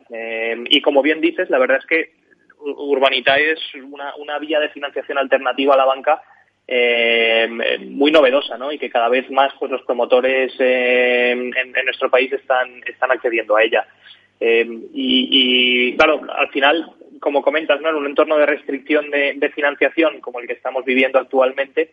y 0.70 0.82
como 0.82 1.02
bien 1.02 1.22
dices, 1.22 1.50
la 1.50 1.60
verdad 1.60 1.78
es 1.78 1.86
que 1.86 2.22
Urbanita 2.64 3.38
es 3.38 3.60
una, 3.74 4.40
vía 4.40 4.60
de 4.60 4.70
financiación 4.70 5.18
alternativa 5.18 5.74
a 5.74 5.78
la 5.78 5.86
banca 5.86 6.22
eh, 6.68 7.50
muy 7.88 8.12
novedosa, 8.12 8.58
¿no? 8.58 8.72
Y 8.72 8.78
que 8.78 8.90
cada 8.90 9.10
vez 9.10 9.30
más, 9.32 9.52
pues, 9.60 9.72
los 9.72 9.82
promotores 9.82 10.54
eh, 10.60 11.32
en, 11.32 11.86
nuestro 11.86 12.10
país 12.10 12.32
están 12.32 12.82
están 12.86 13.12
accediendo 13.12 13.56
a 13.56 13.64
ella. 13.64 13.88
Eh, 14.40 14.68
y, 14.94 15.96
claro, 15.98 16.22
al 16.34 16.50
final, 16.50 16.94
como 17.20 17.42
comentas, 17.42 17.82
¿no? 17.82 17.90
En 17.90 17.96
un 17.96 18.08
entorno 18.08 18.38
de 18.38 18.46
restricción 18.46 19.10
de, 19.12 19.52
financiación 19.54 20.20
como 20.22 20.40
el 20.40 20.48
que 20.48 20.54
estamos 20.54 20.86
viviendo 20.86 21.20
actualmente, 21.20 21.92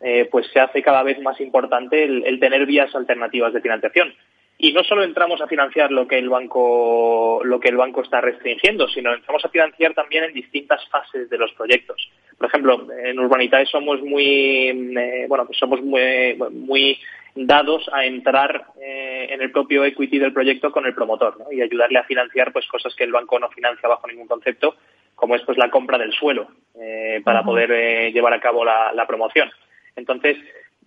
eh, 0.00 0.28
pues 0.30 0.46
se 0.52 0.60
hace 0.60 0.82
cada 0.82 1.02
vez 1.02 1.20
más 1.20 1.40
importante 1.40 2.04
el, 2.04 2.38
tener 2.38 2.66
vías 2.66 2.94
alternativas 2.94 3.52
de 3.52 3.60
financiación 3.60 4.14
y 4.60 4.72
no 4.72 4.82
solo 4.82 5.04
entramos 5.04 5.40
a 5.40 5.46
financiar 5.46 5.92
lo 5.92 6.08
que 6.08 6.18
el 6.18 6.28
banco 6.28 7.40
lo 7.44 7.60
que 7.60 7.68
el 7.68 7.76
banco 7.76 8.02
está 8.02 8.20
restringiendo, 8.20 8.88
sino 8.88 9.14
entramos 9.14 9.44
a 9.44 9.48
financiar 9.50 9.94
también 9.94 10.24
en 10.24 10.34
distintas 10.34 10.84
fases 10.88 11.30
de 11.30 11.38
los 11.38 11.52
proyectos. 11.52 12.10
Por 12.36 12.48
ejemplo, 12.48 12.88
en 13.04 13.20
Urbanitae 13.20 13.66
somos 13.66 14.02
muy 14.02 14.68
eh, 14.98 15.26
bueno, 15.28 15.46
pues 15.46 15.58
somos 15.58 15.80
muy, 15.80 16.36
muy 16.50 16.98
dados 17.36 17.88
a 17.92 18.04
entrar 18.04 18.66
eh, 18.82 19.28
en 19.30 19.40
el 19.42 19.52
propio 19.52 19.84
equity 19.84 20.18
del 20.18 20.32
proyecto 20.32 20.72
con 20.72 20.86
el 20.86 20.94
promotor 20.94 21.38
¿no? 21.38 21.52
y 21.52 21.62
ayudarle 21.62 22.00
a 22.00 22.04
financiar 22.04 22.52
pues 22.52 22.66
cosas 22.66 22.96
que 22.96 23.04
el 23.04 23.12
banco 23.12 23.38
no 23.38 23.48
financia 23.50 23.88
bajo 23.88 24.08
ningún 24.08 24.26
concepto, 24.26 24.74
como 25.14 25.36
es 25.36 25.42
pues 25.42 25.56
la 25.56 25.70
compra 25.70 25.98
del 25.98 26.12
suelo 26.12 26.48
eh, 26.80 27.20
para 27.24 27.44
poder 27.44 28.12
llevar 28.12 28.34
a 28.34 28.40
cabo 28.40 28.64
la, 28.64 28.92
la 28.92 29.06
promoción. 29.06 29.48
Entonces, 29.94 30.36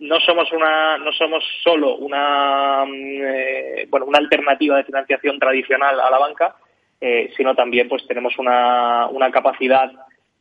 no 0.02 0.18
somos 0.20 0.52
una 0.52 0.98
no 0.98 1.12
somos 1.12 1.44
solo 1.62 1.96
una 1.96 2.84
mm, 2.84 3.22
eh, 3.24 3.86
bueno 3.88 4.06
una 4.06 4.18
alternativa 4.18 4.76
de 4.76 4.84
financiación 4.84 5.38
tradicional 5.38 6.00
a 6.00 6.10
la 6.10 6.18
banca 6.18 6.56
eh, 7.00 7.32
sino 7.36 7.54
también 7.54 7.88
pues 7.88 8.06
tenemos 8.06 8.36
una, 8.38 9.06
una 9.08 9.30
capacidad 9.30 9.90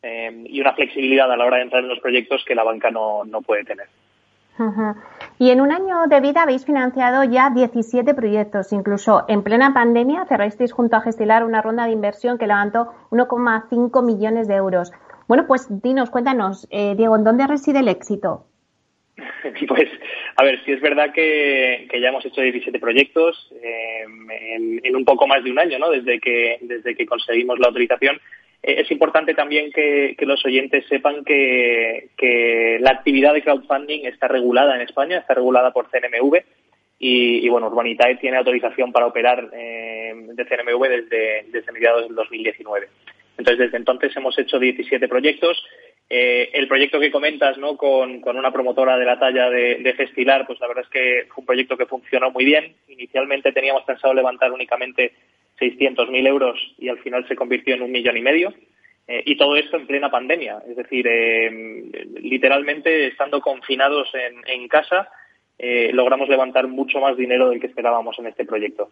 eh, 0.01 0.45
y 0.45 0.59
una 0.59 0.74
flexibilidad 0.74 1.32
a 1.32 1.38
la 1.38 1.45
hora 1.45 1.57
de 1.57 1.64
entrar 1.64 1.84
en 1.84 1.89
los 1.89 1.99
proyectos 1.99 2.43
que 2.45 2.55
la 2.55 2.64
banca 2.64 2.89
no, 2.89 3.24
no 3.24 3.41
puede 3.41 3.64
tener 3.64 3.88
Y 5.39 5.49
en 5.49 5.62
un 5.62 5.72
año 5.72 6.05
de 6.07 6.22
vida 6.22 6.43
habéis 6.43 6.66
financiado 6.66 7.24
ya 7.24 7.49
17 7.49 8.14
proyectos. 8.14 8.74
Incluso 8.74 9.24
en 9.28 9.41
plena 9.41 9.74
pandemia 9.74 10.26
cerrasteis 10.26 10.72
junto 10.72 10.97
a 10.97 11.01
Gestilar 11.01 11.43
una 11.43 11.64
ronda 11.64 11.86
de 11.86 11.93
inversión 11.93 12.38
que 12.38 12.45
levantó 12.45 12.93
1,5 13.09 14.03
millones 14.03 14.47
de 14.47 14.55
euros. 14.55 14.91
Bueno, 15.28 15.47
pues 15.47 15.66
dinos, 15.82 16.12
cuéntanos, 16.12 16.68
Diego, 16.70 17.16
¿en 17.16 17.24
dónde 17.24 17.47
reside 17.47 17.80
el 17.80 17.88
éxito? 17.88 18.51
Pues, 19.67 19.89
a 20.36 20.43
ver, 20.43 20.63
si 20.65 20.72
es 20.72 20.82
verdad 20.82 21.13
que, 21.13 21.88
ya 21.99 22.09
hemos 22.09 22.26
hecho 22.26 22.41
17 22.41 22.80
proyectos 22.80 23.51
eh, 23.61 24.05
en, 24.84 24.95
un 24.95 25.05
poco 25.05 25.28
más 25.28 25.43
de 25.43 25.51
un 25.51 25.59
año, 25.59 25.80
¿no? 25.80 25.89
Desde 25.89 26.19
que, 26.19 26.57
desde 26.61 26.95
que 26.95 27.05
conseguimos 27.05 27.59
la 27.59 27.67
autorización. 27.67 28.19
Eh, 28.63 28.82
es 28.82 28.91
importante 28.91 29.34
también 29.34 29.72
que, 29.72 30.15
los 30.19 30.45
oyentes 30.45 30.86
sepan 30.88 31.24
que, 31.24 32.78
la 32.80 32.91
actividad 32.91 33.34
de 33.34 33.43
crowdfunding 33.43 34.05
está 34.05 34.28
regulada 34.28 34.76
en 34.76 34.82
España, 34.82 35.19
está 35.19 35.34
regulada 35.34 35.72
por 35.72 35.89
CNMV 35.89 36.39
y, 36.99 37.49
bueno, 37.49 37.67
Urbanitae 37.67 38.17
tiene 38.17 38.38
autorización 38.38 38.91
para 38.91 39.07
operar 39.07 39.49
eh, 39.53 40.13
de 40.15 40.45
CNMV 40.45 40.88
desde, 40.88 41.45
desde 41.51 41.72
mediados 41.72 42.07
del 42.07 42.15
2019. 42.15 42.88
Entonces, 43.38 43.65
desde 43.65 43.78
entonces 43.78 44.15
hemos 44.15 44.38
hecho 44.38 44.59
17 44.59 45.07
proyectos. 45.07 45.63
Eh, 46.14 46.49
el 46.59 46.68
proyecto 46.68 46.99
que 46.99 47.09
comentas, 47.09 47.57
¿no? 47.57 47.78
Con, 47.78 48.22
una 48.26 48.51
promotora 48.51 48.97
de 48.97 49.05
la 49.05 49.18
talla 49.18 49.49
de, 49.49 49.76
de, 49.76 49.93
Festilar, 49.93 50.45
pues 50.45 50.59
la 50.59 50.68
verdad 50.68 50.84
es 50.84 50.89
que 50.89 51.26
fue 51.30 51.41
un 51.41 51.45
proyecto 51.45 51.78
que 51.78 51.86
funcionó 51.86 52.32
muy 52.32 52.43
bien. 52.43 52.76
Inicialmente 52.89 53.53
teníamos 53.53 53.86
pensado 53.86 54.14
levantar 54.14 54.51
únicamente 54.51 55.14
600.000 55.57 56.28
euros 56.28 56.59
y 56.78 56.89
al 56.89 56.99
final 56.99 57.26
se 57.30 57.38
convirtió 57.38 57.76
en 57.76 57.84
un 57.84 57.93
millón 57.93 58.18
y 58.18 58.22
medio. 58.24 58.53
Eh, 59.07 59.24
y 59.26 59.38
todo 59.38 59.55
esto 59.55 59.78
en 59.78 59.88
plena 59.88 60.12
pandemia, 60.12 60.62
es 60.68 60.76
decir, 60.76 61.07
eh, 61.07 61.49
literalmente 62.22 63.07
estando 63.07 63.39
confinados 63.39 64.09
en, 64.14 64.68
casa, 64.68 65.07
logramos 65.93 66.28
levantar 66.28 66.68
mucho 66.68 66.99
más 66.99 67.16
dinero 67.16 67.49
del 67.49 67.62
que 67.62 67.68
esperábamos 67.68 68.20
en 68.20 68.28
este 68.28 68.43
proyecto. 68.43 68.91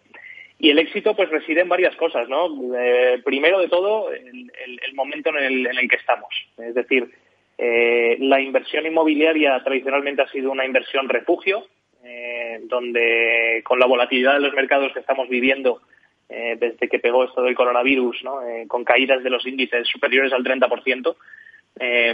Y 0.61 0.69
el 0.69 0.79
éxito 0.79 1.15
pues 1.15 1.29
reside 1.29 1.61
en 1.61 1.69
varias 1.69 1.95
cosas, 1.95 2.27
¿no? 2.27 2.49
Eh, 2.77 3.21
primero 3.23 3.59
de 3.59 3.69
todo, 3.69 4.11
el, 4.11 4.93
momento 4.93 5.29
en 5.29 5.65
el, 5.65 5.89
que 5.89 5.95
estamos. 5.95 6.29
Es 6.57 6.75
decir, 6.75 7.09
eh, 7.57 8.17
la 8.19 8.41
inversión 8.41 8.85
inmobiliaria 8.85 9.63
tradicionalmente 9.63 10.21
ha 10.21 10.27
sido 10.27 10.51
una 10.51 10.65
inversión 10.65 11.07
refugio, 11.07 11.65
eh, 12.03 12.59
donde 12.63 13.61
con 13.63 13.79
la 13.79 13.85
volatilidad 13.85 14.33
de 14.33 14.41
los 14.41 14.53
mercados 14.53 14.91
que 14.91 14.99
estamos 14.99 15.29
viviendo 15.29 15.81
desde 16.29 16.87
que 16.87 16.99
pegó 16.99 17.23
esto 17.23 17.41
del 17.41 17.55
coronavirus, 17.55 18.23
¿no? 18.23 18.41
con 18.67 18.83
caídas 18.83 19.23
de 19.23 19.31
los 19.31 19.47
índices 19.47 19.87
superiores 19.87 20.31
al 20.31 20.43
30%, 20.43 21.15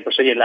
pues 0.06 0.20
oye, 0.20 0.38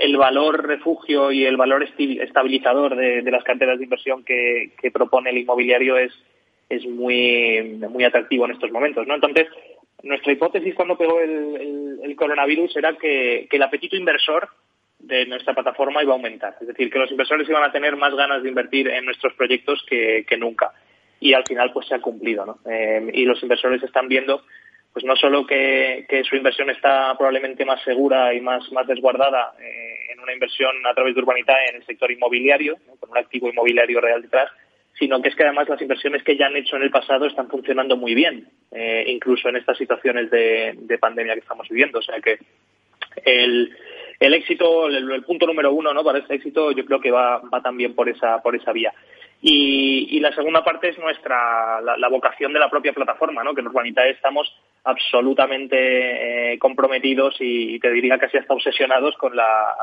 el 0.00 0.16
valor 0.16 0.66
refugio 0.66 1.30
y 1.30 1.44
el 1.44 1.58
valor 1.58 1.86
estabilizador 1.98 2.96
de, 2.96 3.30
las 3.30 3.44
carteras 3.44 3.76
de 3.76 3.84
inversión 3.84 4.24
que 4.24 4.90
propone 4.94 5.28
el 5.28 5.36
inmobiliario 5.36 5.98
es 5.98 6.10
es 6.68 6.86
muy, 6.86 7.78
muy 7.88 8.04
atractivo 8.04 8.44
en 8.44 8.52
estos 8.52 8.70
momentos, 8.70 9.06
¿no? 9.06 9.14
Entonces, 9.14 9.46
nuestra 10.02 10.32
hipótesis 10.32 10.74
cuando 10.74 10.96
pegó 10.96 11.20
el, 11.20 12.14
coronavirus 12.16 12.76
era 12.76 12.94
que, 12.94 13.48
el 13.50 13.62
apetito 13.62 13.96
inversor 13.96 14.48
de 14.98 15.24
nuestra 15.26 15.54
plataforma 15.54 16.02
iba 16.02 16.12
a 16.12 16.16
aumentar. 16.16 16.56
Es 16.60 16.66
decir, 16.66 16.90
que 16.90 16.98
los 16.98 17.10
inversores 17.10 17.48
iban 17.48 17.62
a 17.62 17.70
tener 17.70 17.96
más 17.96 18.14
ganas 18.14 18.42
de 18.42 18.48
invertir 18.48 18.88
en 18.88 19.04
nuestros 19.04 19.34
proyectos 19.34 19.84
que, 19.88 20.24
nunca. 20.38 20.72
Y 21.20 21.32
al 21.32 21.44
final, 21.46 21.72
pues 21.72 21.86
se 21.86 21.94
ha 21.94 22.00
cumplido, 22.00 22.44
¿no? 22.44 22.58
Eh, 22.68 23.10
y 23.12 23.24
los 23.24 23.42
inversores 23.42 23.82
están 23.82 24.08
viendo, 24.08 24.42
pues 24.92 25.04
no 25.04 25.14
solo 25.16 25.46
que, 25.46 26.06
su 26.28 26.36
inversión 26.36 26.70
está 26.70 27.14
probablemente 27.16 27.64
más 27.64 27.80
segura 27.82 28.34
y 28.34 28.40
más, 28.40 28.70
más 28.72 28.86
desguardada 28.86 29.54
eh, 29.60 30.12
en 30.12 30.20
una 30.20 30.32
inversión 30.32 30.74
a 30.86 30.94
través 30.94 31.14
de 31.14 31.20
urbanidad 31.20 31.56
en 31.70 31.76
el 31.76 31.86
sector 31.86 32.10
inmobiliario, 32.10 32.76
con 32.98 33.10
un 33.10 33.18
activo 33.18 33.48
inmobiliario 33.48 34.00
real 34.00 34.22
detrás, 34.22 34.50
sino 34.98 35.22
que 35.22 35.28
es 35.28 35.36
que 35.36 35.44
además 35.44 35.68
las 35.68 35.80
inversiones 35.80 36.22
que 36.22 36.36
ya 36.36 36.46
han 36.46 36.56
hecho 36.56 36.76
en 36.76 36.82
el 36.82 36.90
pasado 36.90 37.26
están 37.26 37.48
funcionando 37.48 37.96
muy 37.96 38.14
bien, 38.14 38.48
eh, 38.72 39.04
incluso 39.06 39.48
en 39.48 39.56
estas 39.56 39.78
situaciones 39.78 40.30
de, 40.30 40.98
pandemia 41.00 41.34
que 41.34 41.40
estamos 41.40 41.68
viviendo. 41.68 42.00
O 42.00 42.02
sea 42.02 42.20
que 42.20 42.38
el, 43.24 43.76
el 44.18 44.34
éxito, 44.34 44.88
el, 44.88 45.22
punto 45.22 45.46
número 45.46 45.72
uno 45.72 45.94
¿no? 45.94 46.02
para 46.02 46.18
ese 46.18 46.34
éxito, 46.34 46.72
yo 46.72 46.84
creo 46.84 47.00
que 47.00 47.10
va, 47.10 47.38
va 47.38 47.62
también 47.62 47.94
por 47.94 48.08
esa, 48.08 48.42
por 48.42 48.56
esa 48.56 48.72
vía. 48.72 48.92
Y, 49.40 50.18
la 50.18 50.32
segunda 50.32 50.64
parte 50.64 50.88
es 50.88 50.98
nuestra 50.98 51.80
la, 51.80 52.08
vocación 52.08 52.52
de 52.52 52.58
la 52.58 52.68
propia 52.68 52.92
plataforma, 52.92 53.44
¿no? 53.44 53.54
que 53.54 53.60
en 53.60 53.68
Urbanitae 53.68 54.10
estamos 54.10 54.52
absolutamente 54.82 56.52
eh, 56.54 56.58
comprometidos 56.58 57.36
y, 57.38 57.78
te 57.78 57.92
diría 57.92 58.18
casi 58.18 58.36
hasta 58.36 58.52
obsesionados 58.52 59.16
con 59.16 59.36
la, 59.36 59.76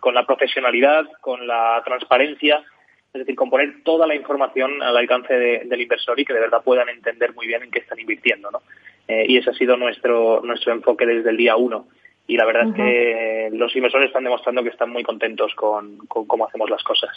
con 0.00 0.14
la 0.14 0.24
profesionalidad, 0.24 1.04
con 1.20 1.46
la 1.46 1.82
transparencia, 1.84 2.64
es 3.12 3.18
decir, 3.20 3.34
con 3.34 3.50
poner 3.50 3.82
toda 3.82 4.06
la 4.06 4.14
información 4.14 4.82
al 4.82 4.96
alcance 4.96 5.34
del 5.34 5.80
inversor 5.80 6.18
y 6.20 6.24
que 6.24 6.32
de 6.32 6.40
verdad 6.40 6.62
puedan 6.62 6.88
entender 6.88 7.34
muy 7.34 7.46
bien 7.46 7.62
en 7.62 7.70
qué 7.70 7.80
están 7.80 7.98
invirtiendo. 7.98 8.50
¿no? 8.50 8.60
y 9.08 9.36
ese 9.38 9.50
ha 9.50 9.54
sido 9.54 9.76
nuestro, 9.76 10.40
nuestro 10.44 10.72
enfoque 10.72 11.04
desde 11.04 11.30
el 11.30 11.36
día 11.36 11.56
uno. 11.56 11.86
Y 12.28 12.36
la 12.36 12.44
verdad 12.44 12.68
es 12.68 12.74
que 12.74 13.50
los 13.52 13.74
inversores 13.74 14.06
están 14.06 14.22
demostrando 14.22 14.62
que 14.62 14.68
están 14.68 14.90
muy 14.90 15.02
contentos 15.02 15.52
con, 15.56 15.96
con 16.06 16.26
cómo 16.26 16.46
hacemos 16.46 16.70
las 16.70 16.84
cosas. 16.84 17.10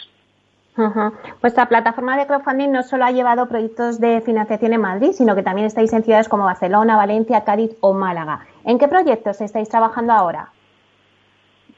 Pues 1.40 1.56
la 1.56 1.68
plataforma 1.68 2.16
de 2.16 2.26
crowdfunding 2.26 2.72
no 2.72 2.82
solo 2.82 3.04
ha 3.04 3.12
llevado 3.12 3.48
proyectos 3.48 4.00
de 4.00 4.20
financiación 4.22 4.72
en 4.72 4.80
Madrid, 4.80 5.12
sino 5.12 5.36
que 5.36 5.44
también 5.44 5.68
estáis 5.68 5.92
en 5.92 6.02
ciudades 6.02 6.28
como 6.28 6.44
Barcelona, 6.44 6.96
Valencia, 6.96 7.44
Cádiz 7.44 7.76
o 7.80 7.94
Málaga. 7.94 8.40
¿En 8.64 8.78
qué 8.78 8.88
proyectos 8.88 9.40
estáis 9.40 9.68
trabajando 9.68 10.12
ahora? 10.12 10.48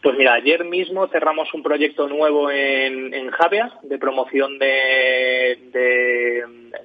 Pues 0.06 0.16
mira, 0.16 0.34
ayer 0.34 0.64
mismo 0.64 1.08
cerramos 1.08 1.52
un 1.52 1.64
proyecto 1.64 2.06
nuevo 2.06 2.48
en, 2.48 3.12
en 3.12 3.28
Javia 3.32 3.72
de 3.82 3.98
promoción 3.98 4.56
de, 4.56 5.58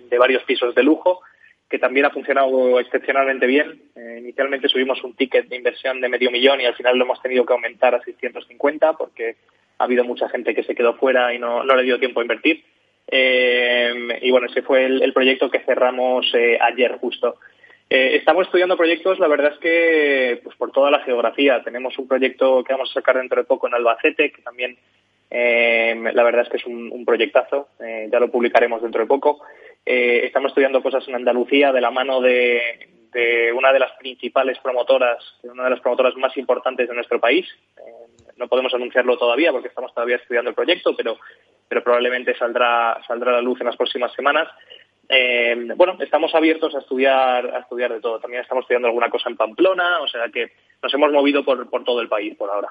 de, 0.09 0.17
varios 0.17 0.41
pisos 0.41 0.73
de 0.73 0.81
lujo 0.81 1.21
que 1.69 1.77
también 1.77 2.07
ha 2.07 2.09
funcionado 2.09 2.79
excepcionalmente 2.79 3.45
bien. 3.45 3.79
Eh, 3.95 4.17
inicialmente 4.21 4.67
subimos 4.69 5.03
un 5.03 5.15
ticket 5.15 5.47
de 5.49 5.55
inversión 5.55 6.01
de 6.01 6.09
medio 6.09 6.31
millón 6.31 6.61
y 6.61 6.65
al 6.65 6.73
final 6.73 6.97
lo 6.97 7.03
hemos 7.05 7.21
tenido 7.21 7.45
que 7.45 7.53
aumentar 7.53 7.93
a 7.93 8.01
650 8.01 8.93
porque 8.93 9.35
ha 9.77 9.83
habido 9.83 10.03
mucha 10.03 10.27
gente 10.27 10.55
que 10.55 10.63
se 10.63 10.73
quedó 10.73 10.95
fuera 10.95 11.31
y 11.31 11.37
no, 11.37 11.63
le 11.63 11.83
dio 11.83 11.99
tiempo 11.99 12.21
a 12.21 12.23
invertir. 12.23 12.63
Eh, 13.07 14.17
y 14.19 14.31
bueno, 14.31 14.47
ese 14.47 14.63
fue 14.63 14.85
el, 14.85 15.13
proyecto 15.13 15.51
que 15.51 15.59
cerramos 15.59 16.25
eh, 16.33 16.57
ayer 16.59 16.97
justo. 16.97 17.35
Eh, 17.93 18.15
estamos 18.15 18.45
estudiando 18.45 18.77
proyectos, 18.77 19.19
la 19.19 19.27
verdad 19.27 19.51
es 19.51 19.59
que 19.59 20.39
pues 20.45 20.55
por 20.55 20.71
toda 20.71 20.89
la 20.89 21.01
geografía. 21.01 21.61
Tenemos 21.61 21.97
un 21.99 22.07
proyecto 22.07 22.63
que 22.63 22.71
vamos 22.71 22.89
a 22.89 22.93
sacar 22.93 23.17
dentro 23.17 23.41
de 23.41 23.45
poco 23.45 23.67
en 23.67 23.73
Albacete, 23.73 24.31
que 24.31 24.41
también 24.41 24.77
la 25.29 26.23
verdad 26.23 26.43
es 26.43 26.49
que 26.49 26.55
es 26.55 26.65
un, 26.65 27.03
proyectazo, 27.05 27.67
ya 27.79 28.19
lo 28.19 28.31
publicaremos 28.31 28.81
dentro 28.81 29.01
de 29.01 29.07
poco. 29.07 29.41
estamos 29.85 30.51
estudiando 30.51 30.81
cosas 30.81 31.05
en 31.09 31.15
Andalucía 31.15 31.73
de 31.73 31.81
la 31.81 31.91
mano 31.91 32.21
de, 32.21 32.61
de, 33.11 33.51
una 33.51 33.73
de 33.73 33.79
las 33.79 33.91
principales 33.99 34.57
promotoras, 34.59 35.17
una 35.43 35.65
de 35.65 35.71
las 35.71 35.81
promotoras 35.81 36.15
más 36.15 36.35
importantes 36.37 36.87
de 36.87 36.95
nuestro 36.95 37.19
país, 37.19 37.45
no 38.37 38.47
podemos 38.47 38.73
anunciarlo 38.73 39.17
todavía 39.17 39.51
porque 39.51 39.67
estamos 39.67 39.93
todavía 39.93 40.15
estudiando 40.15 40.49
el 40.49 40.55
proyecto, 40.55 40.95
pero, 40.95 41.17
pero 41.67 41.83
probablemente 41.83 42.37
saldrá, 42.37 43.01
saldrá 43.05 43.31
a 43.31 43.35
la 43.35 43.41
luz 43.41 43.59
en 43.59 43.67
las 43.67 43.75
próximas 43.75 44.13
semanas. 44.13 44.47
Eh, 45.13 45.67
bueno, 45.75 45.97
estamos 45.99 46.33
abiertos 46.33 46.73
a 46.73 46.79
estudiar, 46.79 47.45
a 47.53 47.59
estudiar 47.59 47.91
de 47.91 47.99
todo. 47.99 48.19
También 48.21 48.43
estamos 48.43 48.63
estudiando 48.63 48.87
alguna 48.87 49.09
cosa 49.09 49.29
en 49.29 49.35
Pamplona, 49.35 49.99
o 50.01 50.07
sea 50.07 50.29
que 50.33 50.53
nos 50.81 50.93
hemos 50.93 51.11
movido 51.11 51.43
por, 51.43 51.69
por 51.69 51.83
todo 51.83 51.99
el 51.99 52.07
país 52.07 52.33
por 52.37 52.49
ahora. 52.49 52.69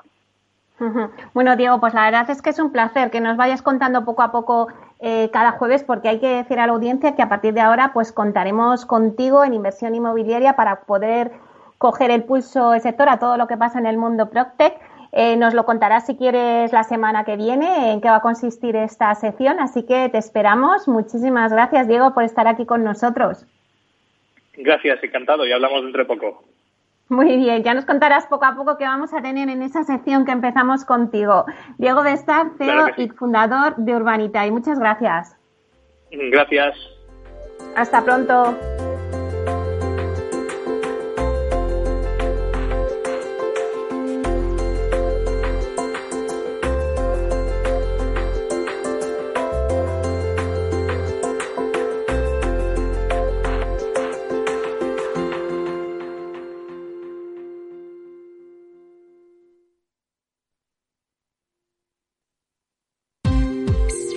Bueno, 1.34 1.56
Diego, 1.56 1.78
pues 1.78 1.92
la 1.92 2.06
verdad 2.06 2.30
es 2.30 2.40
que 2.40 2.48
es 2.48 2.58
un 2.58 2.72
placer 2.72 3.10
que 3.10 3.20
nos 3.20 3.36
vayas 3.36 3.60
contando 3.60 4.06
poco 4.06 4.22
a 4.22 4.32
poco 4.32 4.68
eh, 5.00 5.28
cada 5.30 5.52
jueves, 5.52 5.84
porque 5.84 6.08
hay 6.08 6.20
que 6.20 6.36
decir 6.36 6.58
a 6.58 6.66
la 6.66 6.72
audiencia 6.72 7.14
que 7.14 7.20
a 7.20 7.28
partir 7.28 7.52
de 7.52 7.60
ahora, 7.60 7.90
pues 7.92 8.12
contaremos 8.12 8.86
contigo 8.86 9.44
en 9.44 9.52
inversión 9.52 9.94
inmobiliaria 9.94 10.56
para 10.56 10.80
poder 10.84 11.32
coger 11.76 12.10
el 12.10 12.24
pulso 12.24 12.70
del 12.70 12.80
sector 12.80 13.10
a 13.10 13.18
todo 13.18 13.36
lo 13.36 13.46
que 13.46 13.58
pasa 13.58 13.78
en 13.78 13.84
el 13.84 13.98
mundo 13.98 14.30
Proctec. 14.30 14.80
Eh, 15.12 15.36
nos 15.36 15.54
lo 15.54 15.64
contarás 15.64 16.06
si 16.06 16.16
quieres 16.16 16.72
la 16.72 16.84
semana 16.84 17.24
que 17.24 17.36
viene 17.36 17.92
en 17.92 18.00
qué 18.00 18.08
va 18.08 18.16
a 18.16 18.20
consistir 18.20 18.76
esta 18.76 19.14
sección, 19.14 19.58
así 19.58 19.84
que 19.84 20.08
te 20.08 20.18
esperamos. 20.18 20.86
Muchísimas 20.86 21.52
gracias, 21.52 21.88
Diego, 21.88 22.14
por 22.14 22.24
estar 22.24 22.46
aquí 22.46 22.64
con 22.64 22.84
nosotros. 22.84 23.44
Gracias, 24.56 25.02
encantado, 25.02 25.46
y 25.46 25.52
hablamos 25.52 25.82
dentro 25.82 26.02
de 26.02 26.08
poco. 26.08 26.44
Muy 27.08 27.36
bien, 27.38 27.64
ya 27.64 27.74
nos 27.74 27.86
contarás 27.86 28.26
poco 28.26 28.44
a 28.44 28.54
poco 28.54 28.78
qué 28.78 28.84
vamos 28.84 29.12
a 29.12 29.20
tener 29.20 29.48
en 29.48 29.62
esa 29.62 29.82
sección 29.82 30.24
que 30.24 30.30
empezamos 30.30 30.84
contigo. 30.84 31.44
Diego 31.76 32.04
Bestar, 32.04 32.52
CEO 32.56 32.90
y 32.96 33.08
fundador 33.08 33.74
de 33.76 33.96
Urbanita, 33.96 34.46
y 34.46 34.52
muchas 34.52 34.78
gracias. 34.78 35.36
Gracias. 36.12 36.76
Hasta 37.74 38.04
pronto. 38.04 38.56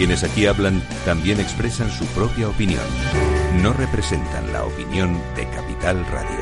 Quienes 0.00 0.24
aquí 0.24 0.46
hablan 0.46 0.82
también 1.04 1.40
expresan 1.40 1.90
su 1.90 2.06
propia 2.14 2.48
opinión. 2.48 2.86
No 3.62 3.74
representan 3.74 4.50
la 4.50 4.64
opinión 4.64 5.12
de 5.36 5.46
Capital 5.50 6.06
Radio. 6.06 6.38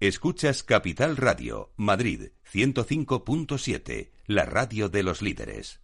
Escuchas 0.00 0.62
Capital 0.62 1.18
Radio, 1.18 1.74
Madrid 1.76 2.30
105.7, 2.50 4.12
la 4.24 4.46
radio 4.46 4.88
de 4.88 5.02
los 5.02 5.20
líderes. 5.20 5.83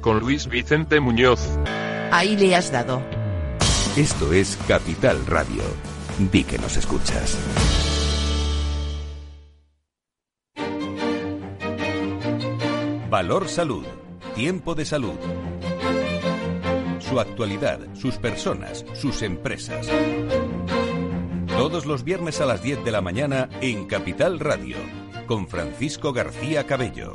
con 0.00 0.20
Luis 0.20 0.46
Vicente 0.48 1.00
Muñoz. 1.00 1.40
Ahí 2.10 2.36
le 2.36 2.54
has 2.54 2.70
dado. 2.70 3.02
Esto 3.96 4.32
es 4.32 4.58
Capital 4.68 5.24
Radio. 5.26 5.62
Di 6.18 6.44
que 6.44 6.58
nos 6.58 6.76
escuchas. 6.76 7.38
Valor 13.10 13.48
Salud. 13.48 13.86
Tiempo 14.34 14.74
de 14.74 14.84
salud. 14.84 15.18
Su 16.98 17.20
actualidad, 17.20 17.80
sus 17.94 18.16
personas, 18.16 18.84
sus 18.94 19.22
empresas. 19.22 19.88
Todos 21.46 21.86
los 21.86 22.04
viernes 22.04 22.40
a 22.42 22.46
las 22.46 22.62
10 22.62 22.84
de 22.84 22.90
la 22.90 23.00
mañana 23.00 23.48
en 23.62 23.86
Capital 23.86 24.38
Radio, 24.40 24.76
con 25.26 25.48
Francisco 25.48 26.12
García 26.12 26.64
Cabello. 26.66 27.14